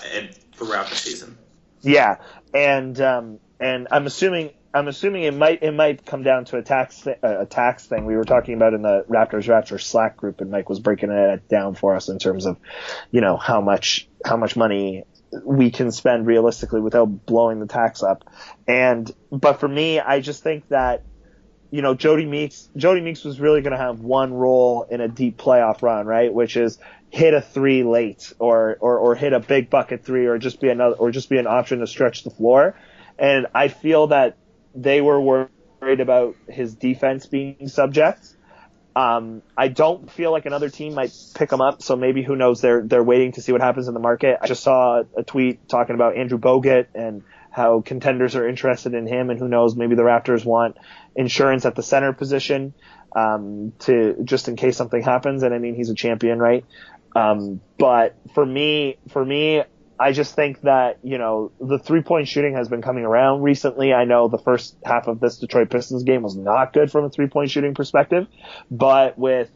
throughout 0.57 0.89
the 0.89 0.95
season. 0.95 1.37
Yeah, 1.81 2.17
and 2.53 2.99
um, 2.99 3.39
and 3.59 3.87
I'm 3.91 4.07
assuming 4.07 4.51
I'm 4.73 4.87
assuming 4.87 5.23
it 5.23 5.33
might 5.33 5.63
it 5.63 5.73
might 5.73 6.05
come 6.05 6.23
down 6.23 6.45
to 6.45 6.57
a 6.57 6.63
tax 6.63 7.01
th- 7.01 7.19
a 7.21 7.45
tax 7.45 7.85
thing 7.85 8.05
we 8.05 8.15
were 8.15 8.25
talking 8.25 8.55
about 8.55 8.73
in 8.73 8.81
the 8.81 9.05
Raptors 9.07 9.47
Raptors 9.47 9.83
Slack 9.83 10.17
group, 10.17 10.41
and 10.41 10.51
Mike 10.51 10.69
was 10.69 10.79
breaking 10.79 11.11
it 11.11 11.47
down 11.47 11.75
for 11.75 11.95
us 11.95 12.09
in 12.09 12.19
terms 12.19 12.45
of, 12.45 12.57
you 13.11 13.21
know, 13.21 13.37
how 13.37 13.61
much 13.61 14.07
how 14.25 14.37
much 14.37 14.55
money 14.55 15.03
we 15.43 15.71
can 15.71 15.91
spend 15.91 16.25
realistically 16.25 16.81
without 16.81 17.25
blowing 17.25 17.59
the 17.59 17.67
tax 17.67 18.03
up. 18.03 18.29
And 18.67 19.11
but 19.31 19.59
for 19.59 19.67
me, 19.67 19.99
I 19.99 20.19
just 20.19 20.43
think 20.43 20.67
that 20.69 21.03
you 21.71 21.81
know 21.81 21.95
Jodie 21.95 22.27
Meeks 22.27 22.69
Jodie 22.75 23.03
Meeks 23.03 23.23
was 23.23 23.39
really 23.39 23.61
going 23.61 23.71
to 23.71 23.77
have 23.77 23.99
one 23.99 24.33
role 24.33 24.83
in 24.89 25.01
a 25.01 25.07
deep 25.07 25.37
playoff 25.37 25.81
run, 25.81 26.05
right? 26.05 26.33
Which 26.33 26.57
is 26.57 26.77
hit 27.09 27.33
a 27.33 27.41
three 27.41 27.83
late 27.83 28.33
or 28.39 28.77
or 28.79 28.97
or 28.97 29.15
hit 29.15 29.33
a 29.33 29.39
big 29.39 29.69
bucket 29.69 30.03
three 30.03 30.27
or 30.27 30.37
just 30.37 30.59
be 30.59 30.69
another 30.69 30.95
or 30.95 31.11
just 31.11 31.29
be 31.29 31.37
an 31.37 31.47
option 31.47 31.79
to 31.79 31.87
stretch 31.87 32.23
the 32.23 32.31
floor. 32.31 32.75
And 33.19 33.47
I 33.53 33.67
feel 33.67 34.07
that 34.07 34.37
they 34.75 35.01
were 35.01 35.19
worried 35.19 35.99
about 35.99 36.35
his 36.47 36.75
defense 36.75 37.25
being 37.25 37.67
subject 37.67 38.36
um, 38.97 39.43
I 39.55 39.67
don't 39.67 40.09
feel 40.09 40.31
like 40.31 40.47
another 40.47 40.71
team 40.71 40.95
might 40.95 41.13
pick 41.35 41.51
him 41.51 41.61
up, 41.61 41.83
so 41.83 41.95
maybe 41.95 42.23
who 42.23 42.35
knows? 42.35 42.61
They're 42.61 42.81
they're 42.81 43.03
waiting 43.03 43.33
to 43.33 43.43
see 43.43 43.51
what 43.51 43.61
happens 43.61 43.87
in 43.87 43.93
the 43.93 43.99
market. 43.99 44.39
I 44.41 44.47
just 44.47 44.63
saw 44.63 45.03
a 45.15 45.21
tweet 45.21 45.69
talking 45.69 45.93
about 45.93 46.17
Andrew 46.17 46.39
Bogut 46.39 46.87
and 46.95 47.21
how 47.51 47.81
contenders 47.81 48.35
are 48.35 48.49
interested 48.49 48.95
in 48.95 49.05
him, 49.05 49.29
and 49.29 49.39
who 49.39 49.47
knows? 49.47 49.75
Maybe 49.75 49.93
the 49.93 50.01
Raptors 50.01 50.43
want 50.43 50.77
insurance 51.15 51.63
at 51.67 51.75
the 51.75 51.83
center 51.83 52.11
position 52.11 52.73
um, 53.15 53.71
to 53.81 54.15
just 54.23 54.47
in 54.47 54.55
case 54.55 54.75
something 54.77 55.03
happens. 55.03 55.43
And 55.43 55.53
I 55.53 55.59
mean, 55.59 55.75
he's 55.75 55.91
a 55.91 55.95
champion, 55.95 56.39
right? 56.39 56.65
Um, 57.15 57.61
but 57.77 58.15
for 58.33 58.43
me, 58.43 58.97
for 59.09 59.23
me, 59.23 59.61
I 59.99 60.11
just 60.11 60.35
think 60.35 60.61
that, 60.61 60.99
you 61.01 61.17
know, 61.17 61.51
the 61.59 61.79
three 61.79 62.01
point 62.01 62.27
shooting 62.27 62.53
has 62.53 62.67
been 62.67 62.81
coming 62.81 63.03
around 63.03 63.41
recently. 63.41 63.93
I 63.93 64.05
know 64.05 64.27
the 64.27 64.37
first 64.37 64.77
half 64.85 65.07
of 65.07 65.19
this 65.19 65.37
Detroit 65.37 65.69
Pistons 65.69 66.03
game 66.03 66.21
was 66.21 66.35
not 66.35 66.73
good 66.73 66.91
from 66.91 67.05
a 67.05 67.09
three 67.09 67.27
point 67.27 67.49
shooting 67.49 67.73
perspective, 67.73 68.27
but 68.69 69.17
with, 69.17 69.49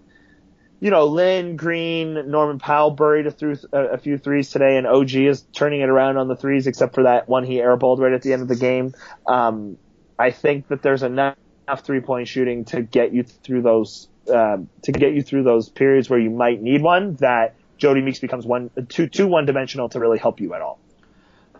you 0.79 0.89
know, 0.89 1.05
Lin, 1.05 1.57
Green, 1.57 2.31
Norman 2.31 2.57
Powell 2.57 2.89
buried 2.89 3.27
a, 3.27 3.77
a, 3.77 3.97
few 3.99 4.17
threes 4.17 4.49
today, 4.49 4.77
and 4.77 4.87
OG 4.87 5.13
is 5.13 5.41
turning 5.53 5.81
it 5.81 5.89
around 5.89 6.17
on 6.17 6.27
the 6.27 6.35
threes, 6.35 6.65
except 6.65 6.95
for 6.95 7.03
that 7.03 7.29
one 7.29 7.43
he 7.43 7.57
airballed 7.57 7.99
right 7.99 8.13
at 8.13 8.23
the 8.23 8.33
end 8.33 8.41
of 8.41 8.47
the 8.47 8.55
game. 8.55 8.95
Um, 9.27 9.77
I 10.17 10.31
think 10.31 10.69
that 10.69 10.81
there's 10.81 11.03
enough 11.03 11.35
three 11.83 12.01
point 12.01 12.27
shooting 12.27 12.65
to 12.65 12.81
get 12.81 13.13
you 13.13 13.21
through 13.21 13.61
those, 13.61 14.07
uh, 14.27 14.57
to 14.81 14.91
get 14.91 15.13
you 15.13 15.21
through 15.21 15.43
those 15.43 15.69
periods 15.69 16.09
where 16.09 16.19
you 16.19 16.31
might 16.31 16.63
need 16.63 16.81
one 16.81 17.13
that 17.17 17.55
Jodie 17.81 18.03
Meeks 18.03 18.19
becomes 18.19 18.45
one 18.45 18.69
too 18.89 19.07
too 19.07 19.27
one 19.27 19.45
dimensional 19.45 19.89
to 19.89 19.99
really 19.99 20.19
help 20.19 20.39
you 20.39 20.53
at 20.53 20.61
all. 20.61 20.79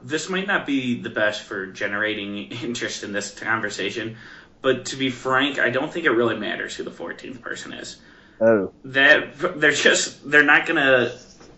This 0.04 0.30
might 0.30 0.48
not 0.48 0.66
be 0.66 1.02
the 1.02 1.10
best 1.10 1.42
for 1.42 1.68
generating 1.68 2.38
interest 2.64 3.04
in 3.04 3.12
this 3.12 3.38
conversation, 3.38 4.18
but 4.62 4.86
to 4.86 4.96
be 4.96 5.10
frank, 5.10 5.60
I 5.60 5.72
don't 5.72 5.92
think 5.92 6.06
it 6.06 6.12
really 6.12 6.38
matters 6.38 6.76
who 6.76 6.84
the 6.84 6.92
14th 6.92 7.42
person 7.42 7.74
is. 7.74 7.98
Oh. 8.40 8.72
That 8.86 9.60
they're 9.60 9.72
just 9.72 10.30
they're 10.30 10.44
not 10.44 10.66
gonna 10.68 11.12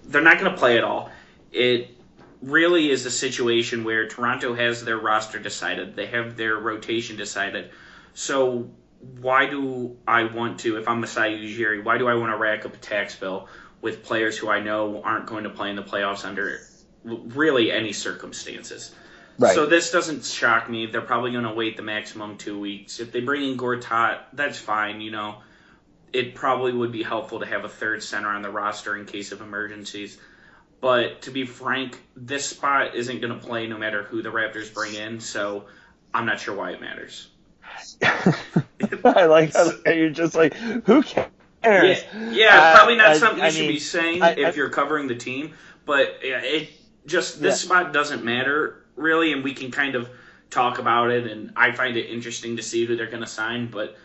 they're 0.06 0.21
not 0.21 0.38
gonna 0.39 0.58
play 0.58 0.78
at 0.78 0.84
all. 0.84 1.12
It 1.52 1.89
really 2.41 2.89
is 2.89 3.06
a 3.06 3.12
situation 3.12 3.84
where 3.84 4.08
Toronto 4.08 4.54
has 4.54 4.84
their 4.84 4.97
roster 4.97 5.39
decided, 5.39 5.95
they 5.95 6.08
have 6.08 6.36
their 6.36 6.58
rotation 6.58 7.15
decided. 7.15 7.71
So 8.13 8.69
why 9.19 9.49
do 9.49 9.97
I 10.08 10.26
want 10.26 10.60
to, 10.62 10.78
if 10.78 10.88
I'm 10.88 10.99
Masai 10.99 11.38
Ujiri, 11.38 11.84
why 11.84 11.97
do 11.97 12.08
I 12.08 12.15
want 12.15 12.32
to 12.32 12.38
rack 12.38 12.65
up 12.65 12.73
a 12.73 12.78
tax 12.78 13.15
bill 13.15 13.47
with 13.84 14.02
players 14.02 14.38
who 14.38 14.50
I 14.50 14.62
know 14.62 15.02
aren't 15.04 15.28
going 15.28 15.43
to 15.43 15.50
play 15.50 15.69
in 15.69 15.76
the 15.76 15.84
playoffs 15.84 16.24
under 16.24 16.62
really 17.04 17.69
any 17.69 17.91
circumstances. 17.91 18.96
Right. 19.38 19.54
So 19.54 19.65
this 19.65 19.91
doesn't 19.91 20.24
shock 20.24 20.69
me. 20.69 20.86
They're 20.86 21.02
probably 21.02 21.32
going 21.32 21.43
to 21.43 21.54
wait 21.54 21.76
the 21.76 21.84
maximum 21.84 22.38
two 22.38 22.58
weeks. 22.58 23.02
If 23.02 23.12
they 23.12 23.19
bring 23.19 23.43
in 23.43 23.58
Gortat, 23.58 24.19
that's 24.32 24.58
fine. 24.58 25.02
You 25.02 25.12
know, 25.12 25.36
it 26.13 26.34
probably 26.34 26.72
would 26.72 26.93
be 26.93 27.04
helpful 27.04 27.41
to 27.41 27.46
have 27.46 27.65
a 27.65 27.69
third 27.69 28.02
center 28.02 28.30
on 28.30 28.41
the 28.41 28.50
roster 28.50 28.96
in 28.96 29.06
case 29.06 29.34
of 29.34 29.41
emergencies. 29.41 30.17
But 30.80 31.24
to 31.24 31.32
be 31.32 31.46
frank, 31.46 32.00
this 32.15 32.46
spot 32.46 32.96
isn't 32.96 33.19
going 33.19 33.38
to 33.38 33.46
play 33.46 33.67
no 33.67 33.78
matter 33.78 34.04
who 34.04 34.22
the 34.22 34.30
Raptors 34.30 34.74
bring 34.74 34.96
in. 34.96 35.19
So 35.19 35.65
I'm 36.13 36.26
not 36.26 36.39
sure 36.39 36.56
why 36.56 36.72
it 36.72 36.80
matters. 36.80 37.28
I 39.04 39.26
like 39.26 39.54
how 39.54 39.72
you're 39.88 40.10
just 40.10 40.36
like, 40.36 40.54
who 40.54 41.04
cares? 41.04 41.28
Yeah, 41.63 42.32
yeah 42.32 42.76
probably 42.76 42.95
not 42.95 43.08
uh, 43.08 43.19
something 43.19 43.41
I, 43.41 43.45
you 43.45 43.47
I 43.47 43.52
should 43.52 43.62
mean, 43.62 43.71
be 43.71 43.80
saying 43.80 44.21
I, 44.21 44.32
if 44.32 44.56
you're 44.56 44.69
covering 44.69 45.08
the 45.08 45.15
team. 45.15 45.54
But 45.86 46.19
it 46.21 46.69
just 47.06 47.41
this 47.41 47.63
yeah. 47.63 47.67
spot 47.67 47.93
doesn't 47.93 48.23
matter 48.23 48.86
really, 48.95 49.34
and 49.34 49.43
we 49.43 49.54
can 49.54 49.71
kind 49.71 49.95
of 49.95 50.10
talk 50.49 50.80
about 50.80 51.12
it. 51.12 51.28
And 51.28 51.52
I 51.56 51.71
find 51.71 51.97
it 51.97 52.10
interesting 52.10 52.58
to 52.58 52.63
see 52.63 52.86
who 52.86 52.95
they're 52.95 53.08
going 53.08 53.23
to 53.23 53.28
sign. 53.28 53.69
But 53.69 53.97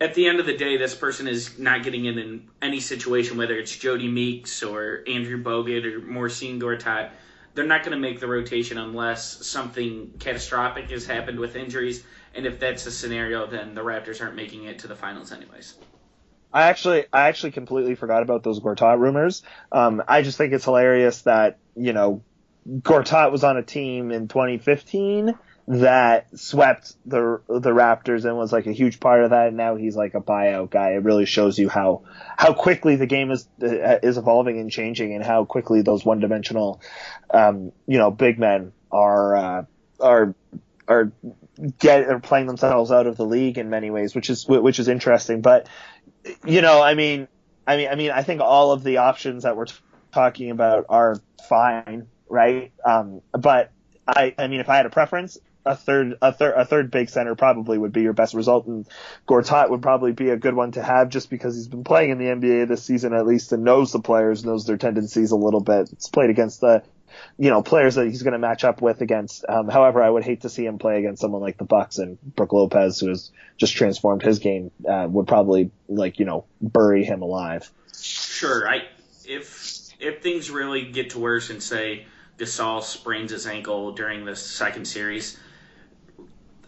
at 0.00 0.14
the 0.14 0.26
end 0.26 0.40
of 0.40 0.46
the 0.46 0.56
day, 0.56 0.76
this 0.76 0.94
person 0.94 1.26
is 1.26 1.58
not 1.58 1.82
getting 1.82 2.04
in 2.04 2.18
in 2.18 2.48
any 2.62 2.80
situation, 2.80 3.36
whether 3.36 3.56
it's 3.58 3.76
Jodie 3.76 4.12
Meeks 4.12 4.62
or 4.62 5.02
Andrew 5.06 5.42
Bogut 5.42 5.84
or 5.84 6.00
Marcin 6.00 6.60
Gortat. 6.60 7.10
They're 7.54 7.66
not 7.66 7.82
going 7.82 7.92
to 7.92 7.98
make 7.98 8.20
the 8.20 8.28
rotation 8.28 8.78
unless 8.78 9.44
something 9.44 10.12
catastrophic 10.20 10.90
has 10.90 11.06
happened 11.06 11.40
with 11.40 11.56
injuries. 11.56 12.04
And 12.34 12.46
if 12.46 12.60
that's 12.60 12.84
the 12.84 12.90
scenario, 12.92 13.46
then 13.46 13.74
the 13.74 13.80
Raptors 13.80 14.22
aren't 14.22 14.36
making 14.36 14.64
it 14.64 14.78
to 14.80 14.86
the 14.86 14.94
finals 14.94 15.32
anyways. 15.32 15.74
I 16.52 16.64
actually, 16.64 17.04
I 17.12 17.28
actually 17.28 17.52
completely 17.52 17.94
forgot 17.94 18.22
about 18.22 18.42
those 18.42 18.60
Gortat 18.60 18.98
rumors. 18.98 19.42
Um, 19.70 20.02
I 20.08 20.22
just 20.22 20.38
think 20.38 20.52
it's 20.52 20.64
hilarious 20.64 21.22
that 21.22 21.58
you 21.76 21.92
know 21.92 22.22
Gortat 22.68 23.32
was 23.32 23.44
on 23.44 23.56
a 23.56 23.62
team 23.62 24.10
in 24.10 24.28
2015 24.28 25.34
that 25.68 26.26
swept 26.38 26.94
the 27.04 27.42
the 27.46 27.70
Raptors 27.70 28.24
and 28.24 28.38
was 28.38 28.52
like 28.52 28.66
a 28.66 28.72
huge 28.72 29.00
part 29.00 29.22
of 29.22 29.30
that. 29.30 29.48
And 29.48 29.56
now 29.58 29.76
he's 29.76 29.94
like 29.94 30.14
a 30.14 30.20
buyout 30.20 30.70
guy. 30.70 30.92
It 30.92 31.04
really 31.04 31.26
shows 31.26 31.58
you 31.58 31.68
how 31.68 32.02
how 32.38 32.54
quickly 32.54 32.96
the 32.96 33.06
game 33.06 33.30
is 33.30 33.46
is 33.60 34.16
evolving 34.16 34.58
and 34.58 34.70
changing, 34.70 35.14
and 35.14 35.22
how 35.22 35.44
quickly 35.44 35.82
those 35.82 36.04
one 36.04 36.20
dimensional, 36.20 36.80
um, 37.30 37.72
you 37.86 37.98
know, 37.98 38.10
big 38.10 38.38
men 38.38 38.72
are 38.90 39.36
uh, 39.36 39.64
are 40.00 40.34
are 40.88 41.12
get 41.78 42.08
are 42.08 42.20
playing 42.20 42.46
themselves 42.46 42.90
out 42.90 43.06
of 43.06 43.18
the 43.18 43.26
league 43.26 43.58
in 43.58 43.68
many 43.68 43.90
ways, 43.90 44.14
which 44.14 44.30
is 44.30 44.48
which 44.48 44.78
is 44.78 44.88
interesting. 44.88 45.42
But 45.42 45.68
you 46.44 46.62
know, 46.62 46.82
I 46.82 46.94
mean, 46.94 47.28
I 47.66 47.76
mean, 47.76 47.88
I 47.88 47.94
mean, 47.94 48.10
I 48.10 48.22
think 48.22 48.40
all 48.40 48.72
of 48.72 48.82
the 48.82 48.98
options 48.98 49.42
that 49.42 49.56
we're 49.56 49.66
talking 50.12 50.50
about 50.50 50.86
are 50.88 51.20
fine 51.48 52.08
right? 52.28 52.72
Um, 52.84 53.22
but 53.32 53.72
I, 54.06 54.34
I 54.38 54.46
mean, 54.48 54.60
if 54.60 54.68
I 54.68 54.76
had 54.76 54.86
a 54.86 54.90
preference, 54.90 55.38
a 55.64 55.76
third, 55.76 56.16
a 56.22 56.32
third, 56.32 56.54
a 56.56 56.64
third 56.64 56.90
big 56.90 57.10
center 57.10 57.34
probably 57.34 57.76
would 57.76 57.92
be 57.92 58.02
your 58.02 58.12
best 58.12 58.34
result, 58.34 58.66
and 58.66 58.86
Gortat 59.26 59.70
would 59.70 59.82
probably 59.82 60.12
be 60.12 60.30
a 60.30 60.36
good 60.36 60.54
one 60.54 60.72
to 60.72 60.82
have 60.82 61.08
just 61.08 61.30
because 61.30 61.54
he's 61.54 61.68
been 61.68 61.84
playing 61.84 62.10
in 62.10 62.18
the 62.18 62.24
NBA 62.26 62.68
this 62.68 62.84
season 62.84 63.12
at 63.12 63.26
least 63.26 63.52
and 63.52 63.64
knows 63.64 63.92
the 63.92 64.00
players, 64.00 64.44
knows 64.44 64.66
their 64.66 64.76
tendencies 64.76 65.30
a 65.30 65.36
little 65.36 65.60
bit. 65.60 65.90
It's 65.92 66.08
played 66.08 66.30
against 66.30 66.60
the, 66.60 66.82
you 67.38 67.50
know, 67.50 67.62
players 67.62 67.94
that 67.96 68.06
he's 68.06 68.22
going 68.22 68.32
to 68.32 68.38
match 68.38 68.64
up 68.64 68.80
with 68.82 69.00
against. 69.00 69.44
Um, 69.48 69.68
however, 69.68 70.02
I 70.02 70.10
would 70.10 70.24
hate 70.24 70.42
to 70.42 70.48
see 70.48 70.64
him 70.64 70.78
play 70.78 70.98
against 70.98 71.20
someone 71.20 71.42
like 71.42 71.58
the 71.58 71.64
Bucks 71.64 71.98
and 71.98 72.18
Brook 72.34 72.52
Lopez, 72.52 73.00
who 73.00 73.08
has 73.08 73.30
just 73.56 73.74
transformed 73.74 74.22
his 74.22 74.38
game, 74.38 74.70
uh, 74.88 75.06
would 75.08 75.26
probably 75.26 75.70
like 75.88 76.18
you 76.18 76.24
know 76.24 76.44
bury 76.60 77.04
him 77.04 77.22
alive. 77.22 77.70
Sure, 77.94 78.68
I 78.68 78.82
if 79.26 79.88
if 80.00 80.22
things 80.22 80.50
really 80.50 80.90
get 80.90 81.10
to 81.10 81.18
worse 81.18 81.50
and 81.50 81.62
say 81.62 82.06
Gasol 82.38 82.82
sprains 82.82 83.32
his 83.32 83.46
ankle 83.46 83.92
during 83.92 84.24
the 84.24 84.36
second 84.36 84.86
series. 84.86 85.38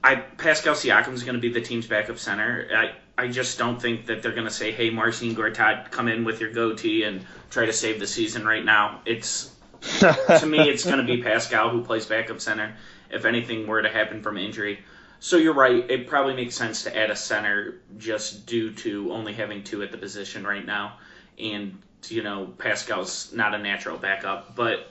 I 0.02 0.16
Pascal 0.16 0.74
Siakam 0.74 1.12
is 1.12 1.22
going 1.22 1.34
to 1.34 1.40
be 1.40 1.52
the 1.52 1.60
team's 1.60 1.86
backup 1.86 2.18
center. 2.18 2.68
I 2.74 3.22
I 3.22 3.28
just 3.28 3.58
don't 3.58 3.80
think 3.80 4.06
that 4.06 4.22
they're 4.22 4.32
going 4.32 4.46
to 4.46 4.52
say, 4.52 4.72
"Hey, 4.72 4.90
Marcin 4.90 5.34
Gortat, 5.34 5.90
come 5.90 6.08
in 6.08 6.24
with 6.24 6.40
your 6.40 6.52
goatee 6.52 7.04
and 7.04 7.24
try 7.50 7.66
to 7.66 7.72
save 7.72 8.00
the 8.00 8.06
season 8.06 8.46
right 8.46 8.64
now." 8.64 9.02
It's 9.04 9.54
to 9.80 10.46
me, 10.46 10.68
it's 10.68 10.84
going 10.84 10.98
to 10.98 11.04
be 11.04 11.22
Pascal 11.22 11.70
who 11.70 11.82
plays 11.82 12.06
backup 12.06 12.40
center 12.40 12.74
if 13.10 13.24
anything 13.24 13.66
were 13.66 13.82
to 13.82 13.88
happen 13.88 14.22
from 14.22 14.36
injury. 14.36 14.80
So 15.20 15.36
you're 15.36 15.54
right. 15.54 15.88
It 15.90 16.06
probably 16.06 16.34
makes 16.34 16.54
sense 16.54 16.84
to 16.84 16.96
add 16.96 17.10
a 17.10 17.16
center 17.16 17.80
just 17.98 18.46
due 18.46 18.72
to 18.72 19.12
only 19.12 19.34
having 19.34 19.62
two 19.62 19.82
at 19.82 19.92
the 19.92 19.98
position 19.98 20.46
right 20.46 20.64
now, 20.64 20.98
and 21.38 21.78
you 22.08 22.22
know 22.22 22.46
Pascal's 22.56 23.30
not 23.32 23.54
a 23.54 23.58
natural 23.58 23.98
backup, 23.98 24.56
but 24.56 24.90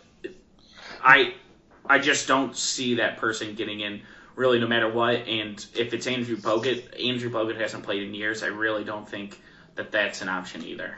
I 1.03 1.33
I 1.85 1.97
just 1.97 2.27
don't 2.27 2.55
see 2.55 2.95
that 2.95 3.17
person 3.17 3.55
getting 3.55 3.79
in 3.79 4.01
really 4.35 4.59
no 4.59 4.67
matter 4.67 4.91
what. 4.91 5.27
And 5.27 5.65
if 5.75 5.95
it's 5.95 6.05
Andrew 6.05 6.37
Bogut, 6.37 7.03
Andrew 7.03 7.31
Bogut 7.31 7.59
hasn't 7.59 7.83
played 7.83 8.03
in 8.03 8.13
years. 8.13 8.43
I 8.43 8.47
really 8.47 8.83
don't 8.83 9.09
think 9.09 9.41
that 9.75 9.91
that's 9.91 10.21
an 10.21 10.29
option 10.29 10.63
either. 10.63 10.95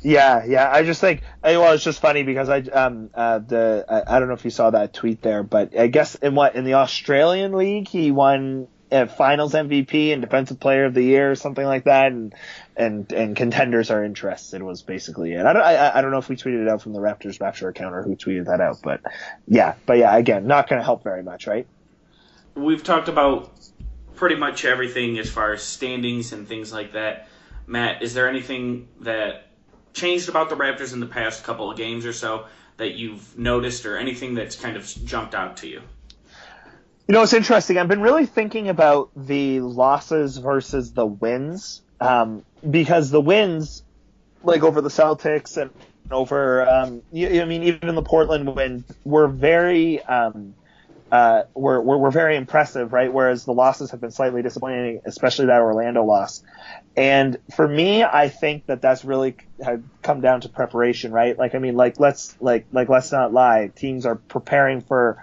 Yeah, 0.00 0.44
yeah. 0.46 0.70
I 0.70 0.82
just 0.84 1.00
think 1.00 1.22
well, 1.42 1.72
it's 1.72 1.84
just 1.84 2.00
funny 2.00 2.22
because 2.22 2.48
I 2.48 2.58
um 2.60 3.10
uh 3.14 3.38
the 3.38 3.84
I, 3.88 4.16
I 4.16 4.18
don't 4.18 4.28
know 4.28 4.34
if 4.34 4.44
you 4.44 4.50
saw 4.50 4.70
that 4.70 4.92
tweet 4.92 5.22
there, 5.22 5.42
but 5.42 5.78
I 5.78 5.88
guess 5.88 6.14
in 6.16 6.34
what 6.34 6.54
in 6.54 6.64
the 6.64 6.74
Australian 6.74 7.52
league 7.52 7.88
he 7.88 8.10
won 8.10 8.68
Finals 8.92 9.54
MVP 9.54 10.12
and 10.12 10.20
Defensive 10.20 10.60
Player 10.60 10.84
of 10.84 10.92
the 10.92 11.02
Year 11.02 11.30
or 11.30 11.34
something 11.34 11.64
like 11.64 11.84
that, 11.84 12.12
and 12.12 12.34
and 12.76 13.10
and 13.12 13.34
contenders 13.34 13.90
are 13.90 14.04
interested 14.04 14.62
was 14.62 14.82
basically 14.82 15.32
it. 15.32 15.46
I 15.46 15.52
don't 15.52 15.62
I, 15.62 15.98
I 15.98 16.02
don't 16.02 16.10
know 16.10 16.18
if 16.18 16.28
we 16.28 16.36
tweeted 16.36 16.62
it 16.62 16.68
out 16.68 16.82
from 16.82 16.92
the 16.92 17.00
Raptors 17.00 17.40
Rapture 17.40 17.68
account 17.68 17.94
or 17.94 18.02
who 18.02 18.16
tweeted 18.16 18.46
that 18.46 18.60
out, 18.60 18.78
but 18.82 19.00
yeah, 19.46 19.74
but 19.86 19.96
yeah, 19.96 20.14
again, 20.14 20.46
not 20.46 20.68
going 20.68 20.78
to 20.78 20.84
help 20.84 21.02
very 21.02 21.22
much, 21.22 21.46
right? 21.46 21.66
We've 22.54 22.84
talked 22.84 23.08
about 23.08 23.50
pretty 24.14 24.36
much 24.36 24.66
everything 24.66 25.18
as 25.18 25.30
far 25.30 25.54
as 25.54 25.62
standings 25.62 26.32
and 26.32 26.46
things 26.46 26.70
like 26.70 26.92
that. 26.92 27.28
Matt, 27.66 28.02
is 28.02 28.12
there 28.12 28.28
anything 28.28 28.88
that 29.00 29.46
changed 29.92 30.28
about 30.28 30.48
the 30.48 30.56
Raptors 30.56 30.92
in 30.92 31.00
the 31.00 31.06
past 31.06 31.44
couple 31.44 31.70
of 31.70 31.76
games 31.76 32.06
or 32.06 32.12
so 32.12 32.46
that 32.76 32.94
you've 32.94 33.38
noticed, 33.38 33.86
or 33.86 33.96
anything 33.96 34.34
that's 34.34 34.56
kind 34.56 34.76
of 34.76 34.84
jumped 35.04 35.34
out 35.34 35.58
to 35.58 35.68
you? 35.68 35.82
You 37.08 37.14
know, 37.14 37.22
it's 37.22 37.32
interesting. 37.32 37.78
I've 37.78 37.88
been 37.88 38.00
really 38.00 38.26
thinking 38.26 38.68
about 38.68 39.10
the 39.16 39.60
losses 39.60 40.38
versus 40.38 40.92
the 40.92 41.04
wins, 41.04 41.82
um, 42.00 42.44
because 42.68 43.10
the 43.10 43.20
wins, 43.20 43.82
like 44.42 44.62
over 44.62 44.80
the 44.80 44.88
Celtics 44.88 45.60
and 45.60 45.70
over, 46.10 46.68
um, 46.68 47.02
I 47.12 47.44
mean, 47.44 47.62
even 47.64 47.94
the 47.94 48.02
Portland 48.02 48.54
win, 48.54 48.84
were 49.04 49.28
very, 49.28 50.02
um, 50.02 50.54
uh, 51.12 51.44
were, 51.54 51.78
were, 51.82 51.98
were 51.98 52.10
very 52.10 52.36
impressive, 52.36 52.94
right? 52.94 53.12
Whereas 53.12 53.44
the 53.44 53.52
losses 53.52 53.90
have 53.90 54.00
been 54.00 54.10
slightly 54.10 54.40
disappointing, 54.40 55.02
especially 55.04 55.46
that 55.46 55.60
Orlando 55.60 56.02
loss. 56.04 56.42
And 56.96 57.36
for 57.54 57.68
me, 57.68 58.02
I 58.02 58.30
think 58.30 58.64
that 58.66 58.80
that's 58.80 59.04
really 59.04 59.36
come 60.00 60.22
down 60.22 60.40
to 60.40 60.48
preparation, 60.48 61.12
right? 61.12 61.38
Like, 61.38 61.54
I 61.54 61.58
mean, 61.58 61.76
like 61.76 62.00
let's 62.00 62.34
like 62.40 62.66
like 62.72 62.88
let's 62.88 63.12
not 63.12 63.30
lie. 63.30 63.70
Teams 63.76 64.06
are 64.06 64.14
preparing 64.16 64.80
for 64.80 65.22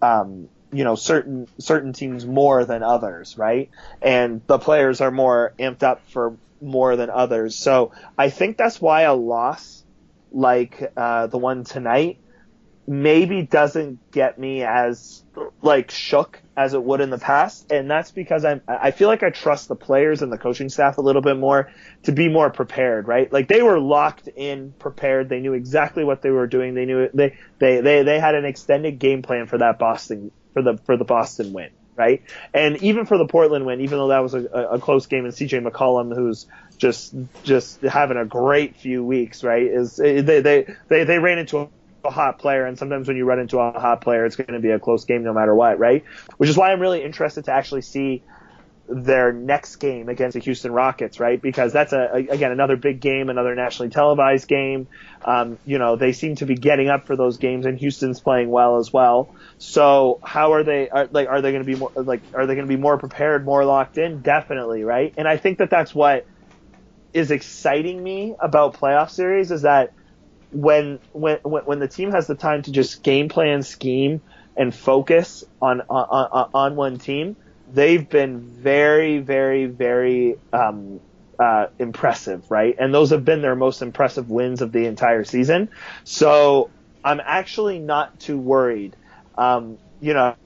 um, 0.00 0.48
you 0.72 0.84
know 0.84 0.94
certain 0.94 1.48
certain 1.58 1.92
teams 1.92 2.24
more 2.24 2.64
than 2.64 2.82
others, 2.82 3.36
right? 3.36 3.68
And 4.00 4.40
the 4.46 4.58
players 4.58 5.02
are 5.02 5.10
more 5.10 5.52
amped 5.58 5.82
up 5.82 6.00
for 6.08 6.38
more 6.62 6.96
than 6.96 7.10
others. 7.10 7.56
So 7.56 7.92
I 8.16 8.30
think 8.30 8.56
that's 8.56 8.80
why 8.80 9.02
a 9.02 9.12
loss 9.12 9.84
like 10.32 10.92
uh, 10.96 11.26
the 11.26 11.38
one 11.38 11.64
tonight 11.64 12.20
maybe 12.86 13.42
doesn't 13.42 14.10
get 14.12 14.38
me 14.38 14.62
as 14.62 15.22
like 15.60 15.90
shook 15.90 16.40
as 16.56 16.72
it 16.72 16.82
would 16.82 17.00
in 17.00 17.10
the 17.10 17.18
past, 17.18 17.70
and 17.70 17.90
that's 17.90 18.10
because 18.10 18.44
I'm 18.44 18.62
I 18.66 18.90
feel 18.90 19.08
like 19.08 19.22
I 19.22 19.30
trust 19.30 19.68
the 19.68 19.74
players 19.74 20.22
and 20.22 20.32
the 20.32 20.38
coaching 20.38 20.68
staff 20.68 20.98
a 20.98 21.02
little 21.02 21.22
bit 21.22 21.36
more 21.36 21.70
to 22.04 22.12
be 22.12 22.28
more 22.28 22.50
prepared, 22.50 23.06
right? 23.06 23.30
Like 23.30 23.48
they 23.48 23.62
were 23.62 23.78
locked 23.78 24.28
in, 24.28 24.72
prepared. 24.78 25.28
They 25.28 25.40
knew 25.40 25.52
exactly 25.52 26.04
what 26.04 26.22
they 26.22 26.30
were 26.30 26.46
doing. 26.46 26.74
They 26.74 26.86
knew 26.86 27.08
they 27.12 27.36
they 27.58 27.80
they 27.80 28.02
they 28.02 28.18
had 28.18 28.34
an 28.34 28.44
extended 28.44 28.98
game 28.98 29.22
plan 29.22 29.46
for 29.46 29.58
that 29.58 29.78
Boston 29.78 30.30
for 30.54 30.62
the 30.62 30.78
for 30.78 30.96
the 30.96 31.04
Boston 31.04 31.52
win, 31.52 31.70
right? 31.96 32.22
And 32.54 32.82
even 32.82 33.04
for 33.04 33.18
the 33.18 33.26
Portland 33.26 33.66
win, 33.66 33.80
even 33.80 33.98
though 33.98 34.08
that 34.08 34.22
was 34.22 34.34
a, 34.34 34.44
a 34.44 34.78
close 34.78 35.06
game, 35.06 35.24
and 35.24 35.34
CJ 35.34 35.66
McCollum, 35.66 36.14
who's 36.14 36.46
just 36.78 37.14
just 37.42 37.82
having 37.82 38.16
a 38.16 38.24
great 38.24 38.76
few 38.76 39.04
weeks, 39.04 39.44
right? 39.44 39.66
Is 39.66 39.96
they 39.96 40.20
they 40.20 40.66
they, 40.88 41.04
they 41.04 41.18
ran 41.18 41.38
into 41.38 41.68
a, 42.06 42.08
a 42.08 42.10
hot 42.12 42.38
player, 42.38 42.66
and 42.66 42.78
sometimes 42.78 43.08
when 43.08 43.16
you 43.16 43.24
run 43.24 43.38
into 43.38 43.58
a 43.58 43.72
hot 43.72 44.00
player, 44.00 44.24
it's 44.24 44.36
going 44.36 44.52
to 44.52 44.60
be 44.60 44.70
a 44.70 44.78
close 44.78 45.04
game 45.04 45.22
no 45.22 45.32
matter 45.32 45.54
what, 45.54 45.78
right? 45.78 46.04
Which 46.36 46.50
is 46.50 46.56
why 46.56 46.72
I'm 46.72 46.80
really 46.80 47.02
interested 47.02 47.44
to 47.46 47.52
actually 47.52 47.82
see 47.82 48.22
their 48.88 49.32
next 49.32 49.76
game 49.76 50.08
against 50.08 50.34
the 50.34 50.40
Houston 50.40 50.70
Rockets, 50.70 51.18
right? 51.18 51.42
Because 51.42 51.72
that's 51.72 51.92
a, 51.92 52.26
again 52.30 52.52
another 52.52 52.76
big 52.76 53.00
game, 53.00 53.28
another 53.28 53.54
nationally 53.54 53.90
televised 53.90 54.46
game. 54.46 54.86
Um, 55.24 55.58
you 55.66 55.78
know, 55.78 55.96
they 55.96 56.12
seem 56.12 56.36
to 56.36 56.46
be 56.46 56.54
getting 56.54 56.88
up 56.88 57.06
for 57.06 57.16
those 57.16 57.38
games, 57.38 57.66
and 57.66 57.78
Houston's 57.78 58.20
playing 58.20 58.48
well 58.48 58.78
as 58.78 58.92
well. 58.92 59.34
So 59.58 60.20
how 60.22 60.52
are 60.52 60.62
they? 60.62 60.88
Are, 60.88 61.08
like, 61.10 61.28
are 61.28 61.42
they 61.42 61.50
going 61.50 61.64
to 61.64 61.66
be 61.66 61.74
more 61.76 61.90
like? 61.96 62.22
Are 62.34 62.46
they 62.46 62.54
going 62.54 62.66
to 62.66 62.72
be 62.72 62.80
more 62.80 62.98
prepared, 62.98 63.44
more 63.44 63.64
locked 63.64 63.98
in? 63.98 64.22
Definitely, 64.22 64.84
right? 64.84 65.12
And 65.16 65.26
I 65.26 65.36
think 65.36 65.58
that 65.58 65.70
that's 65.70 65.94
what 65.94 66.26
is 67.12 67.30
exciting 67.30 68.02
me 68.02 68.36
about 68.38 68.74
playoff 68.74 69.10
series 69.10 69.50
is 69.50 69.62
that 69.62 69.92
when 70.50 71.00
when 71.12 71.38
when 71.42 71.78
the 71.78 71.88
team 71.88 72.12
has 72.12 72.26
the 72.26 72.34
time 72.34 72.62
to 72.62 72.72
just 72.72 73.02
game 73.02 73.28
plan, 73.28 73.62
scheme, 73.62 74.22
and 74.56 74.74
focus 74.74 75.44
on 75.60 75.82
on 75.88 76.28
on, 76.32 76.48
on 76.54 76.76
one 76.76 76.98
team, 76.98 77.36
they've 77.66 78.08
been 78.08 78.40
very 78.40 79.18
very 79.18 79.66
very 79.66 80.36
um, 80.52 81.00
uh, 81.38 81.66
impressive, 81.78 82.44
right? 82.50 82.74
And 82.78 82.94
those 82.94 83.10
have 83.10 83.24
been 83.24 83.42
their 83.42 83.56
most 83.56 83.82
impressive 83.82 84.28
wins 84.28 84.62
of 84.62 84.72
the 84.72 84.86
entire 84.86 85.24
season. 85.24 85.70
So 86.04 86.72
I'm 87.04 87.20
actually 87.24 87.78
not 87.78 88.18
too 88.18 88.38
worried. 88.38 88.96
Um, 89.36 89.78
you 90.00 90.14
know, 90.14 90.36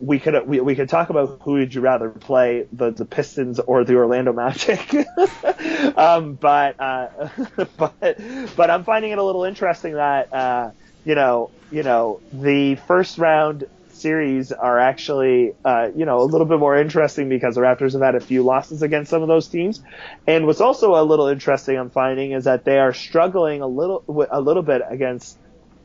we 0.00 0.18
could 0.18 0.46
we, 0.46 0.60
we 0.60 0.74
could 0.74 0.88
talk 0.88 1.10
about 1.10 1.40
who 1.42 1.52
would 1.52 1.74
you 1.74 1.80
rather 1.80 2.10
play 2.10 2.66
the 2.72 2.90
the 2.90 3.04
Pistons 3.04 3.60
or 3.60 3.84
the 3.84 3.96
Orlando 3.96 4.32
Magic, 4.32 4.94
um, 5.96 6.34
but 6.34 6.80
uh, 6.80 7.28
but 7.76 8.20
but 8.56 8.70
I'm 8.70 8.84
finding 8.84 9.12
it 9.12 9.18
a 9.18 9.22
little 9.22 9.44
interesting 9.44 9.94
that 9.94 10.32
uh, 10.32 10.70
you 11.04 11.14
know 11.14 11.50
you 11.70 11.82
know 11.82 12.20
the 12.32 12.76
first 12.76 13.18
round 13.18 13.66
series 13.98 14.52
are 14.52 14.78
actually, 14.78 15.54
uh, 15.64 15.88
you 15.94 16.04
know, 16.04 16.20
a 16.20 16.24
little 16.24 16.46
bit 16.46 16.58
more 16.58 16.78
interesting 16.78 17.28
because 17.28 17.56
the 17.56 17.60
Raptors 17.60 17.92
have 17.92 18.02
had 18.02 18.14
a 18.14 18.20
few 18.20 18.42
losses 18.42 18.82
against 18.82 19.10
some 19.10 19.22
of 19.22 19.28
those 19.28 19.48
teams. 19.48 19.82
And 20.26 20.46
what's 20.46 20.60
also 20.60 20.94
a 20.94 21.02
little 21.02 21.26
interesting 21.26 21.76
I'm 21.76 21.90
finding 21.90 22.32
is 22.32 22.44
that 22.44 22.64
they 22.64 22.78
are 22.78 22.94
struggling 22.94 23.60
a 23.60 23.66
little, 23.66 24.04
a 24.30 24.40
little 24.40 24.62
bit 24.62 24.82
against 24.88 25.36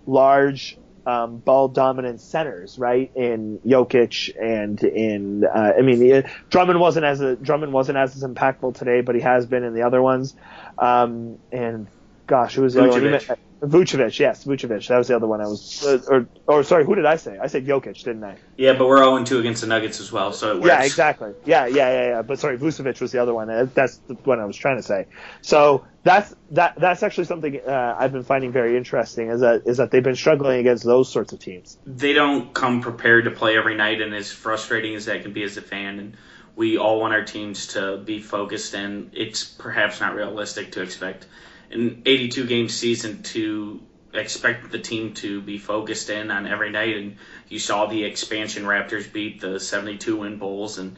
large, 0.06 0.78
um, 1.05 1.37
ball 1.37 1.67
dominant 1.67 2.21
centers, 2.21 2.79
right? 2.79 3.11
In 3.15 3.59
Jokic 3.65 4.33
and 4.41 4.81
in, 4.83 5.43
uh, 5.45 5.73
I 5.77 5.81
mean, 5.81 6.23
Drummond 6.49 6.79
wasn't 6.79 7.05
as 7.05 7.21
a, 7.21 7.35
Drummond 7.35 7.73
wasn't 7.73 7.97
as 7.97 8.21
impactful 8.23 8.75
today, 8.75 9.01
but 9.01 9.15
he 9.15 9.21
has 9.21 9.45
been 9.45 9.63
in 9.63 9.73
the 9.73 9.83
other 9.83 10.01
ones. 10.01 10.35
Um, 10.77 11.39
and 11.51 11.87
gosh, 12.27 12.55
who 12.55 12.61
was 12.61 12.73
the 12.73 12.81
other 12.81 13.01
one? 13.11 13.37
Vucevic, 13.63 14.19
yes, 14.19 14.43
Vucevic. 14.43 14.88
That 14.88 14.97
was 14.97 15.08
the 15.08 15.15
other 15.15 15.28
one 15.28 15.39
I 15.39 15.45
was. 15.45 15.86
Uh, 15.86 15.99
or, 16.08 16.28
or 16.47 16.63
sorry, 16.63 16.86
who 16.86 16.95
did 16.95 17.06
I 17.06 17.15
say? 17.15 17.38
I 17.41 17.47
said 17.47 17.65
Jokic, 17.65 18.04
didn't 18.04 18.23
I? 18.23 18.36
Yeah, 18.58 18.73
but 18.73 18.88
we're 18.88 18.97
0 18.97 19.23
2 19.23 19.39
against 19.39 19.62
the 19.62 19.67
Nuggets 19.67 20.02
as 20.02 20.12
well, 20.12 20.34
so 20.34 20.52
it 20.52 20.56
works. 20.56 20.67
Yeah, 20.67 20.84
exactly. 20.84 21.32
Yeah, 21.45 21.67
yeah, 21.67 21.76
yeah, 21.76 22.08
yeah. 22.10 22.21
But 22.23 22.39
sorry, 22.39 22.58
Vucevic 22.58 22.99
was 22.99 23.13
the 23.13 23.21
other 23.21 23.34
one. 23.34 23.47
That's 23.73 23.97
the 24.08 24.15
one 24.15 24.41
I 24.41 24.45
was 24.45 24.58
trying 24.58 24.78
to 24.78 24.84
say. 24.84 25.08
So 25.41 25.86
that's 26.04 26.36
that. 26.52 26.76
That's 26.78 27.04
actually 27.04 27.26
something 27.26 27.62
uh, 27.65 27.95
I've 27.97 28.12
been 28.12 28.23
finding 28.23 28.52
very 28.52 28.76
interesting. 28.76 29.30
Is 29.30 29.39
that 29.39 29.63
is 29.65 29.78
that 29.78 29.91
they've 29.91 30.04
been 30.04 30.17
struggling 30.17 30.60
against 30.60 30.84
those 30.84 31.10
sorts 31.10 31.32
of 31.32 31.39
teams. 31.39 31.78
They 31.86 32.12
don't 32.12 32.54
come 32.54 32.82
prepared 32.82 33.26
to 33.26 33.32
play 33.32 33.58
every 33.58 33.76
night, 33.76 34.02
and 34.02 34.13
as 34.13 34.30
frustrating 34.30 34.95
as 34.95 35.06
that 35.06 35.21
can 35.21 35.32
be 35.32 35.43
as 35.43 35.56
a 35.56 35.62
fan, 35.62 35.99
and 35.99 36.17
we 36.58 36.78
all 36.78 36.99
want 36.99 37.13
our 37.13 37.23
teams 37.23 37.67
to 37.67 37.97
be 37.97 38.19
focused, 38.19 38.73
and 38.73 39.12
it's 39.13 39.45
perhaps 39.45 40.02
not 40.02 40.15
realistic 40.15 40.73
to 40.73 40.82
expect 40.82 41.28
an 41.73 42.03
82 42.05 42.45
game 42.45 42.69
season 42.69 43.23
to 43.23 43.81
expect 44.13 44.71
the 44.71 44.79
team 44.79 45.13
to 45.15 45.41
be 45.41 45.57
focused 45.57 46.09
in 46.09 46.29
on 46.31 46.45
every 46.45 46.69
night. 46.69 46.95
And 46.95 47.17
you 47.49 47.59
saw 47.59 47.88
the 47.88 48.03
expansion 48.03 48.63
Raptors 48.63 49.12
beat 49.12 49.41
the 49.41 49.59
72 49.59 50.17
win 50.17 50.38
Bulls, 50.38 50.77
and 50.77 50.97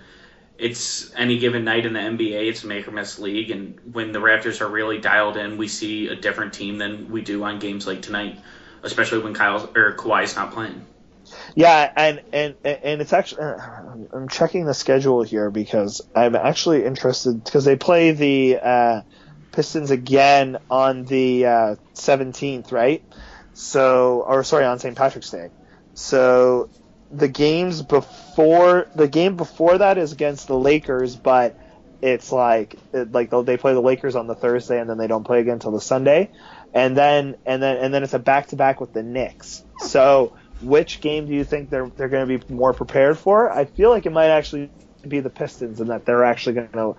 it's 0.57 1.13
any 1.15 1.39
given 1.39 1.63
night 1.63 1.85
in 1.85 1.93
the 1.93 1.99
NBA, 1.99 2.49
it's 2.49 2.63
a 2.63 2.67
make 2.67 2.87
or 2.87 2.91
miss 2.91 3.19
league. 3.19 3.51
And 3.51 3.79
when 3.93 4.11
the 4.11 4.19
Raptors 4.19 4.61
are 4.61 4.69
really 4.69 4.99
dialed 4.99 5.37
in, 5.37 5.57
we 5.57 5.67
see 5.67 6.07
a 6.07 6.15
different 6.15 6.53
team 6.53 6.77
than 6.77 7.09
we 7.09 7.21
do 7.21 7.43
on 7.43 7.59
games 7.59 7.87
like 7.87 8.01
tonight, 8.01 8.39
especially 8.83 9.19
when 9.19 9.33
Kyle 9.33 9.69
or 9.75 9.95
Kawhi's 9.95 10.35
not 10.35 10.51
playing. 10.53 10.85
Yeah, 11.55 11.91
and 11.95 12.21
and 12.33 12.55
and 12.63 13.01
it's 13.01 13.11
actually 13.11 13.41
I'm 13.41 14.27
checking 14.29 14.65
the 14.65 14.75
schedule 14.75 15.23
here 15.23 15.49
because 15.49 16.01
I'm 16.15 16.35
actually 16.35 16.85
interested 16.85 17.43
because 17.43 17.65
they 17.65 17.75
play 17.75 18.11
the. 18.11 18.59
Uh, 18.61 19.01
Pistons 19.55 19.89
again 19.89 20.57
on 20.69 21.05
the 21.05 21.45
uh, 21.45 21.75
17th, 21.93 22.71
right? 22.71 23.03
So, 23.53 24.25
or 24.27 24.43
sorry, 24.43 24.65
on 24.65 24.79
St. 24.79 24.97
Patrick's 24.97 25.29
Day. 25.29 25.49
So 25.93 26.69
the 27.09 27.29
games 27.29 27.81
before 27.81 28.87
the 28.95 29.07
game 29.07 29.37
before 29.37 29.77
that 29.77 29.97
is 29.97 30.11
against 30.11 30.47
the 30.47 30.57
Lakers, 30.57 31.15
but 31.15 31.57
it's 32.01 32.31
like 32.31 32.75
it, 32.93 33.13
like 33.13 33.29
they 33.45 33.55
play 33.55 33.73
the 33.73 33.81
Lakers 33.81 34.15
on 34.15 34.27
the 34.27 34.35
Thursday 34.35 34.79
and 34.79 34.89
then 34.89 34.97
they 34.97 35.07
don't 35.07 35.23
play 35.23 35.39
again 35.39 35.53
until 35.53 35.71
the 35.71 35.79
Sunday, 35.79 36.31
and 36.73 36.97
then 36.97 37.37
and 37.45 37.63
then 37.63 37.77
and 37.77 37.93
then 37.93 38.03
it's 38.03 38.13
a 38.13 38.19
back 38.19 38.47
to 38.47 38.57
back 38.57 38.81
with 38.81 38.91
the 38.91 39.03
Knicks. 39.03 39.63
So 39.79 40.35
which 40.61 40.99
game 40.99 41.25
do 41.27 41.33
you 41.33 41.45
think 41.45 41.69
they're 41.69 41.87
they're 41.87 42.09
going 42.09 42.27
to 42.27 42.37
be 42.37 42.53
more 42.53 42.73
prepared 42.73 43.17
for? 43.17 43.49
I 43.49 43.63
feel 43.63 43.89
like 43.89 44.05
it 44.05 44.11
might 44.11 44.29
actually 44.29 44.69
be 45.07 45.21
the 45.21 45.29
Pistons 45.29 45.79
and 45.79 45.89
that 45.89 46.05
they're 46.05 46.23
actually 46.23 46.55
going 46.55 46.69
to 46.69 46.95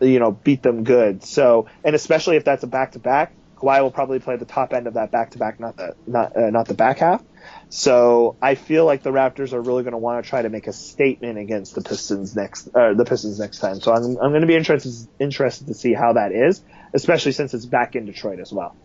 you 0.00 0.18
know, 0.18 0.32
beat 0.32 0.62
them 0.62 0.84
good. 0.84 1.24
So, 1.24 1.66
and 1.84 1.94
especially 1.94 2.36
if 2.36 2.44
that's 2.44 2.62
a 2.62 2.66
back 2.66 2.92
to 2.92 2.98
back, 2.98 3.32
Kawhi 3.56 3.82
will 3.82 3.90
probably 3.90 4.20
play 4.20 4.36
the 4.36 4.44
top 4.44 4.72
end 4.72 4.86
of 4.86 4.94
that 4.94 5.10
back 5.10 5.32
to 5.32 5.38
back, 5.38 5.58
not 5.58 5.76
the 5.76 5.96
not 6.06 6.36
uh, 6.36 6.50
not 6.50 6.68
the 6.68 6.74
back 6.74 6.98
half. 6.98 7.22
So 7.70 8.36
I 8.40 8.54
feel 8.54 8.84
like 8.84 9.02
the 9.02 9.10
Raptors 9.10 9.52
are 9.52 9.60
really 9.60 9.82
going 9.82 9.92
to 9.92 9.98
want 9.98 10.22
to 10.24 10.28
try 10.28 10.42
to 10.42 10.48
make 10.48 10.66
a 10.66 10.72
statement 10.72 11.38
against 11.38 11.74
the 11.74 11.82
Pistons 11.82 12.36
next 12.36 12.68
uh, 12.74 12.94
the 12.94 13.04
Pistons 13.04 13.38
next 13.38 13.58
time. 13.58 13.80
So 13.80 13.92
I'm 13.92 14.04
I'm 14.04 14.30
going 14.30 14.42
to 14.42 14.46
be 14.46 14.54
interested 14.54 15.08
interested 15.18 15.66
to 15.66 15.74
see 15.74 15.92
how 15.92 16.12
that 16.12 16.32
is, 16.32 16.62
especially 16.94 17.32
since 17.32 17.52
it's 17.52 17.66
back 17.66 17.96
in 17.96 18.06
Detroit 18.06 18.38
as 18.38 18.52
well. 18.52 18.76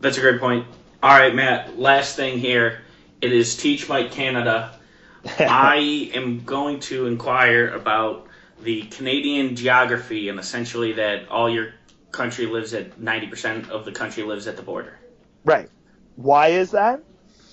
That's 0.00 0.18
a 0.18 0.20
great 0.20 0.40
point. 0.40 0.66
All 1.02 1.10
right, 1.10 1.34
Matt. 1.34 1.78
Last 1.78 2.16
thing 2.16 2.38
here. 2.38 2.82
It 3.20 3.32
is 3.32 3.56
Teach 3.56 3.88
Mike 3.88 4.12
Canada. 4.12 4.78
I 5.38 6.10
am 6.14 6.44
going 6.44 6.80
to 6.80 7.06
inquire 7.06 7.68
about 7.68 8.28
the 8.64 8.82
Canadian 8.82 9.56
geography 9.56 10.28
and 10.28 10.38
essentially 10.38 10.94
that 10.94 11.28
all 11.28 11.48
your 11.48 11.74
country 12.10 12.46
lives 12.46 12.74
at 12.74 12.98
90% 12.98 13.70
of 13.70 13.84
the 13.84 13.92
country 13.92 14.22
lives 14.22 14.46
at 14.46 14.56
the 14.56 14.62
border. 14.62 14.98
Right. 15.44 15.68
Why 16.16 16.48
is 16.48 16.70
that? 16.72 17.02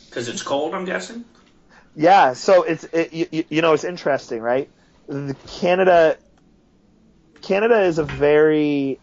Because 0.10 0.28
it's 0.28 0.43
cold, 0.43 0.74
I'm 0.74 0.86
guessing. 0.86 1.26
Yeah. 1.95 2.34
So 2.34 2.63
it's 2.63 2.84
it, 2.86 3.13
you, 3.13 3.43
you 3.50 3.62
know 3.62 3.74
it's 3.74 3.84
interesting, 3.84 4.41
right? 4.41 4.69
The 5.08 5.36
Canada 5.47 6.17
Canada 7.41 7.82
is 7.82 7.97
a 7.97 8.04
very 8.04 9.00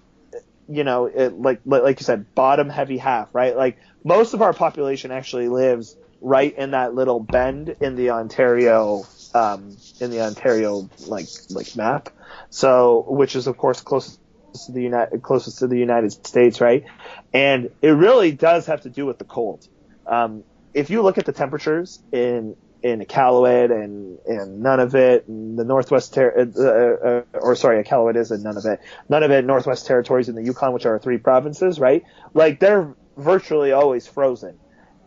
you 0.68 0.84
know 0.84 1.06
it, 1.06 1.38
like 1.38 1.60
like 1.64 2.00
you 2.00 2.04
said 2.04 2.34
bottom 2.34 2.70
heavy 2.70 2.98
half, 2.98 3.34
right? 3.34 3.56
Like 3.56 3.78
most 4.04 4.34
of 4.34 4.42
our 4.42 4.52
population 4.52 5.10
actually 5.10 5.48
lives 5.48 5.96
right 6.20 6.56
in 6.56 6.70
that 6.72 6.94
little 6.94 7.20
bend 7.20 7.76
in 7.80 7.96
the 7.96 8.10
Ontario 8.10 9.04
um, 9.34 9.76
in 10.00 10.10
the 10.10 10.20
Ontario 10.22 10.88
like 11.06 11.28
like 11.50 11.76
map. 11.76 12.10
So, 12.50 13.04
which 13.08 13.36
is 13.36 13.46
of 13.46 13.56
course 13.56 13.80
closest 13.80 14.20
to 14.66 14.72
the 14.72 14.82
United 14.82 15.22
closest 15.22 15.58
to 15.58 15.66
the 15.66 15.78
United 15.78 16.12
States, 16.12 16.60
right? 16.60 16.84
And 17.32 17.70
it 17.82 17.90
really 17.90 18.32
does 18.32 18.66
have 18.66 18.82
to 18.82 18.90
do 18.90 19.06
with 19.06 19.18
the 19.18 19.24
cold. 19.24 19.66
Um, 20.06 20.44
if 20.74 20.90
you 20.90 21.02
look 21.02 21.18
at 21.18 21.26
the 21.26 21.32
temperatures 21.32 22.00
in 22.12 22.56
in 22.82 23.00
Iqaluit 23.00 23.72
and 23.72 24.18
and 24.26 24.64
Nunavut 24.64 25.26
and 25.28 25.58
the 25.58 25.64
Northwest 25.64 26.14
Ter- 26.14 26.50
uh, 26.56 27.36
uh, 27.36 27.38
or 27.38 27.56
sorry, 27.56 27.82
Iqaluit 27.82 28.16
is 28.16 28.30
in 28.30 28.42
Nunavut, 28.42 28.78
Nunavut, 29.10 29.44
Northwest 29.44 29.86
Territories, 29.86 30.28
and 30.28 30.38
the 30.38 30.42
Yukon, 30.42 30.72
which 30.72 30.86
are 30.86 30.98
three 30.98 31.18
provinces, 31.18 31.78
right? 31.78 32.04
Like 32.34 32.60
they're 32.60 32.94
virtually 33.16 33.72
always 33.72 34.06
frozen. 34.06 34.58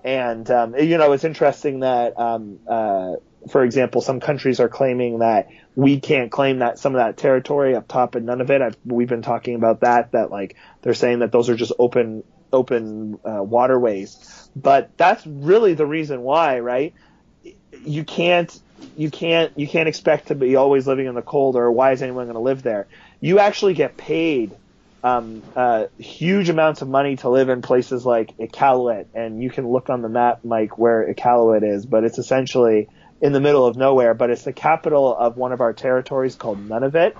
And 0.03 0.49
um, 0.49 0.75
you 0.75 0.97
know, 0.97 1.11
it's 1.13 1.23
interesting 1.23 1.81
that 1.81 2.19
um, 2.19 2.59
uh, 2.67 3.13
for 3.49 3.63
example, 3.63 4.01
some 4.01 4.19
countries 4.19 4.59
are 4.59 4.69
claiming 4.69 5.19
that 5.19 5.49
we 5.75 5.99
can't 5.99 6.31
claim 6.31 6.59
that 6.59 6.79
some 6.79 6.95
of 6.95 6.99
that 6.99 7.17
territory 7.17 7.75
up 7.75 7.87
top 7.87 8.15
and 8.15 8.25
none 8.25 8.41
of 8.41 8.51
it. 8.51 8.61
I've, 8.61 8.77
we've 8.85 9.07
been 9.07 9.21
talking 9.21 9.55
about 9.55 9.81
that, 9.81 10.11
that 10.11 10.31
like 10.31 10.55
they're 10.81 10.93
saying 10.93 11.19
that 11.19 11.31
those 11.31 11.49
are 11.49 11.55
just 11.55 11.71
open, 11.79 12.23
open 12.51 13.19
uh, 13.25 13.43
waterways. 13.43 14.49
But 14.55 14.95
that's 14.97 15.25
really 15.25 15.73
the 15.73 15.85
reason 15.85 16.21
why, 16.21 16.59
right? 16.59 16.93
You 17.83 18.03
can't, 18.03 18.59
you 18.97 19.09
can't, 19.09 19.57
you 19.57 19.67
can't 19.67 19.87
expect 19.87 20.27
to 20.27 20.35
be 20.35 20.55
always 20.55 20.87
living 20.87 21.07
in 21.07 21.15
the 21.15 21.21
cold 21.21 21.55
or 21.55 21.71
why 21.71 21.93
is 21.93 22.01
anyone 22.01 22.25
going 22.25 22.35
to 22.35 22.41
live 22.41 22.63
there? 22.63 22.87
You 23.21 23.39
actually 23.39 23.73
get 23.73 23.97
paid 23.97 24.51
um, 25.03 25.41
uh, 25.55 25.85
huge 25.97 26.49
amounts 26.49 26.81
of 26.81 26.87
money 26.87 27.15
to 27.17 27.29
live 27.29 27.49
in 27.49 27.61
places 27.61 28.05
like 28.05 28.37
Iqaluit, 28.37 29.07
and 29.13 29.41
you 29.41 29.49
can 29.49 29.67
look 29.67 29.89
on 29.89 30.01
the 30.01 30.09
map, 30.09 30.41
Mike, 30.43 30.77
where 30.77 31.11
Iqaluit 31.11 31.63
is, 31.63 31.85
but 31.85 32.03
it's 32.03 32.19
essentially 32.19 32.87
in 33.21 33.33
the 33.33 33.39
middle 33.39 33.65
of 33.65 33.77
nowhere, 33.77 34.13
but 34.13 34.29
it's 34.29 34.43
the 34.43 34.53
capital 34.53 35.15
of 35.15 35.37
one 35.37 35.51
of 35.51 35.61
our 35.61 35.73
territories 35.73 36.35
called 36.35 36.67
Nunavut. 36.67 37.15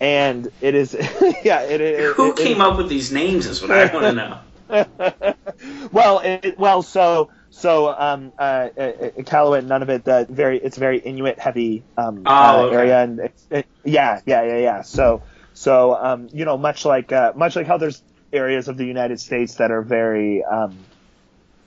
And 0.00 0.50
it 0.60 0.74
is, 0.74 0.94
yeah. 1.44 1.62
It, 1.62 1.80
it, 1.80 2.14
Who 2.16 2.32
it, 2.32 2.36
came 2.36 2.60
up 2.60 2.76
with 2.76 2.88
these 2.88 3.12
names? 3.12 3.46
Is 3.46 3.62
what 3.62 3.70
I 3.70 3.92
want 3.92 4.04
to 4.04 4.12
know. 4.12 4.40
well, 5.92 6.18
it, 6.20 6.58
well, 6.58 6.82
so 6.82 7.30
so 7.50 7.88
um, 7.88 8.32
uh, 8.38 8.68
Iqaluit, 8.76 9.66
Nunavut, 9.66 10.04
the 10.04 10.26
very 10.28 10.58
it's 10.58 10.76
very 10.76 10.98
Inuit 10.98 11.38
heavy 11.38 11.84
um, 11.96 12.24
oh, 12.26 12.30
uh, 12.30 12.62
okay. 12.64 12.76
area, 12.76 13.02
and 13.02 13.20
it, 13.50 13.66
yeah, 13.84 14.20
yeah, 14.26 14.42
yeah, 14.42 14.58
yeah. 14.58 14.82
So 14.82 15.22
so 15.54 15.94
um, 15.94 16.28
you 16.32 16.44
know, 16.44 16.58
much 16.58 16.84
like 16.84 17.12
uh, 17.12 17.32
much 17.36 17.56
like 17.56 17.66
how 17.66 17.78
there's 17.78 18.02
areas 18.32 18.68
of 18.68 18.76
the 18.76 18.84
United 18.84 19.20
States 19.20 19.54
that 19.54 19.70
are 19.70 19.82
very 19.82 20.44
um, 20.44 20.76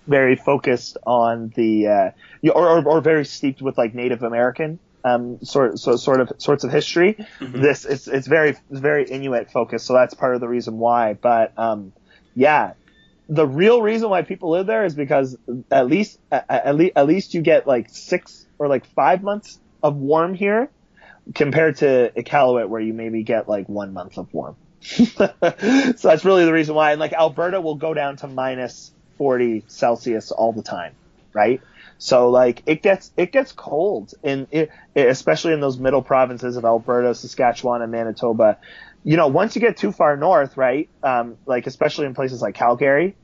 very 0.10 0.36
focused 0.36 0.98
on 1.06 1.54
the 1.56 1.88
uh, 1.88 2.52
or, 2.52 2.68
or, 2.68 2.88
or 2.88 3.02
very 3.02 3.26
steeped 3.26 3.62
with 3.62 3.78
like 3.78 3.94
Native 3.94 4.24
American 4.24 4.80
um, 5.04 5.40
sort 5.44 5.80
so 5.80 5.96
sort 5.96 6.22
of 6.22 6.32
sorts 6.38 6.64
of 6.64 6.72
history. 6.72 7.14
Mm-hmm. 7.40 7.62
This 7.62 7.86
it's 7.86 8.08
it's 8.08 8.28
very 8.28 8.50
it's 8.50 8.80
very 8.80 9.06
Inuit 9.06 9.52
focused, 9.52 9.86
so 9.86 9.94
that's 9.94 10.14
part 10.14 10.36
of 10.36 10.42
the 10.42 10.48
reason 10.48 10.78
why. 10.78 11.14
But 11.14 11.58
um, 11.58 11.94
yeah, 12.36 12.74
the 13.28 13.48
real 13.48 13.82
reason 13.82 14.10
why 14.10 14.24
people 14.24 14.52
live 14.52 14.66
there 14.66 14.86
is 14.86 14.96
because 14.96 15.38
at 15.72 15.88
least 15.88 16.20
at, 16.32 16.46
at 16.50 16.76
least 16.76 16.94
at 16.96 17.08
least 17.08 17.34
you 17.34 17.42
get 17.42 17.68
like 17.68 17.90
six 17.90 18.46
or 18.58 18.68
like 18.68 18.86
five 18.88 19.24
months 19.24 19.60
of 19.82 19.96
warm 19.96 20.34
here 20.34 20.70
compared 21.36 21.78
to 21.78 22.12
Iqaluit 22.18 22.68
where 22.68 22.82
you 22.82 22.94
maybe 22.94 23.24
get 23.24 23.48
like 23.48 23.70
one 23.70 23.94
month 23.94 24.18
of 24.18 24.34
warm. 24.34 24.56
so 24.82 25.08
that's 25.18 26.26
really 26.26 26.46
the 26.46 26.54
reason 26.54 26.76
why. 26.76 26.92
And 26.92 27.00
like 27.00 27.14
Alberta 27.14 27.62
will 27.62 27.76
go 27.76 27.94
down 27.94 28.18
to 28.18 28.28
minus 28.28 28.92
40 29.20 29.66
Celsius 29.68 30.32
all 30.32 30.54
the 30.54 30.64
time, 30.64 30.96
right? 31.34 31.62
So 32.00 32.30
like 32.30 32.64
it 32.66 32.82
gets 32.82 33.12
it 33.18 33.32
gets 33.32 33.52
cold 33.52 34.14
in 34.24 34.48
it, 34.52 34.72
especially 34.96 35.54
in 35.54 35.60
those 35.60 35.78
middle 35.78 36.02
provinces 36.02 36.56
of 36.56 36.64
Alberta, 36.66 37.14
Saskatchewan, 37.14 37.82
and 37.82 37.92
Manitoba. 37.92 38.58
You 39.04 39.18
know, 39.18 39.28
once 39.28 39.56
you 39.56 39.62
get 39.62 39.78
too 39.78 39.92
far 39.92 40.16
north, 40.16 40.56
right? 40.56 40.90
Um, 41.04 41.38
like 41.46 41.68
especially 41.68 42.06
in 42.06 42.16
places 42.16 42.42
like 42.42 42.56
Calgary, 42.56 43.16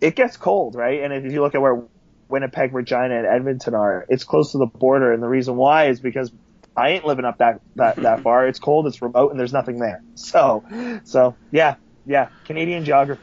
it 0.00 0.14
gets 0.14 0.36
cold, 0.36 0.74
right? 0.74 1.02
And 1.02 1.12
if 1.12 1.32
you 1.32 1.40
look 1.40 1.54
at 1.54 1.62
where 1.62 1.82
Winnipeg, 2.28 2.74
Regina, 2.74 3.16
and 3.16 3.26
Edmonton 3.26 3.74
are, 3.74 4.04
it's 4.10 4.24
close 4.24 4.52
to 4.52 4.58
the 4.58 4.66
border, 4.66 5.12
and 5.14 5.22
the 5.22 5.28
reason 5.28 5.56
why 5.56 5.86
is 5.86 5.98
because 5.98 6.30
I 6.76 6.90
ain't 6.90 7.06
living 7.06 7.24
up 7.24 7.38
that 7.38 7.62
that 7.76 7.96
that 7.96 8.20
far. 8.20 8.46
It's 8.46 8.58
cold, 8.58 8.86
it's 8.86 9.00
remote, 9.00 9.30
and 9.30 9.40
there's 9.40 9.54
nothing 9.54 9.78
there. 9.78 10.02
So, 10.14 10.64
so 11.04 11.34
yeah, 11.50 11.76
yeah, 12.04 12.28
Canadian 12.44 12.84
geography. 12.84 13.22